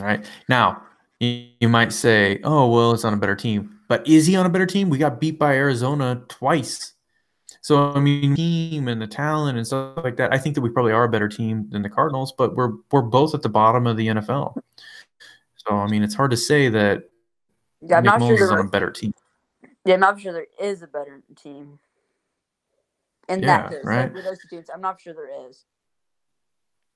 All 0.00 0.06
right. 0.06 0.24
Now, 0.48 0.82
you 1.20 1.68
might 1.68 1.92
say, 1.92 2.40
oh, 2.44 2.68
well, 2.68 2.92
it's 2.92 3.04
on 3.04 3.14
a 3.14 3.16
better 3.16 3.36
team. 3.36 3.78
But 3.88 4.06
is 4.06 4.26
he 4.26 4.36
on 4.36 4.46
a 4.46 4.50
better 4.50 4.66
team? 4.66 4.90
We 4.90 4.98
got 4.98 5.20
beat 5.20 5.38
by 5.38 5.54
Arizona 5.54 6.22
twice 6.28 6.94
so 7.60 7.92
I 7.92 8.00
mean, 8.00 8.34
team 8.34 8.88
and 8.88 9.00
the 9.00 9.06
talent 9.06 9.58
and 9.58 9.66
stuff 9.66 9.98
like 10.02 10.16
that. 10.16 10.32
I 10.32 10.38
think 10.38 10.54
that 10.54 10.60
we 10.60 10.70
probably 10.70 10.92
are 10.92 11.04
a 11.04 11.08
better 11.08 11.28
team 11.28 11.68
than 11.70 11.82
the 11.82 11.90
Cardinals, 11.90 12.32
but 12.32 12.54
we're 12.54 12.72
we're 12.90 13.02
both 13.02 13.34
at 13.34 13.42
the 13.42 13.48
bottom 13.48 13.86
of 13.86 13.96
the 13.96 14.08
NFL. 14.08 14.60
So 15.56 15.76
I 15.76 15.86
mean, 15.86 16.02
it's 16.02 16.14
hard 16.14 16.30
to 16.30 16.36
say 16.36 16.68
that 16.70 17.10
yeah, 17.80 17.98
I'm 17.98 18.04
Nick 18.04 18.18
not 18.18 18.20
sure 18.20 18.34
is 18.34 18.50
on 18.50 18.58
a 18.58 18.68
better 18.68 18.90
team. 18.90 19.12
Yeah, 19.84 19.94
I'm 19.94 20.00
not 20.00 20.20
sure 20.20 20.32
there 20.32 20.46
is 20.60 20.82
a 20.82 20.86
better 20.86 21.22
team. 21.36 21.78
In 23.28 23.40
yeah, 23.40 23.46
that 23.46 23.70
case, 23.70 23.80
right? 23.84 24.14
Like 24.14 24.24
those 24.24 24.38
teams, 24.50 24.68
I'm 24.72 24.80
not 24.80 25.00
sure 25.00 25.14
there 25.14 25.48
is. 25.48 25.64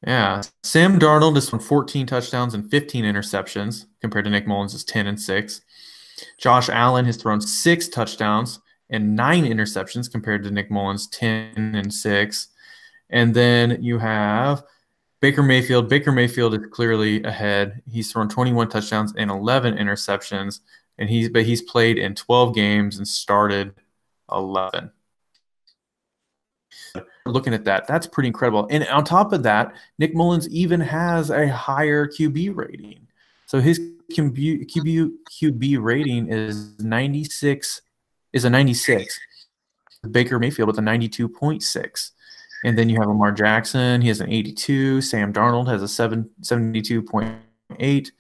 Yeah, 0.07 0.43
Sam 0.63 0.99
Darnold 0.99 1.37
has 1.37 1.49
thrown 1.49 1.61
14 1.61 2.07
touchdowns 2.07 2.55
and 2.55 2.69
15 2.69 3.05
interceptions 3.05 3.87
compared 4.01 4.25
to 4.25 4.31
Nick 4.31 4.47
Mullens' 4.47 4.83
10 4.85 5.07
and 5.07 5.21
6. 5.21 5.61
Josh 6.39 6.69
Allen 6.69 7.05
has 7.05 7.17
thrown 7.17 7.41
six 7.41 7.89
touchdowns 7.89 8.61
and 8.91 9.15
nine 9.15 9.45
interceptions 9.45 10.11
compared 10.11 10.43
to 10.45 10.51
Nick 10.51 10.71
Mullens' 10.71 11.07
10 11.09 11.75
and 11.75 11.93
6. 11.93 12.49
And 13.11 13.35
then 13.35 13.83
you 13.83 13.99
have 13.99 14.65
Baker 15.23 15.45
Mayfield. 15.45 15.89
Baker 15.89 16.11
Mayfield 16.11 16.53
is 16.53 16.67
clearly 16.73 17.23
ahead. 17.23 17.81
He's 17.89 18.11
thrown 18.11 18.29
21 18.29 18.69
touchdowns 18.69 19.15
and 19.17 19.31
11 19.31 19.77
interceptions, 19.77 20.61
and 20.99 21.09
he's 21.09 21.29
but 21.29 21.45
he's 21.45 21.63
played 21.63 21.97
in 21.97 22.17
12 22.17 22.53
games 22.53 22.99
and 22.99 23.07
started 23.07 23.73
11. 24.33 24.91
Looking 27.25 27.55
at 27.55 27.65
that, 27.67 27.87
that's 27.87 28.09
pretty 28.09 28.27
incredible. 28.27 28.67
And 28.69 28.85
on 28.89 29.05
top 29.05 29.33
of 29.33 29.45
that, 29.45 29.77
Nick 29.97 30.13
Mullens 30.13 30.49
even 30.49 30.81
has 30.81 31.31
a 31.31 31.47
higher 31.47 32.09
QB 32.09 32.57
rating. 32.57 33.07
So 33.47 33.61
his 33.61 33.79
QB, 34.13 34.69
QB, 34.69 35.13
QB 35.31 35.81
rating 35.81 36.33
is 36.33 36.81
96 36.81 37.81
is 38.33 38.45
a 38.45 38.51
96. 38.51 39.21
Baker 40.11 40.41
Mayfield 40.41 40.67
with 40.67 40.79
a 40.79 40.83
92.6. 40.83 42.11
And 42.65 42.79
then 42.79 42.89
you 42.89 42.99
have 42.99 43.09
Lamar 43.09 43.33
Jackson. 43.33 44.01
He 44.03 44.09
has 44.09 44.21
an 44.21 44.31
82. 44.31 45.01
Sam 45.01 45.33
Darnold 45.33 45.69
has 45.69 45.83
a 45.83 45.89
7, 45.89 46.29
72.8. 46.43 48.11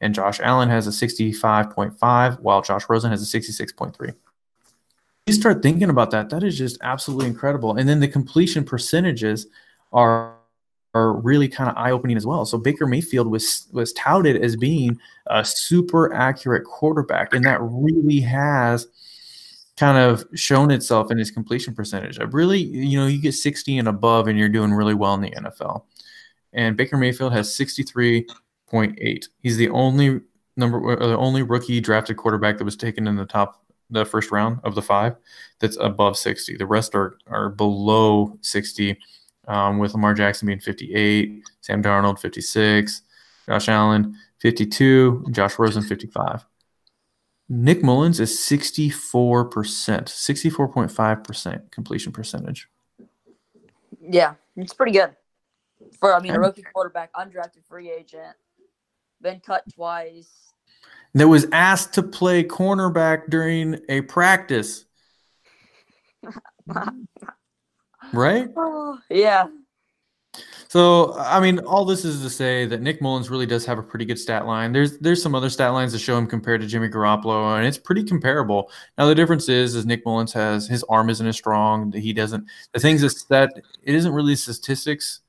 And 0.00 0.14
Josh 0.14 0.38
Allen 0.40 0.68
has 0.68 0.86
a 0.86 0.90
65.5, 0.90 2.40
while 2.40 2.62
Josh 2.62 2.84
Rosen 2.88 3.10
has 3.10 3.22
a 3.22 3.38
66.3. 3.38 4.14
You 5.26 5.34
start 5.34 5.62
thinking 5.62 5.90
about 5.90 6.10
that, 6.12 6.30
that 6.30 6.42
is 6.42 6.56
just 6.56 6.78
absolutely 6.80 7.26
incredible. 7.26 7.76
And 7.76 7.88
then 7.88 8.00
the 8.00 8.08
completion 8.08 8.64
percentages 8.64 9.46
are 9.92 10.34
are 10.94 11.12
really 11.12 11.48
kind 11.48 11.70
of 11.70 11.76
eye 11.76 11.90
opening 11.90 12.16
as 12.16 12.26
well. 12.26 12.44
So 12.44 12.58
Baker 12.58 12.86
Mayfield 12.86 13.26
was 13.26 13.68
was 13.72 13.92
touted 13.92 14.42
as 14.42 14.56
being 14.56 14.98
a 15.26 15.44
super 15.44 16.12
accurate 16.14 16.64
quarterback, 16.64 17.34
and 17.34 17.44
that 17.44 17.60
really 17.60 18.20
has 18.20 18.86
kind 19.78 19.96
of 19.96 20.24
shown 20.34 20.70
itself 20.70 21.10
in 21.10 21.18
his 21.18 21.30
completion 21.30 21.74
percentage. 21.74 22.18
I 22.18 22.24
really, 22.24 22.58
you 22.58 22.98
know, 22.98 23.06
you 23.06 23.20
get 23.20 23.32
60 23.32 23.78
and 23.78 23.86
above 23.86 24.26
and 24.26 24.38
you're 24.38 24.48
doing 24.48 24.72
really 24.72 24.94
well 24.94 25.14
in 25.14 25.20
the 25.20 25.30
NFL. 25.30 25.84
And 26.52 26.76
Baker 26.76 26.96
Mayfield 26.96 27.32
has 27.32 27.48
63.8. 27.50 29.24
He's 29.38 29.56
the 29.56 29.68
only 29.70 30.20
number 30.56 30.96
the 30.96 31.16
only 31.16 31.42
rookie 31.42 31.80
drafted 31.80 32.16
quarterback 32.16 32.58
that 32.58 32.64
was 32.64 32.76
taken 32.76 33.06
in 33.06 33.14
the 33.14 33.24
top 33.24 33.62
the 33.90 34.04
first 34.04 34.30
round 34.32 34.58
of 34.64 34.74
the 34.74 34.82
five 34.82 35.16
that's 35.60 35.76
above 35.80 36.18
60. 36.18 36.56
The 36.56 36.66
rest 36.66 36.94
are 36.94 37.16
are 37.28 37.48
below 37.48 38.36
60. 38.42 38.98
Um, 39.46 39.78
with 39.78 39.94
Lamar 39.94 40.12
Jackson 40.12 40.44
being 40.44 40.60
58, 40.60 41.42
Sam 41.62 41.82
Darnold 41.82 42.18
56, 42.18 43.00
Josh 43.46 43.68
Allen 43.70 44.14
52, 44.40 45.28
Josh 45.30 45.58
Rosen 45.58 45.82
55. 45.82 46.44
Nick 47.48 47.82
Mullens 47.82 48.20
is 48.20 48.38
64%, 48.38 48.92
64.5% 48.92 51.70
completion 51.70 52.12
percentage. 52.12 52.68
Yeah, 54.00 54.34
it's 54.56 54.74
pretty 54.74 54.92
good. 54.92 55.16
For 55.98 56.14
I 56.14 56.20
mean, 56.20 56.34
a 56.34 56.40
rookie 56.40 56.62
quarterback, 56.62 57.10
undrafted 57.14 57.64
free 57.68 57.90
agent, 57.90 58.36
been 59.22 59.40
cut 59.40 59.64
twice. 59.74 60.52
That 61.14 61.28
was 61.28 61.46
asked 61.52 61.94
to 61.94 62.02
play 62.02 62.44
cornerback 62.44 63.30
during 63.30 63.80
a 63.88 64.02
practice. 64.02 64.84
right? 68.12 68.48
Oh, 68.56 68.98
yeah. 69.08 69.46
So, 70.70 71.14
I 71.14 71.40
mean, 71.40 71.60
all 71.60 71.86
this 71.86 72.04
is 72.04 72.20
to 72.22 72.28
say 72.28 72.66
that 72.66 72.82
Nick 72.82 73.00
Mullens 73.00 73.30
really 73.30 73.46
does 73.46 73.64
have 73.64 73.78
a 73.78 73.82
pretty 73.82 74.04
good 74.04 74.18
stat 74.18 74.46
line. 74.46 74.70
There's 74.70 74.98
there's 74.98 75.22
some 75.22 75.34
other 75.34 75.48
stat 75.48 75.72
lines 75.72 75.92
that 75.92 76.00
show 76.00 76.18
him 76.18 76.26
compared 76.26 76.60
to 76.60 76.66
Jimmy 76.66 76.90
Garoppolo, 76.90 77.56
and 77.56 77.66
it's 77.66 77.78
pretty 77.78 78.04
comparable. 78.04 78.70
Now, 78.98 79.06
the 79.06 79.14
difference 79.14 79.48
is, 79.48 79.74
is 79.74 79.86
Nick 79.86 80.04
Mullens 80.04 80.32
has 80.34 80.68
his 80.68 80.84
arm 80.84 81.08
isn't 81.08 81.26
as 81.26 81.36
strong. 81.36 81.90
He 81.92 82.12
doesn't. 82.12 82.44
The 82.74 82.80
things 82.80 83.02
is 83.02 83.24
that 83.24 83.50
it 83.82 83.94
isn't 83.94 84.12
really 84.12 84.36
statistics 84.36 85.20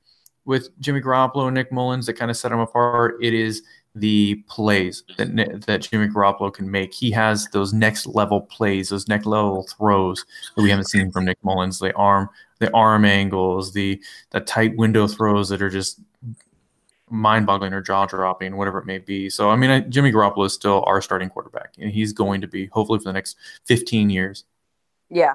with 0.44 0.78
Jimmy 0.78 1.00
Garoppolo 1.00 1.46
and 1.46 1.54
Nick 1.54 1.72
Mullens 1.72 2.04
that 2.06 2.14
kind 2.14 2.30
of 2.30 2.36
set 2.36 2.52
him 2.52 2.60
apart. 2.60 3.16
It 3.22 3.32
is 3.32 3.62
the 3.94 4.36
plays 4.46 5.04
that 5.16 5.64
that 5.66 5.80
Jimmy 5.80 6.08
Garoppolo 6.08 6.52
can 6.52 6.70
make. 6.70 6.92
He 6.92 7.10
has 7.12 7.48
those 7.52 7.72
next 7.72 8.06
level 8.06 8.42
plays, 8.42 8.90
those 8.90 9.08
next 9.08 9.24
level 9.24 9.62
throws 9.62 10.26
that 10.54 10.62
we 10.62 10.68
haven't 10.68 10.90
seen 10.90 11.10
from 11.10 11.24
Nick 11.24 11.38
Mullens. 11.42 11.78
The 11.78 11.94
arm 11.94 12.28
the 12.60 12.72
arm 12.72 13.04
angles, 13.04 13.72
the 13.72 14.00
the 14.30 14.40
tight 14.40 14.76
window 14.76 15.08
throws 15.08 15.48
that 15.48 15.60
are 15.60 15.70
just 15.70 16.00
mind-boggling 17.08 17.72
or 17.72 17.82
jaw-dropping, 17.82 18.56
whatever 18.56 18.78
it 18.78 18.86
may 18.86 18.98
be. 18.98 19.28
So, 19.28 19.50
I 19.50 19.56
mean, 19.56 19.70
I, 19.70 19.80
Jimmy 19.80 20.12
Garoppolo 20.12 20.46
is 20.46 20.52
still 20.52 20.84
our 20.86 21.02
starting 21.02 21.28
quarterback, 21.28 21.74
and 21.78 21.90
he's 21.90 22.12
going 22.12 22.40
to 22.42 22.46
be 22.46 22.66
hopefully 22.66 23.00
for 23.00 23.06
the 23.06 23.12
next 23.12 23.36
15 23.64 24.10
years. 24.10 24.44
Yeah. 25.08 25.34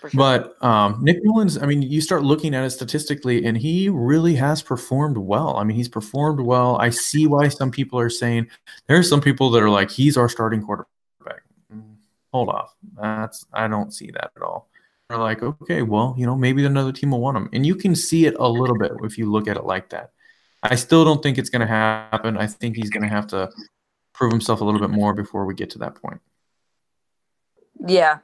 Sure. 0.00 0.10
But 0.14 0.62
um, 0.64 1.00
Nick 1.02 1.18
Mullens, 1.24 1.60
I 1.60 1.66
mean, 1.66 1.82
you 1.82 2.00
start 2.00 2.22
looking 2.22 2.54
at 2.54 2.64
it 2.64 2.70
statistically, 2.70 3.44
and 3.44 3.58
he 3.58 3.88
really 3.88 4.36
has 4.36 4.62
performed 4.62 5.18
well. 5.18 5.56
I 5.56 5.64
mean, 5.64 5.76
he's 5.76 5.88
performed 5.88 6.40
well. 6.40 6.76
I 6.78 6.90
see 6.90 7.26
why 7.26 7.48
some 7.48 7.70
people 7.70 7.98
are 7.98 8.10
saying 8.10 8.48
there 8.86 8.96
are 8.96 9.02
some 9.02 9.20
people 9.20 9.50
that 9.50 9.62
are 9.62 9.70
like, 9.70 9.90
he's 9.90 10.16
our 10.16 10.28
starting 10.28 10.62
quarterback. 10.62 11.42
Mm, 11.74 11.96
hold 12.32 12.48
off. 12.50 12.74
That's 12.98 13.46
I 13.52 13.68
don't 13.68 13.92
see 13.92 14.10
that 14.12 14.30
at 14.36 14.42
all 14.42 14.68
are 15.10 15.18
like, 15.18 15.42
okay, 15.42 15.82
well, 15.82 16.14
you 16.18 16.26
know, 16.26 16.36
maybe 16.36 16.64
another 16.64 16.92
team 16.92 17.12
will 17.12 17.20
want 17.20 17.36
him. 17.36 17.48
And 17.52 17.64
you 17.64 17.74
can 17.76 17.94
see 17.94 18.26
it 18.26 18.34
a 18.38 18.48
little 18.48 18.76
bit 18.76 18.92
if 19.04 19.18
you 19.18 19.30
look 19.30 19.48
at 19.48 19.56
it 19.56 19.64
like 19.64 19.90
that. 19.90 20.10
I 20.62 20.74
still 20.74 21.04
don't 21.04 21.22
think 21.22 21.38
it's 21.38 21.50
going 21.50 21.60
to 21.60 21.66
happen. 21.66 22.36
I 22.36 22.46
think 22.46 22.76
he's 22.76 22.90
going 22.90 23.02
to 23.02 23.08
have 23.08 23.26
to 23.28 23.50
prove 24.12 24.32
himself 24.32 24.60
a 24.60 24.64
little 24.64 24.80
bit 24.80 24.90
more 24.90 25.14
before 25.14 25.44
we 25.46 25.54
get 25.54 25.70
to 25.70 25.78
that 25.78 25.94
point. 25.94 26.20
Yeah. 27.86 28.18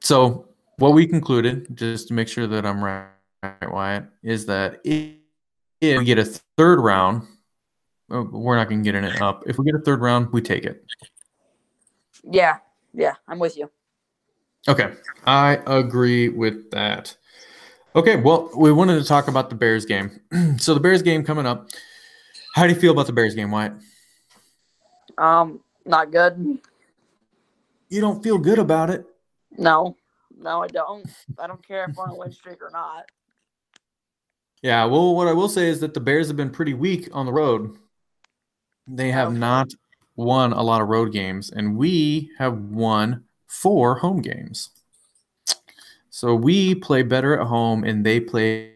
So, 0.00 0.48
what 0.78 0.90
we 0.90 1.06
concluded, 1.06 1.76
just 1.76 2.08
to 2.08 2.14
make 2.14 2.26
sure 2.26 2.46
that 2.46 2.66
I'm 2.66 2.82
right, 2.82 3.06
Wyatt, 3.62 4.06
is 4.22 4.46
that 4.46 4.80
if 4.84 5.18
we 5.80 6.04
get 6.04 6.18
a 6.18 6.24
third 6.24 6.80
round, 6.80 7.28
oh, 8.10 8.22
we're 8.22 8.56
not 8.56 8.68
going 8.68 8.82
to 8.82 8.84
get 8.84 8.96
in 8.96 9.04
it 9.04 9.20
up. 9.22 9.44
If 9.46 9.58
we 9.58 9.64
get 9.64 9.74
a 9.74 9.82
third 9.82 10.00
round, 10.00 10.32
we 10.32 10.40
take 10.40 10.64
it. 10.64 10.84
Yeah. 12.24 12.58
Yeah. 12.92 13.14
I'm 13.28 13.38
with 13.38 13.56
you. 13.56 13.70
Okay, 14.66 14.92
I 15.26 15.60
agree 15.66 16.30
with 16.30 16.70
that. 16.70 17.16
Okay, 17.94 18.16
well, 18.16 18.50
we 18.56 18.72
wanted 18.72 18.98
to 18.98 19.04
talk 19.04 19.28
about 19.28 19.50
the 19.50 19.54
Bears 19.54 19.84
game. 19.84 20.20
so 20.58 20.74
the 20.74 20.80
Bears 20.80 21.02
game 21.02 21.22
coming 21.22 21.46
up. 21.46 21.68
How 22.54 22.62
do 22.62 22.72
you 22.72 22.80
feel 22.80 22.92
about 22.92 23.06
the 23.06 23.12
Bears 23.12 23.34
game, 23.34 23.50
Wyatt? 23.50 23.74
Um, 25.18 25.60
not 25.84 26.10
good. 26.10 26.58
You 27.88 28.00
don't 28.00 28.22
feel 28.22 28.38
good 28.38 28.58
about 28.58 28.90
it? 28.90 29.06
No, 29.56 29.96
no, 30.36 30.62
I 30.62 30.68
don't. 30.68 31.06
I 31.38 31.46
don't 31.46 31.64
care 31.66 31.84
if 31.88 31.96
we're 31.96 32.04
on 32.04 32.10
a 32.10 32.16
win 32.16 32.32
streak 32.32 32.62
or 32.62 32.70
not. 32.72 33.04
Yeah, 34.62 34.86
well, 34.86 35.14
what 35.14 35.28
I 35.28 35.32
will 35.34 35.48
say 35.50 35.68
is 35.68 35.80
that 35.80 35.92
the 35.92 36.00
Bears 36.00 36.28
have 36.28 36.38
been 36.38 36.50
pretty 36.50 36.72
weak 36.72 37.10
on 37.12 37.26
the 37.26 37.32
road. 37.32 37.76
They 38.88 39.10
have 39.10 39.28
okay. 39.28 39.38
not 39.38 39.74
won 40.16 40.54
a 40.54 40.62
lot 40.62 40.80
of 40.80 40.88
road 40.88 41.12
games, 41.12 41.50
and 41.50 41.76
we 41.76 42.30
have 42.38 42.58
won 42.58 43.23
four 43.46 43.96
home 43.96 44.20
games. 44.20 44.70
So 46.10 46.34
we 46.34 46.74
play 46.74 47.02
better 47.02 47.40
at 47.40 47.46
home 47.46 47.84
and 47.84 48.04
they 48.04 48.20
play 48.20 48.74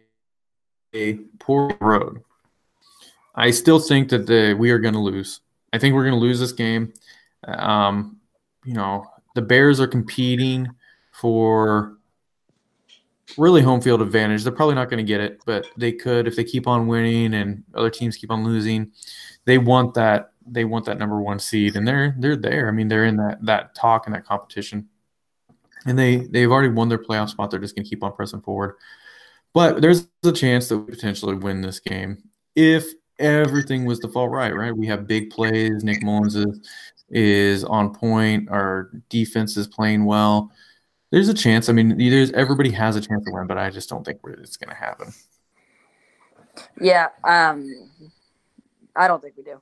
a 0.94 1.14
poor 1.38 1.76
road. 1.80 2.22
I 3.34 3.52
still 3.52 3.78
think 3.78 4.08
that 4.08 4.26
the 4.26 4.54
we 4.54 4.70
are 4.70 4.78
going 4.78 4.94
to 4.94 5.00
lose. 5.00 5.40
I 5.72 5.78
think 5.78 5.94
we're 5.94 6.02
going 6.02 6.14
to 6.14 6.20
lose 6.20 6.40
this 6.40 6.52
game. 6.52 6.92
Um, 7.46 8.16
you 8.64 8.74
know, 8.74 9.06
the 9.34 9.42
Bears 9.42 9.80
are 9.80 9.86
competing 9.86 10.68
for 11.12 11.98
really 13.36 13.62
home 13.62 13.80
field 13.80 14.02
advantage. 14.02 14.42
They're 14.42 14.52
probably 14.52 14.74
not 14.74 14.90
going 14.90 15.04
to 15.04 15.08
get 15.08 15.20
it, 15.20 15.40
but 15.46 15.66
they 15.76 15.92
could 15.92 16.26
if 16.26 16.34
they 16.34 16.44
keep 16.44 16.66
on 16.66 16.86
winning 16.86 17.34
and 17.34 17.62
other 17.74 17.90
teams 17.90 18.16
keep 18.16 18.30
on 18.30 18.44
losing. 18.44 18.90
They 19.44 19.58
want 19.58 19.94
that 19.94 20.32
they 20.50 20.64
want 20.64 20.84
that 20.86 20.98
number 20.98 21.20
one 21.20 21.38
seed, 21.38 21.76
and 21.76 21.86
they're 21.86 22.14
they're 22.18 22.36
there. 22.36 22.68
I 22.68 22.72
mean, 22.72 22.88
they're 22.88 23.04
in 23.04 23.16
that 23.16 23.38
that 23.44 23.74
talk 23.74 24.06
and 24.06 24.14
that 24.14 24.26
competition, 24.26 24.88
and 25.86 25.98
they 25.98 26.16
they've 26.16 26.50
already 26.50 26.68
won 26.72 26.88
their 26.88 26.98
playoff 26.98 27.30
spot. 27.30 27.50
They're 27.50 27.60
just 27.60 27.74
going 27.74 27.84
to 27.84 27.90
keep 27.90 28.02
on 28.02 28.12
pressing 28.12 28.42
forward. 28.42 28.76
But 29.54 29.80
there's 29.80 30.06
a 30.24 30.32
chance 30.32 30.68
that 30.68 30.78
we 30.78 30.90
potentially 30.92 31.34
win 31.34 31.62
this 31.62 31.80
game 31.80 32.22
if 32.54 32.84
everything 33.18 33.84
was 33.84 33.98
to 34.00 34.08
fall 34.08 34.28
right. 34.28 34.54
Right, 34.54 34.76
we 34.76 34.86
have 34.86 35.06
big 35.06 35.30
plays. 35.30 35.82
Nick 35.84 36.02
Mullens 36.02 36.36
is 36.36 36.68
is 37.10 37.64
on 37.64 37.94
point. 37.94 38.48
Our 38.50 38.90
defense 39.08 39.56
is 39.56 39.66
playing 39.66 40.04
well. 40.04 40.50
There's 41.10 41.28
a 41.28 41.34
chance. 41.34 41.68
I 41.68 41.72
mean, 41.72 41.96
there's 41.96 42.32
everybody 42.32 42.70
has 42.72 42.96
a 42.96 43.00
chance 43.00 43.24
to 43.24 43.32
win, 43.32 43.46
but 43.46 43.56
I 43.56 43.70
just 43.70 43.88
don't 43.88 44.04
think 44.04 44.20
it's 44.26 44.56
going 44.56 44.68
to 44.68 44.76
happen. 44.76 45.12
Yeah, 46.80 47.08
um, 47.24 47.66
I 48.94 49.08
don't 49.08 49.22
think 49.22 49.36
we 49.36 49.44
do. 49.44 49.60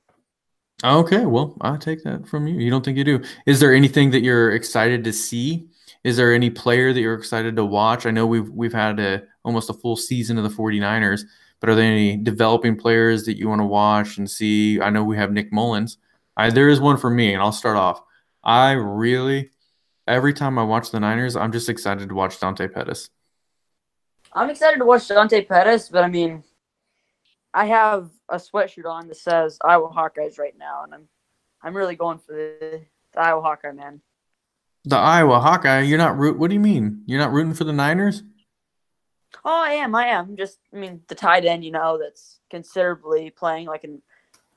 Okay, 0.83 1.25
well, 1.25 1.57
I 1.61 1.77
take 1.77 2.03
that 2.03 2.27
from 2.27 2.45
you. 2.47 2.59
You 2.59 2.69
don't 2.69 2.85
think 2.85 2.97
you 2.97 3.03
do. 3.03 3.23
Is 3.47 3.59
there 3.59 3.73
anything 3.73 4.11
that 4.11 4.21
you're 4.21 4.51
excited 4.51 5.03
to 5.05 5.13
see? 5.13 5.69
Is 6.03 6.17
there 6.17 6.33
any 6.33 6.51
player 6.51 6.93
that 6.93 7.01
you're 7.01 7.15
excited 7.15 7.55
to 7.55 7.65
watch? 7.65 8.05
I 8.05 8.11
know 8.11 8.27
we've 8.27 8.49
we've 8.49 8.73
had 8.73 8.99
a 8.99 9.23
almost 9.43 9.71
a 9.71 9.73
full 9.73 9.95
season 9.95 10.37
of 10.37 10.43
the 10.43 10.49
49ers, 10.49 11.23
but 11.59 11.69
are 11.69 11.75
there 11.75 11.83
any 11.83 12.15
developing 12.17 12.77
players 12.77 13.25
that 13.25 13.37
you 13.37 13.49
want 13.49 13.61
to 13.61 13.65
watch 13.65 14.17
and 14.17 14.29
see? 14.29 14.79
I 14.79 14.91
know 14.91 15.03
we 15.03 15.17
have 15.17 15.31
Nick 15.31 15.51
Mullens. 15.51 15.97
I, 16.35 16.51
there 16.51 16.69
is 16.69 16.79
one 16.79 16.97
for 16.97 17.09
me, 17.09 17.33
and 17.33 17.41
I'll 17.41 17.51
start 17.51 17.77
off. 17.77 18.03
I 18.43 18.73
really, 18.73 19.49
every 20.07 20.33
time 20.33 20.59
I 20.59 20.63
watch 20.63 20.91
the 20.91 20.99
Niners, 20.99 21.35
I'm 21.35 21.51
just 21.51 21.69
excited 21.69 22.07
to 22.09 22.15
watch 22.15 22.39
Dante 22.39 22.67
Pettis. 22.67 23.09
I'm 24.31 24.51
excited 24.51 24.77
to 24.77 24.85
watch 24.85 25.07
Dante 25.07 25.43
Pettis, 25.43 25.89
but 25.89 26.03
I 26.03 26.07
mean, 26.07 26.43
I 27.53 27.65
have 27.65 28.11
a 28.29 28.37
sweatshirt 28.37 28.85
on 28.85 29.07
that 29.07 29.17
says 29.17 29.57
Iowa 29.63 29.89
Hawkeyes 29.89 30.39
right 30.39 30.57
now, 30.57 30.83
and 30.83 30.93
I'm 30.93 31.07
I'm 31.61 31.75
really 31.75 31.95
going 31.95 32.19
for 32.19 32.33
the, 32.33 32.81
the 33.13 33.19
Iowa 33.19 33.41
Hawkeye 33.41 33.71
man. 33.71 34.01
The 34.85 34.97
Iowa 34.97 35.39
Hawkeye? 35.39 35.81
You're 35.81 35.97
not 35.97 36.17
root. 36.17 36.37
What 36.37 36.49
do 36.49 36.53
you 36.53 36.59
mean? 36.59 37.03
You're 37.05 37.19
not 37.19 37.31
rooting 37.31 37.53
for 37.53 37.63
the 37.63 37.73
Niners? 37.73 38.23
Oh, 39.43 39.63
I 39.63 39.71
am. 39.71 39.93
I 39.95 40.05
am. 40.05 40.37
Just, 40.37 40.59
I 40.73 40.77
mean, 40.77 41.01
the 41.07 41.15
tight 41.15 41.45
end, 41.45 41.65
you 41.65 41.71
know, 41.71 41.99
that's 42.01 42.39
considerably 42.49 43.29
playing 43.29 43.67
like 43.67 43.83
an 43.83 44.01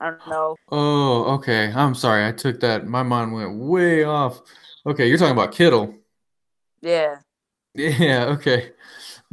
I 0.01 0.09
don't 0.09 0.27
know. 0.27 0.55
Oh, 0.71 1.35
okay. 1.35 1.71
I'm 1.75 1.93
sorry. 1.93 2.25
I 2.27 2.31
took 2.31 2.59
that. 2.61 2.87
My 2.87 3.03
mind 3.03 3.33
went 3.33 3.59
way 3.59 4.03
off. 4.03 4.41
Okay, 4.83 5.07
you're 5.07 5.17
talking 5.17 5.33
about 5.33 5.53
Kittle. 5.53 5.95
Yeah. 6.81 7.17
Yeah. 7.73 8.25
Okay. 8.25 8.73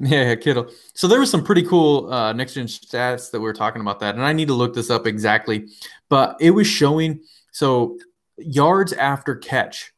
Yeah, 0.01 0.29
yeah, 0.29 0.35
Kittle. 0.37 0.71
So 0.95 1.09
there 1.09 1.19
was 1.19 1.31
some 1.31 1.43
pretty 1.43 1.63
cool 1.65 2.13
uh, 2.13 2.33
next 2.33 2.55
gen 2.55 2.67
stats 2.67 3.31
that 3.33 3.41
we 3.41 3.45
were 3.45 3.53
talking 3.53 3.81
about 3.81 3.99
that, 4.01 4.15
and 4.15 4.25
I 4.25 4.33
need 4.33 4.47
to 4.49 4.55
look 4.55 4.73
this 4.75 4.91
up 4.91 5.07
exactly, 5.07 5.69
but 6.09 6.37
it 6.41 6.53
was 6.53 6.67
showing 6.69 7.21
so 7.51 7.99
yards 8.37 8.93
after 8.93 9.35
catch, 9.35 9.93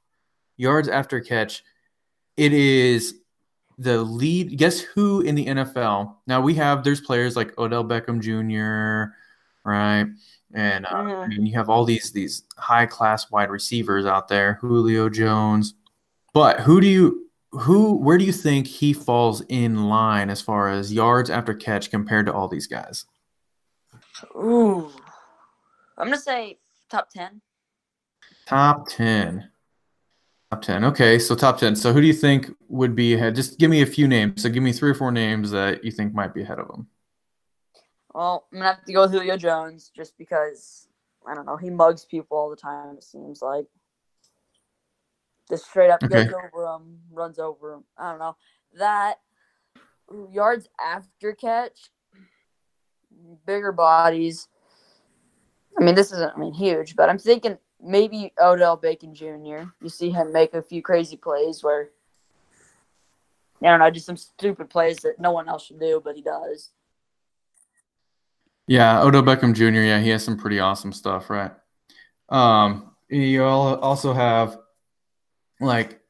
yards 0.56 0.88
after 0.88 1.20
catch. 1.20 1.62
It 2.38 2.54
is 2.54 3.16
the 3.76 4.00
lead. 4.02 4.56
Guess 4.56 4.80
who 4.80 5.20
in 5.20 5.34
the 5.34 5.46
NFL? 5.46 6.16
Now 6.26 6.40
we 6.40 6.54
have 6.54 6.82
there's 6.82 7.02
players 7.02 7.36
like 7.36 7.58
Odell 7.58 7.84
Beckham 7.84 8.20
Jr. 8.20 9.12
Right, 9.62 10.06
and 10.54 10.86
uh, 10.86 10.90
Mhm. 10.94 11.24
I 11.24 11.26
mean, 11.26 11.44
you 11.44 11.54
have 11.56 11.68
all 11.68 11.84
these 11.84 12.10
these 12.12 12.44
high 12.56 12.86
class 12.86 13.30
wide 13.30 13.50
receivers 13.50 14.06
out 14.06 14.28
there, 14.28 14.54
Julio 14.62 15.10
Jones. 15.10 15.74
But 16.32 16.60
who 16.60 16.80
do 16.80 16.86
you 16.86 17.29
who 17.52 17.94
where 17.96 18.18
do 18.18 18.24
you 18.24 18.32
think 18.32 18.66
he 18.66 18.92
falls 18.92 19.42
in 19.48 19.88
line 19.88 20.30
as 20.30 20.40
far 20.40 20.68
as 20.68 20.92
yards 20.92 21.30
after 21.30 21.54
catch 21.54 21.90
compared 21.90 22.26
to 22.26 22.32
all 22.32 22.48
these 22.48 22.66
guys? 22.66 23.06
Ooh. 24.36 24.90
I'm 25.98 26.06
gonna 26.06 26.18
say 26.18 26.58
top 26.88 27.10
ten. 27.10 27.40
Top 28.46 28.88
10. 28.88 29.48
Top 30.50 30.62
10. 30.62 30.84
Okay, 30.86 31.20
so 31.20 31.36
top 31.36 31.58
10. 31.58 31.76
So 31.76 31.92
who 31.92 32.00
do 32.00 32.06
you 32.08 32.12
think 32.12 32.50
would 32.68 32.96
be 32.96 33.14
ahead? 33.14 33.36
Just 33.36 33.60
give 33.60 33.70
me 33.70 33.82
a 33.82 33.86
few 33.86 34.08
names. 34.08 34.42
So 34.42 34.48
give 34.48 34.64
me 34.64 34.72
three 34.72 34.90
or 34.90 34.94
four 34.94 35.12
names 35.12 35.52
that 35.52 35.84
you 35.84 35.92
think 35.92 36.12
might 36.12 36.34
be 36.34 36.42
ahead 36.42 36.58
of 36.58 36.68
him. 36.68 36.88
Well, 38.12 38.48
I'm 38.52 38.58
gonna 38.58 38.72
have 38.72 38.84
to 38.84 38.92
go 38.92 39.02
with 39.02 39.12
Julio 39.12 39.36
Jones 39.36 39.92
just 39.94 40.18
because 40.18 40.88
I 41.28 41.34
don't 41.34 41.46
know. 41.46 41.56
He 41.56 41.70
mugs 41.70 42.04
people 42.04 42.36
all 42.36 42.50
the 42.50 42.56
time. 42.56 42.96
It 42.96 43.04
seems 43.04 43.40
like 43.40 43.66
just 45.50 45.66
straight 45.66 45.90
up 45.90 46.02
Okay. 46.02 46.24
goes 46.24 46.32
over 46.32 46.64
them, 46.64 46.98
runs 47.12 47.38
over 47.38 47.72
them. 47.72 47.84
I 47.98 48.10
don't 48.10 48.18
know 48.20 48.36
that 48.78 49.16
yards 50.30 50.68
after 50.80 51.34
catch, 51.34 51.90
bigger 53.44 53.72
bodies. 53.72 54.48
I 55.78 55.84
mean, 55.84 55.94
this 55.94 56.12
isn't 56.12 56.32
I 56.34 56.38
mean 56.38 56.54
huge, 56.54 56.96
but 56.96 57.08
I'm 57.10 57.18
thinking 57.18 57.58
maybe 57.82 58.32
Odell 58.40 58.78
Beckham 58.78 59.12
Jr. 59.12 59.68
You 59.82 59.88
see 59.88 60.10
him 60.10 60.32
make 60.32 60.54
a 60.54 60.62
few 60.62 60.82
crazy 60.82 61.16
plays 61.16 61.62
where 61.62 61.90
I 63.62 63.66
don't 63.66 63.80
know, 63.80 63.90
just 63.90 64.06
some 64.06 64.16
stupid 64.16 64.70
plays 64.70 64.98
that 64.98 65.18
no 65.18 65.32
one 65.32 65.48
else 65.48 65.66
should 65.66 65.80
do, 65.80 66.00
but 66.02 66.16
he 66.16 66.22
does. 66.22 66.70
Yeah, 68.66 69.02
Odell 69.02 69.22
Beckham 69.22 69.54
Jr. 69.54 69.80
Yeah, 69.80 70.00
he 70.00 70.08
has 70.10 70.24
some 70.24 70.38
pretty 70.38 70.60
awesome 70.60 70.92
stuff, 70.92 71.28
right? 71.28 71.50
Um, 72.30 72.94
you 73.08 73.42
al- 73.44 73.80
also 73.80 74.12
have 74.12 74.59
like, 75.60 76.00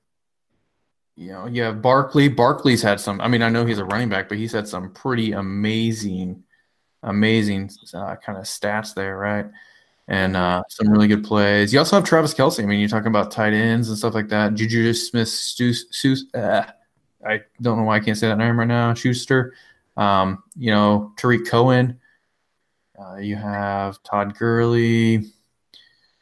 you 1.16 1.32
know, 1.32 1.46
you 1.46 1.62
have 1.62 1.82
Barkley. 1.82 2.28
Barkley's 2.28 2.82
had 2.82 3.00
some. 3.00 3.20
I 3.20 3.28
mean, 3.28 3.42
I 3.42 3.48
know 3.48 3.66
he's 3.66 3.78
a 3.78 3.84
running 3.84 4.08
back, 4.08 4.28
but 4.28 4.38
he's 4.38 4.52
had 4.52 4.66
some 4.66 4.92
pretty 4.92 5.32
amazing, 5.32 6.42
amazing 7.02 7.70
uh, 7.92 8.16
kind 8.16 8.38
of 8.38 8.44
stats 8.44 8.94
there, 8.94 9.16
right? 9.16 9.46
And 10.08 10.36
uh, 10.36 10.62
some 10.68 10.88
really 10.88 11.08
good 11.08 11.22
plays. 11.22 11.72
You 11.72 11.78
also 11.78 11.96
have 11.96 12.04
Travis 12.04 12.34
Kelce. 12.34 12.62
I 12.62 12.66
mean, 12.66 12.80
you're 12.80 12.88
talking 12.88 13.08
about 13.08 13.30
tight 13.30 13.52
ends 13.52 13.88
and 13.88 13.98
stuff 13.98 14.14
like 14.14 14.28
that. 14.28 14.54
Juju 14.54 14.92
Smith, 14.94 15.28
uh, 16.34 16.64
I 17.24 17.42
don't 17.60 17.76
know 17.76 17.84
why 17.84 17.96
I 17.96 18.00
can't 18.00 18.16
say 18.16 18.28
that 18.28 18.38
name 18.38 18.58
right 18.58 18.66
now. 18.66 18.94
Schuster. 18.94 19.54
Um, 19.96 20.42
you 20.56 20.70
know, 20.70 21.12
Tarik 21.16 21.46
Cohen. 21.46 22.00
Uh, 22.98 23.16
you 23.16 23.36
have 23.36 24.02
Todd 24.02 24.36
Gurley, 24.36 25.24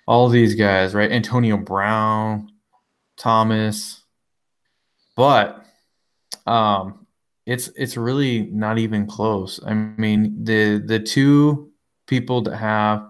all 0.06 0.28
these 0.28 0.54
guys, 0.54 0.94
right? 0.94 1.10
Antonio 1.10 1.56
Brown, 1.56 2.52
Thomas, 3.18 4.02
but 5.16 5.64
um, 6.46 7.06
it's 7.46 7.68
it's 7.76 7.96
really 7.96 8.42
not 8.42 8.78
even 8.78 9.06
close. 9.06 9.60
I 9.64 9.74
mean, 9.74 10.44
the 10.44 10.78
the 10.84 11.00
two 11.00 11.72
people 12.06 12.42
that 12.42 12.56
have 12.56 13.06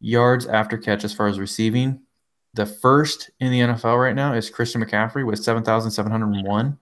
yards 0.00 0.46
after 0.46 0.78
catch 0.78 1.04
as 1.04 1.12
far 1.12 1.26
as 1.26 1.38
receiving, 1.38 2.00
the 2.54 2.66
first 2.66 3.30
in 3.40 3.50
the 3.50 3.60
NFL 3.60 4.00
right 4.00 4.14
now 4.14 4.34
is 4.34 4.50
Christian 4.50 4.84
McCaffrey 4.84 5.26
with 5.26 5.42
seven 5.42 5.62
thousand 5.62 5.90
seven 5.90 6.12
hundred 6.12 6.46
one. 6.46 6.78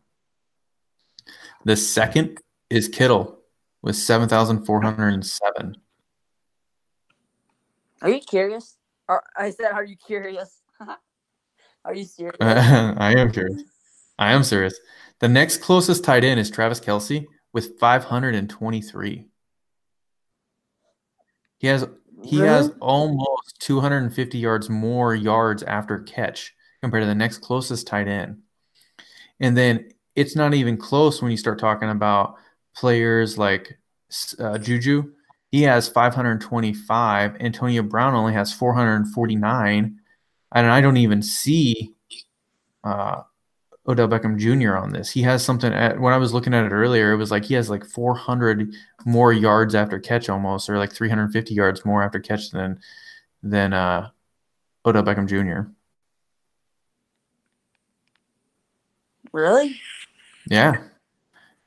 The 1.65 1.77
second 1.77 2.39
is 2.69 2.89
Kittle 2.89 3.39
with 3.85 3.97
7,407. 3.97 5.77
Are 8.03 8.11
you 8.11 8.21
curious? 8.21 8.77
Or 9.09 9.23
I 9.37 9.51
said, 9.51 9.73
are 9.73 9.85
you 9.85 9.97
curious? 9.97 10.63
are 11.85 11.95
you 11.95 12.05
serious? 12.05 12.37
I 12.41 13.15
am 13.17 13.31
curious. 13.31 13.63
I 14.19 14.33
am 14.33 14.45
serious. 14.45 14.79
The 15.21 15.29
next 15.29 15.59
closest 15.59 16.05
tight 16.05 16.25
end 16.25 16.41
is 16.41 16.51
Travis 16.51 16.81
Kelce 16.81 17.27
with 17.53 17.79
523. 17.79 19.27
He 21.59 21.67
has 21.67 21.87
he 22.23 22.39
has 22.39 22.71
almost 22.81 23.61
250 23.61 24.39
yards 24.39 24.71
more 24.71 25.15
yards 25.15 25.63
after 25.63 26.01
catch 26.01 26.55
compared 26.81 27.03
to 27.03 27.07
the 27.07 27.15
next 27.15 27.39
closest 27.39 27.87
tight 27.87 28.09
end. 28.09 28.39
And 29.41 29.57
then 29.57 29.91
it's 30.15 30.37
not 30.37 30.55
even 30.55 30.77
close 30.77 31.21
when 31.21 31.31
you 31.31 31.37
start 31.37 31.59
talking 31.59 31.91
about 31.91 32.37
players 32.75 33.37
like 33.37 33.79
uh, 34.39 34.59
Juju. 34.59 35.13
He 35.51 35.63
has 35.63 35.89
525. 35.89 37.37
Antonio 37.41 37.83
Brown 37.83 38.15
only 38.15 38.33
has 38.33 38.53
449. 38.53 40.01
And 40.55 40.67
I 40.69 40.81
don't 40.81 40.97
even 40.97 41.21
see 41.21 41.95
uh, 42.85 43.23
Odell 43.87 44.09
Beckham 44.09 44.39
Jr. 44.39 44.77
on 44.77 44.93
this. 44.93 45.11
He 45.11 45.23
has 45.23 45.45
something 45.45 45.73
at 45.73 46.01
when 46.01 46.13
I 46.13 46.17
was 46.17 46.33
looking 46.33 46.55
at 46.55 46.65
it 46.65 46.73
earlier, 46.73 47.13
it 47.13 47.17
was 47.17 47.31
like 47.31 47.45
he 47.45 47.55
has 47.55 47.69
like 47.69 47.85
400 47.85 48.73
more 49.05 49.33
yards 49.33 49.75
after 49.75 49.99
catch 49.99 50.29
almost, 50.29 50.71
or 50.71 50.79
like 50.79 50.93
350 50.93 51.55
yards 51.55 51.85
more 51.85 52.03
after 52.03 52.21
catch 52.21 52.51
than 52.51 52.81
than 53.43 53.73
uh, 53.75 54.11
Odell 54.87 55.03
Beckham 55.03 55.29
Jr. 55.29 55.71
Really? 59.33 59.81
Yeah. 60.49 60.83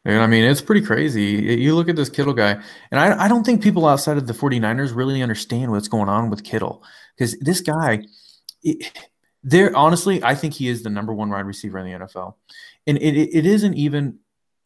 And 0.06 0.22
I 0.22 0.28
mean, 0.28 0.46
it's 0.46 0.62
pretty 0.62 0.86
crazy. 0.86 1.24
You 1.60 1.76
look 1.76 1.90
at 1.90 1.98
this 1.98 2.10
Kittle 2.10 2.34
guy, 2.34 2.62
and 2.92 3.00
I, 3.00 3.26
I 3.26 3.28
don't 3.28 3.44
think 3.44 3.62
people 3.62 3.86
outside 3.86 4.16
of 4.16 4.26
the 4.26 4.34
49ers 4.34 4.96
really 4.96 5.22
understand 5.22 5.70
what's 5.70 5.90
going 5.90 6.08
on 6.08 6.30
with 6.30 6.46
Kittle 6.46 6.82
because 7.16 7.38
this 7.40 7.60
guy, 7.60 8.04
there 9.44 9.76
honestly, 9.76 10.24
I 10.24 10.36
think 10.36 10.54
he 10.54 10.68
is 10.68 10.84
the 10.84 10.90
number 10.90 11.14
one 11.14 11.30
wide 11.30 11.46
receiver 11.46 11.78
in 11.80 11.86
the 11.86 12.06
NFL. 12.06 12.36
And 12.86 12.98
it, 12.98 13.16
it, 13.16 13.30
it 13.34 13.46
isn't 13.46 13.76
even 13.76 14.20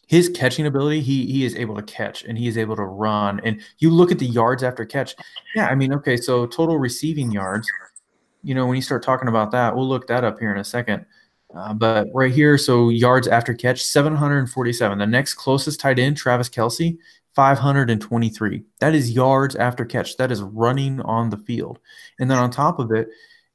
his 0.07 0.29
catching 0.29 0.65
ability. 0.65 1.01
He, 1.01 1.25
he 1.25 1.45
is 1.45 1.55
able 1.55 1.75
to 1.75 1.83
catch 1.83 2.23
and 2.23 2.37
he 2.37 2.47
is 2.47 2.57
able 2.57 2.75
to 2.75 2.83
run. 2.83 3.39
And 3.43 3.61
you 3.77 3.89
look 3.91 4.11
at 4.11 4.19
the 4.19 4.25
yards 4.25 4.63
after 4.63 4.85
catch. 4.85 5.15
Yeah, 5.55 5.67
I 5.67 5.75
mean, 5.75 5.93
okay, 5.93 6.17
so 6.17 6.45
total 6.45 6.77
receiving 6.77 7.31
yards, 7.31 7.69
you 8.43 8.55
know, 8.55 8.65
when 8.65 8.75
you 8.75 8.81
start 8.81 9.03
talking 9.03 9.27
about 9.27 9.51
that, 9.51 9.75
we'll 9.75 9.87
look 9.87 10.07
that 10.07 10.23
up 10.23 10.39
here 10.39 10.51
in 10.51 10.59
a 10.59 10.63
second. 10.63 11.05
Uh, 11.55 11.73
but 11.73 12.07
right 12.13 12.33
here, 12.33 12.57
so 12.57 12.89
yards 12.89 13.27
after 13.27 13.53
catch, 13.53 13.83
747. 13.83 14.97
The 14.97 15.05
next 15.05 15.35
closest 15.35 15.79
tight 15.79 15.99
end, 15.99 16.17
Travis 16.17 16.49
Kelce, 16.49 16.97
523. 17.35 18.63
That 18.79 18.95
is 18.95 19.11
yards 19.11 19.55
after 19.55 19.85
catch. 19.85 20.17
That 20.17 20.31
is 20.31 20.41
running 20.41 21.01
on 21.01 21.29
the 21.29 21.37
field. 21.37 21.79
And 22.19 22.31
then 22.31 22.37
on 22.37 22.51
top 22.51 22.79
of 22.79 22.91
it, 22.91 23.09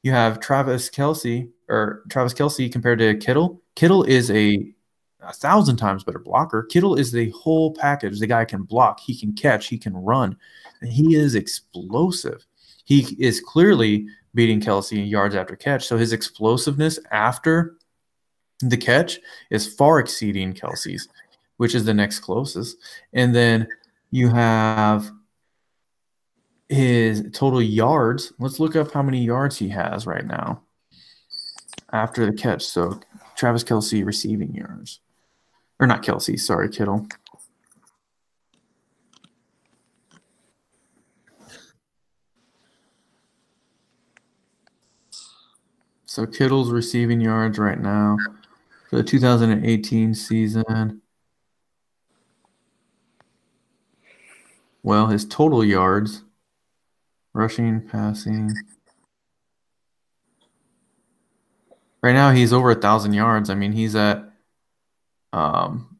you 0.06 0.12
have 0.12 0.38
Travis 0.38 0.88
Kelce 0.88 1.50
or 1.68 2.04
Travis 2.08 2.32
Kelce 2.32 2.70
compared 2.70 3.00
to 3.00 3.16
Kittle. 3.16 3.60
Kittle 3.74 4.04
is 4.04 4.30
a 4.30 4.72
a 5.20 5.32
thousand 5.32 5.78
times 5.78 6.04
better 6.04 6.20
blocker. 6.20 6.62
Kittle 6.62 6.94
is 6.94 7.10
the 7.10 7.30
whole 7.30 7.74
package. 7.74 8.20
The 8.20 8.28
guy 8.28 8.44
can 8.44 8.62
block, 8.62 9.00
he 9.00 9.18
can 9.18 9.32
catch, 9.32 9.66
he 9.66 9.76
can 9.76 9.96
run. 9.96 10.36
And 10.80 10.92
he 10.92 11.16
is 11.16 11.34
explosive. 11.34 12.46
He 12.84 13.16
is 13.18 13.40
clearly 13.40 14.06
beating 14.32 14.60
Kelce 14.60 14.96
in 14.96 15.06
yards 15.06 15.34
after 15.34 15.56
catch. 15.56 15.88
So 15.88 15.98
his 15.98 16.12
explosiveness 16.12 17.00
after 17.10 17.74
the 18.60 18.76
catch 18.76 19.18
is 19.50 19.74
far 19.74 19.98
exceeding 19.98 20.54
Kelce's, 20.54 21.08
which 21.56 21.74
is 21.74 21.84
the 21.84 21.94
next 21.94 22.20
closest. 22.20 22.76
And 23.12 23.34
then 23.34 23.66
you 24.12 24.28
have 24.28 25.10
his 26.68 27.24
total 27.32 27.62
yards. 27.62 28.32
Let's 28.38 28.60
look 28.60 28.76
up 28.76 28.92
how 28.92 29.02
many 29.02 29.24
yards 29.24 29.58
he 29.58 29.68
has 29.70 30.06
right 30.06 30.26
now 30.26 30.62
after 31.92 32.26
the 32.26 32.32
catch. 32.32 32.64
So 32.64 33.00
Travis 33.36 33.64
Kelce 33.64 34.04
receiving 34.04 34.54
yards. 34.54 35.00
Or 35.78 35.86
not 35.86 36.02
Kelce, 36.02 36.40
sorry, 36.40 36.68
Kittle. 36.70 37.06
So 46.06 46.24
Kittle's 46.24 46.70
receiving 46.70 47.20
yards 47.20 47.58
right 47.58 47.78
now 47.78 48.16
for 48.88 48.96
the 48.96 49.02
2018 49.02 50.14
season. 50.14 51.02
Well, 54.82 55.08
his 55.08 55.26
total 55.26 55.62
yards 55.62 56.22
Rushing, 57.36 57.82
passing. 57.82 58.50
Right 62.02 62.14
now, 62.14 62.30
he's 62.30 62.50
over 62.50 62.70
a 62.70 62.74
thousand 62.74 63.12
yards. 63.12 63.50
I 63.50 63.54
mean, 63.54 63.72
he's 63.72 63.94
at 63.94 64.24
um, 65.34 65.98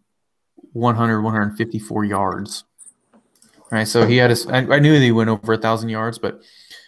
100, 0.73 1.21
154 1.21 2.05
yards. 2.07 2.65
Right. 3.71 3.87
So 3.87 4.07
he 4.07 4.17
had 4.17 4.31
his, 4.31 4.47
I, 4.47 4.61
I 4.61 4.79
knew 4.79 4.95
that 4.95 5.05
he 5.05 5.13
went 5.13 5.29
over 5.29 5.53
a 5.53 5.59
thousand 5.59 5.91
yards, 5.91 6.19
but 6.19 6.41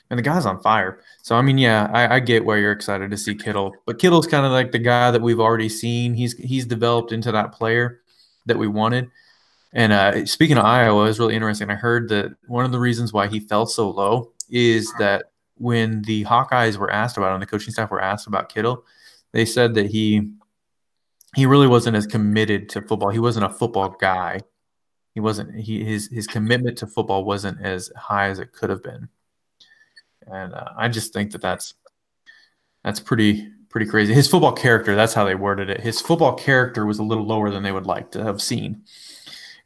and 0.09 0.17
the 0.17 0.23
guy's 0.23 0.47
on 0.47 0.63
fire. 0.63 1.03
So 1.21 1.37
I 1.37 1.43
mean, 1.43 1.59
yeah, 1.59 1.91
I, 1.93 2.15
I 2.15 2.21
get 2.21 2.47
why 2.47 2.57
you're 2.57 2.73
excited 2.73 3.11
to 3.11 3.19
see 3.19 3.35
Kittle, 3.35 3.75
but 3.85 3.99
Kittle's 3.99 4.27
kind 4.27 4.47
of 4.47 4.53
like 4.53 4.73
the 4.73 4.79
guy 4.79 5.11
that 5.11 5.21
we've 5.21 5.41
already 5.41 5.69
seen. 5.69 6.15
He's 6.15 6.33
he's 6.39 6.65
developed 6.65 7.13
into 7.13 7.33
that 7.33 7.53
player 7.53 8.01
that 8.47 8.57
we 8.57 8.67
wanted. 8.67 9.11
And 9.75 9.93
uh, 9.93 10.25
speaking 10.25 10.57
of 10.57 10.65
Iowa, 10.65 11.05
it's 11.05 11.19
really 11.19 11.35
interesting. 11.35 11.69
I 11.69 11.75
heard 11.75 12.09
that 12.09 12.35
one 12.47 12.65
of 12.65 12.73
the 12.73 12.81
reasons 12.81 13.13
why 13.13 13.27
he 13.27 13.41
fell 13.41 13.67
so 13.67 13.91
low 13.91 14.33
is 14.49 14.93
that 14.99 15.27
when 15.57 16.03
the 16.03 16.25
Hawkeyes 16.25 16.77
were 16.77 16.91
asked 16.91 17.17
about 17.17 17.33
and 17.33 17.43
the 17.43 17.47
coaching 17.47 17.73
staff 17.73 17.91
were 17.91 18.01
asked 18.01 18.27
about 18.27 18.49
Kittle, 18.49 18.85
they 19.33 19.45
said 19.45 19.75
that 19.75 19.87
he 19.87 20.31
he 21.37 21.47
really 21.47 21.67
wasn't 21.67 21.97
as 21.97 22.07
committed 22.07 22.69
to 22.71 22.83
football. 22.83 23.11
He 23.11 23.19
wasn't 23.19 23.47
a 23.47 23.51
football 23.51 23.91
guy. 24.01 24.41
He 25.15 25.21
wasn't. 25.21 25.55
He 25.55 25.85
his 25.85 26.09
his 26.09 26.27
commitment 26.27 26.79
to 26.79 26.87
football 26.87 27.25
wasn't 27.25 27.61
as 27.61 27.93
high 27.97 28.29
as 28.29 28.39
it 28.39 28.53
could 28.53 28.71
have 28.71 28.83
been 28.83 29.09
and 30.31 30.55
uh, 30.55 30.69
I 30.77 30.89
just 30.89 31.13
think 31.13 31.33
that 31.33 31.41
that's 31.41 31.75
that's 32.85 33.01
pretty 33.01 33.49
pretty 33.69 33.87
crazy. 33.87 34.15
His 34.15 34.29
football 34.29 34.53
character, 34.53 34.95
that's 34.95 35.15
how 35.15 35.25
they 35.25 35.35
worded 35.35 35.71
it. 35.71 35.81
His 35.81 36.01
football 36.01 36.35
character 36.35 36.87
was 36.87 36.99
a 36.99 37.03
little 37.03 37.27
lower 37.27 37.51
than 37.51 37.63
they 37.63 37.73
would 37.73 37.87
like 37.87 38.11
to 38.13 38.25
have 38.25 38.41
seen. 38.41 38.83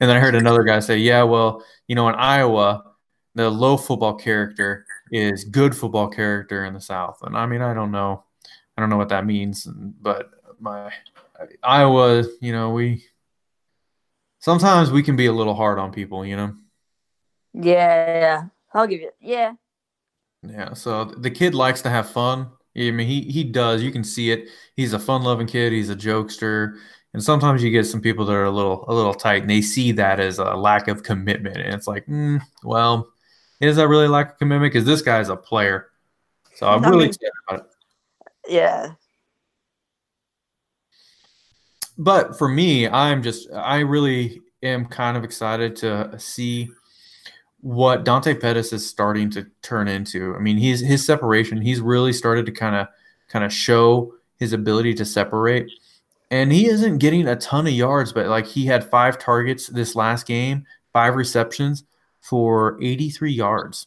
And 0.00 0.10
then 0.10 0.16
I 0.16 0.20
heard 0.20 0.34
another 0.34 0.64
guy 0.64 0.80
say, 0.80 0.98
"Yeah, 0.98 1.22
well, 1.22 1.64
you 1.86 1.94
know, 1.94 2.08
in 2.08 2.14
Iowa, 2.14 2.84
the 3.34 3.50
low 3.50 3.76
football 3.76 4.14
character 4.14 4.86
is 5.10 5.44
good 5.44 5.76
football 5.76 6.08
character 6.08 6.64
in 6.64 6.74
the 6.74 6.80
South." 6.80 7.18
And 7.22 7.36
I 7.36 7.46
mean, 7.46 7.62
I 7.62 7.74
don't 7.74 7.92
know, 7.92 8.24
I 8.76 8.80
don't 8.80 8.90
know 8.90 8.96
what 8.96 9.10
that 9.10 9.26
means, 9.26 9.66
but 9.66 10.30
my 10.60 10.92
Iowa, 11.62 12.24
you 12.40 12.52
know, 12.52 12.70
we 12.70 13.04
sometimes 14.40 14.90
we 14.90 15.02
can 15.02 15.16
be 15.16 15.26
a 15.26 15.32
little 15.32 15.54
hard 15.54 15.78
on 15.78 15.92
people, 15.92 16.24
you 16.26 16.36
know. 16.36 16.54
Yeah, 17.54 18.44
I'll 18.74 18.86
give 18.86 19.00
you. 19.00 19.10
Yeah, 19.20 19.54
yeah, 20.42 20.74
so 20.74 21.04
the 21.04 21.30
kid 21.30 21.54
likes 21.54 21.82
to 21.82 21.90
have 21.90 22.10
fun. 22.10 22.50
I 22.76 22.90
mean, 22.90 23.06
he 23.06 23.22
he 23.22 23.44
does. 23.44 23.82
You 23.82 23.92
can 23.92 24.04
see 24.04 24.30
it. 24.30 24.48
He's 24.76 24.92
a 24.92 24.98
fun-loving 24.98 25.46
kid. 25.46 25.72
He's 25.72 25.90
a 25.90 25.96
jokester, 25.96 26.78
and 27.14 27.22
sometimes 27.22 27.62
you 27.62 27.70
get 27.70 27.84
some 27.86 28.00
people 28.00 28.24
that 28.26 28.32
are 28.32 28.44
a 28.44 28.50
little 28.50 28.84
a 28.88 28.94
little 28.94 29.14
tight, 29.14 29.42
and 29.42 29.50
they 29.50 29.62
see 29.62 29.92
that 29.92 30.20
as 30.20 30.38
a 30.38 30.54
lack 30.54 30.88
of 30.88 31.02
commitment. 31.02 31.58
And 31.58 31.74
it's 31.74 31.86
like, 31.86 32.06
mm, 32.06 32.40
well, 32.64 33.11
is 33.62 33.76
that 33.76 33.88
really 33.88 34.08
lack 34.08 34.32
of 34.32 34.38
commitment? 34.38 34.72
Because 34.72 34.86
this 34.86 35.02
guy 35.02 35.20
is 35.20 35.28
a 35.28 35.36
player. 35.36 35.88
So 36.56 36.66
I'm 36.66 36.82
really 36.82 37.06
excited 37.06 37.30
about 37.48 37.60
it. 37.60 37.66
Yeah. 38.48 38.92
But 41.96 42.36
for 42.36 42.48
me, 42.48 42.88
I'm 42.88 43.22
just 43.22 43.50
I 43.52 43.78
really 43.80 44.40
am 44.62 44.86
kind 44.86 45.16
of 45.16 45.24
excited 45.24 45.76
to 45.76 46.18
see 46.18 46.70
what 47.60 48.04
Dante 48.04 48.34
Pettis 48.34 48.72
is 48.72 48.88
starting 48.88 49.30
to 49.30 49.46
turn 49.62 49.86
into. 49.86 50.34
I 50.34 50.40
mean, 50.40 50.56
he's 50.56 50.80
his 50.80 51.06
separation. 51.06 51.60
He's 51.60 51.80
really 51.80 52.12
started 52.12 52.46
to 52.46 52.52
kind 52.52 52.74
of 52.74 52.88
kind 53.28 53.44
of 53.44 53.52
show 53.52 54.14
his 54.38 54.52
ability 54.52 54.94
to 54.94 55.04
separate. 55.04 55.70
And 56.32 56.50
he 56.50 56.66
isn't 56.66 56.98
getting 56.98 57.28
a 57.28 57.36
ton 57.36 57.66
of 57.66 57.72
yards, 57.72 58.12
but 58.12 58.26
like 58.26 58.46
he 58.46 58.66
had 58.66 58.82
five 58.82 59.18
targets 59.18 59.68
this 59.68 59.94
last 59.94 60.26
game, 60.26 60.66
five 60.92 61.14
receptions 61.14 61.84
for 62.22 62.78
83 62.82 63.32
yards. 63.32 63.86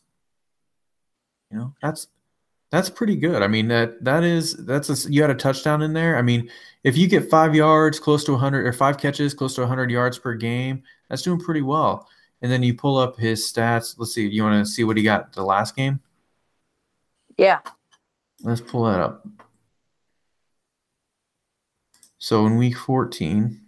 You 1.51 1.57
know, 1.57 1.73
that's 1.81 2.07
that's 2.69 2.89
pretty 2.89 3.15
good. 3.15 3.41
I 3.41 3.47
mean, 3.47 3.67
that 3.69 4.03
that 4.03 4.23
is 4.23 4.53
that's 4.65 5.05
a, 5.05 5.11
you 5.11 5.21
had 5.21 5.31
a 5.31 5.35
touchdown 5.35 5.81
in 5.81 5.93
there. 5.93 6.17
I 6.17 6.21
mean, 6.21 6.49
if 6.83 6.95
you 6.95 7.07
get 7.07 7.29
five 7.29 7.55
yards, 7.55 7.99
close 7.99 8.23
to 8.25 8.31
100 8.33 8.67
or 8.67 8.73
five 8.73 8.97
catches, 8.99 9.33
close 9.33 9.55
to 9.55 9.61
100 9.61 9.89
yards 9.89 10.19
per 10.19 10.35
game, 10.35 10.83
that's 11.09 11.23
doing 11.23 11.39
pretty 11.39 11.63
well 11.63 12.07
and 12.45 12.51
then 12.51 12.61
you 12.61 12.75
pull 12.75 12.97
up 12.97 13.17
his 13.17 13.51
stats. 13.51 13.95
Let's 13.97 14.13
see. 14.13 14.27
You 14.27 14.43
want 14.43 14.63
to 14.63 14.71
see 14.71 14.83
what 14.83 14.97
he 14.97 15.03
got 15.03 15.33
the 15.33 15.43
last 15.43 15.75
game? 15.75 15.99
Yeah. 17.37 17.59
Let's 18.43 18.61
pull 18.61 18.83
that 18.83 18.99
up. 18.99 19.27
So 22.19 22.45
in 22.45 22.57
week 22.57 22.77
14, 22.77 23.61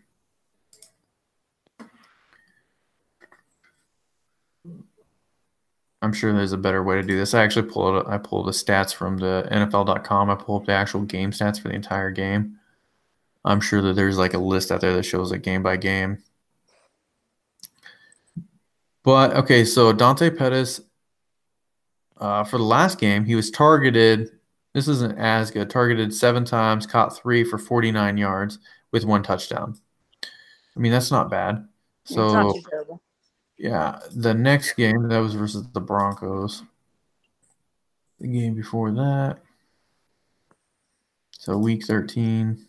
I'm 6.02 6.14
sure 6.14 6.32
there's 6.32 6.54
a 6.54 6.58
better 6.58 6.84
way 6.84 6.96
to 6.96 7.04
do 7.04 7.18
this. 7.18 7.34
I 7.34 7.44
actually 7.44 7.70
pulled 7.70 8.08
I 8.08 8.18
pulled 8.18 8.48
the 8.48 8.52
stats 8.52 8.94
from 8.94 9.18
the 9.18 9.48
NFL.com. 9.52 10.30
I 10.30 10.36
pulled 10.36 10.64
up 10.64 10.68
the 10.68 10.74
actual 10.74 11.02
game 11.02 11.32
stats 11.32 11.60
for 11.60 11.70
the 11.70 11.76
entire 11.76 12.12
game. 12.12 12.60
I'm 13.44 13.62
sure 13.62 13.82
that 13.82 13.94
there's 13.94 14.18
like 14.18 14.34
a 14.34 14.40
list 14.40 14.72
out 14.72 14.82
there 14.82 14.96
that 14.96 15.04
shows 15.04 15.32
it 15.32 15.42
game 15.42 15.64
by 15.64 15.78
game. 15.78 16.20
But 19.04 19.34
okay, 19.36 19.64
so 19.64 19.94
Dante 19.94 20.30
Pettis, 20.30 20.82
uh, 22.18 22.44
for 22.44 22.58
the 22.58 22.64
last 22.66 23.00
game, 23.00 23.24
he 23.24 23.36
was 23.36 23.50
targeted. 23.50 24.32
This 24.74 24.90
isn't 24.90 25.18
as 25.18 25.50
good. 25.50 25.70
Targeted 25.70 26.14
seven 26.14 26.44
times, 26.44 26.86
caught 26.86 27.16
three 27.16 27.46
for 27.46 27.58
49 27.58 28.18
yards 28.18 28.60
with 28.92 29.06
one 29.06 29.24
touchdown. 29.24 29.80
I 30.24 30.80
mean, 30.80 30.92
that's 30.92 31.10
not 31.10 31.30
bad. 31.30 31.68
So, 32.04 32.54
yeah, 33.58 34.00
the 34.12 34.34
next 34.34 34.74
game 34.74 35.08
that 35.08 35.20
was 35.20 35.34
versus 35.34 35.68
the 35.74 35.80
Broncos. 35.80 36.64
The 38.20 38.28
game 38.28 38.56
before 38.56 38.92
that. 38.92 39.40
So, 41.32 41.58
week 41.58 41.86
13. 41.86 42.68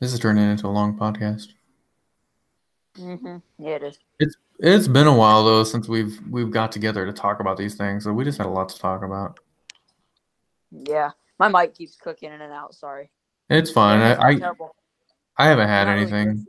This 0.00 0.14
is 0.14 0.18
turning 0.18 0.50
into 0.50 0.66
a 0.66 0.68
long 0.68 0.98
podcast. 0.98 1.48
Mm-hmm. 2.96 3.36
Yeah, 3.58 3.70
it 3.76 3.82
is. 3.82 3.98
It's 4.18 4.36
it's 4.58 4.88
been 4.88 5.06
a 5.06 5.14
while 5.14 5.44
though 5.44 5.64
since 5.64 5.88
we've 5.88 6.18
we've 6.28 6.50
got 6.50 6.72
together 6.72 7.06
to 7.06 7.12
talk 7.12 7.40
about 7.40 7.56
these 7.56 7.74
things, 7.74 8.04
so 8.04 8.12
we 8.12 8.24
just 8.24 8.38
had 8.38 8.46
a 8.46 8.50
lot 8.50 8.70
to 8.70 8.78
talk 8.78 9.02
about. 9.02 9.40
Yeah, 10.70 11.10
my 11.38 11.48
mic 11.48 11.74
keeps 11.74 11.96
cooking 11.96 12.32
in 12.32 12.40
and 12.40 12.52
out. 12.52 12.74
Sorry. 12.74 13.10
It's 13.48 13.70
fine. 13.70 14.00
I 14.00 14.14
I, 14.14 14.40
I, 15.36 15.46
haven't 15.46 15.68
had 15.68 15.88
anything. 15.88 16.28
Really 16.28 16.44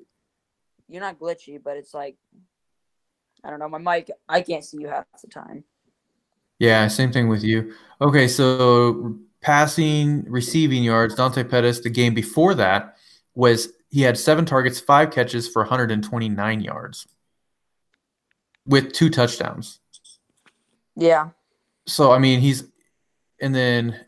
You're 0.88 1.01
not 1.01 1.19
glitchy, 1.19 1.61
but 1.63 1.78
it's 1.78 1.93
like 1.93 2.15
I 3.43 3.49
don't 3.49 3.59
know. 3.59 3.69
My 3.69 3.80
mic, 3.80 4.11
I 4.30 4.41
can't 4.41 4.63
see 4.63 4.78
you 4.82 4.88
half 4.88 5.05
the 5.22 5.28
time. 5.28 5.63
Yeah, 6.59 6.88
same 6.88 7.11
thing 7.11 7.28
with 7.28 7.43
you. 7.43 7.74
Okay, 7.99 8.28
so 8.28 9.17
passing, 9.41 10.24
receiving 10.28 10.84
yards, 10.84 11.15
Dante 11.15 11.43
Pettis. 11.43 11.80
The 11.80 11.89
game 11.89 12.13
before 12.13 12.53
that, 12.53 12.97
was 13.34 13.69
he 13.89 14.01
had 14.01 14.17
seven 14.17 14.45
targets, 14.45 14.80
five 14.80 15.11
catches 15.11 15.47
for 15.47 15.63
129 15.63 16.61
yards 16.61 17.07
with 18.65 18.93
two 18.93 19.09
touchdowns. 19.09 19.80
Yeah. 20.95 21.30
So 21.88 22.11
I 22.11 22.19
mean, 22.19 22.39
he's 22.39 22.63
and 23.41 23.55
then 23.55 23.99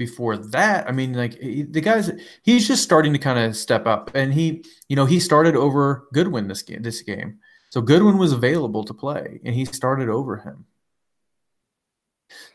before 0.00 0.38
that, 0.38 0.88
I 0.88 0.92
mean, 0.92 1.12
like 1.12 1.38
the 1.38 1.82
guys, 1.82 2.10
he's 2.42 2.66
just 2.66 2.82
starting 2.82 3.12
to 3.12 3.18
kind 3.18 3.38
of 3.38 3.54
step 3.54 3.86
up, 3.86 4.10
and 4.14 4.32
he, 4.32 4.64
you 4.88 4.96
know, 4.96 5.04
he 5.04 5.20
started 5.20 5.54
over 5.54 6.08
Goodwin 6.14 6.48
this 6.48 6.62
game. 6.62 6.80
This 6.80 7.02
game, 7.02 7.38
so 7.68 7.82
Goodwin 7.82 8.16
was 8.16 8.32
available 8.32 8.82
to 8.84 8.94
play, 8.94 9.40
and 9.44 9.54
he 9.54 9.66
started 9.66 10.08
over 10.08 10.38
him. 10.38 10.64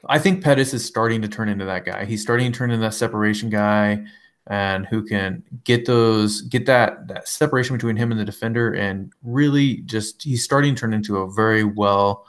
I 0.09 0.17
think 0.17 0.43
Pettis 0.43 0.73
is 0.73 0.83
starting 0.83 1.21
to 1.21 1.27
turn 1.27 1.47
into 1.47 1.65
that 1.65 1.85
guy. 1.85 2.05
He's 2.05 2.23
starting 2.23 2.51
to 2.51 2.57
turn 2.57 2.71
into 2.71 2.81
that 2.81 2.95
separation 2.95 3.51
guy 3.51 4.05
and 4.47 4.87
who 4.87 5.03
can 5.03 5.43
get 5.63 5.85
those 5.85 6.41
get 6.41 6.65
that 6.65 7.07
that 7.09 7.27
separation 7.27 7.75
between 7.75 7.95
him 7.95 8.11
and 8.11 8.19
the 8.19 8.25
defender 8.25 8.73
and 8.73 9.11
really 9.21 9.77
just 9.77 10.23
he's 10.23 10.43
starting 10.43 10.73
to 10.73 10.79
turn 10.79 10.93
into 10.93 11.17
a 11.17 11.31
very 11.31 11.63
well 11.63 12.25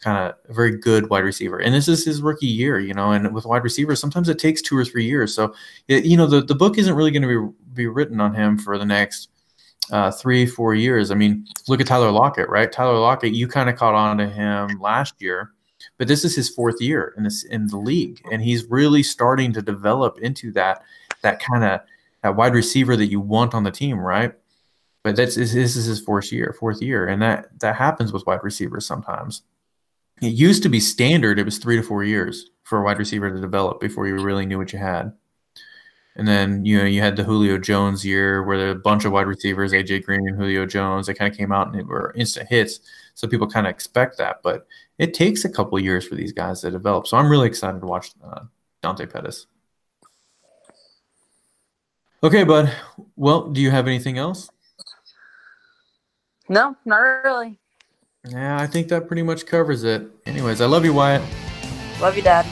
kind 0.00 0.18
of 0.18 0.34
a 0.48 0.52
very 0.52 0.76
good 0.78 1.10
wide 1.10 1.24
receiver 1.24 1.58
and 1.58 1.74
this 1.74 1.88
is 1.88 2.04
his 2.04 2.22
rookie 2.22 2.46
year 2.46 2.78
you 2.80 2.94
know 2.94 3.12
and 3.12 3.32
with 3.34 3.44
wide 3.44 3.62
receivers 3.62 4.00
sometimes 4.00 4.28
it 4.28 4.38
takes 4.38 4.62
two 4.62 4.76
or 4.76 4.84
three 4.84 5.04
years 5.04 5.34
so 5.34 5.54
it, 5.88 6.04
you 6.04 6.16
know 6.16 6.26
the, 6.26 6.40
the 6.40 6.54
book 6.54 6.78
isn't 6.78 6.94
really 6.94 7.10
going 7.10 7.22
to 7.22 7.48
be 7.48 7.54
be 7.74 7.86
written 7.86 8.20
on 8.20 8.34
him 8.34 8.58
for 8.58 8.78
the 8.78 8.84
next 8.84 9.28
uh, 9.90 10.10
three 10.10 10.46
four 10.46 10.74
years 10.74 11.10
i 11.10 11.14
mean 11.14 11.46
look 11.68 11.80
at 11.80 11.86
tyler 11.86 12.10
lockett 12.10 12.48
right 12.48 12.72
tyler 12.72 12.98
lockett 12.98 13.34
you 13.34 13.46
kind 13.46 13.68
of 13.68 13.76
caught 13.76 13.94
on 13.94 14.16
to 14.16 14.28
him 14.28 14.68
last 14.80 15.14
year 15.18 15.52
but 15.98 16.08
this 16.08 16.24
is 16.24 16.34
his 16.34 16.48
fourth 16.48 16.80
year 16.80 17.12
in 17.16 17.24
this 17.24 17.44
in 17.44 17.66
the 17.66 17.76
league 17.76 18.22
and 18.32 18.40
he's 18.42 18.64
really 18.66 19.02
starting 19.02 19.52
to 19.52 19.60
develop 19.60 20.18
into 20.20 20.50
that 20.52 20.82
that 21.22 21.40
kind 21.40 21.64
of 21.64 21.80
that 22.22 22.36
wide 22.36 22.54
receiver 22.54 22.96
that 22.96 23.06
you 23.06 23.20
want 23.20 23.54
on 23.54 23.64
the 23.64 23.70
team, 23.70 23.98
right? 23.98 24.34
But 25.02 25.16
that's 25.16 25.36
this 25.36 25.54
is 25.54 25.86
his 25.86 26.00
fourth 26.00 26.30
year, 26.30 26.54
fourth 26.58 26.82
year, 26.82 27.08
and 27.08 27.22
that 27.22 27.58
that 27.60 27.76
happens 27.76 28.12
with 28.12 28.26
wide 28.26 28.40
receivers 28.42 28.86
sometimes. 28.86 29.42
It 30.22 30.34
used 30.34 30.62
to 30.64 30.68
be 30.68 30.80
standard; 30.80 31.38
it 31.38 31.44
was 31.44 31.58
three 31.58 31.76
to 31.76 31.82
four 31.82 32.04
years 32.04 32.50
for 32.64 32.80
a 32.80 32.84
wide 32.84 32.98
receiver 32.98 33.30
to 33.30 33.40
develop 33.40 33.80
before 33.80 34.06
you 34.06 34.14
really 34.18 34.46
knew 34.46 34.58
what 34.58 34.72
you 34.72 34.78
had. 34.78 35.12
And 36.16 36.26
then 36.26 36.64
you 36.64 36.76
know 36.78 36.84
you 36.84 37.00
had 37.00 37.16
the 37.16 37.24
Julio 37.24 37.56
Jones 37.56 38.04
year 38.04 38.42
where 38.42 38.58
there 38.58 38.70
a 38.70 38.74
bunch 38.74 39.04
of 39.04 39.12
wide 39.12 39.26
receivers, 39.26 39.72
AJ 39.72 40.04
Green 40.04 40.26
and 40.26 40.36
Julio 40.36 40.66
Jones. 40.66 41.06
They 41.06 41.14
kind 41.14 41.32
of 41.32 41.38
came 41.38 41.52
out 41.52 41.68
and 41.68 41.78
they 41.78 41.82
were 41.82 42.12
instant 42.16 42.48
hits, 42.48 42.80
so 43.14 43.28
people 43.28 43.46
kind 43.46 43.66
of 43.66 43.70
expect 43.70 44.18
that. 44.18 44.40
But 44.42 44.66
it 44.98 45.14
takes 45.14 45.44
a 45.44 45.48
couple 45.48 45.78
years 45.78 46.06
for 46.06 46.16
these 46.16 46.32
guys 46.32 46.60
to 46.60 46.70
develop. 46.70 47.06
So 47.06 47.16
I'm 47.16 47.30
really 47.30 47.46
excited 47.46 47.80
to 47.80 47.86
watch 47.86 48.10
uh, 48.22 48.40
Dante 48.82 49.06
Pettis. 49.06 49.46
Okay, 52.22 52.44
bud. 52.44 52.70
Well, 53.16 53.48
do 53.48 53.62
you 53.62 53.70
have 53.70 53.86
anything 53.86 54.18
else? 54.18 54.50
No, 56.50 56.76
not 56.84 56.98
really. 56.98 57.59
Yeah, 58.28 58.60
I 58.60 58.66
think 58.66 58.88
that 58.88 59.06
pretty 59.06 59.22
much 59.22 59.46
covers 59.46 59.82
it. 59.82 60.06
Anyways, 60.26 60.60
I 60.60 60.66
love 60.66 60.84
you, 60.84 60.92
Wyatt. 60.92 61.22
Love 62.00 62.16
you, 62.16 62.22
Dad. 62.22 62.46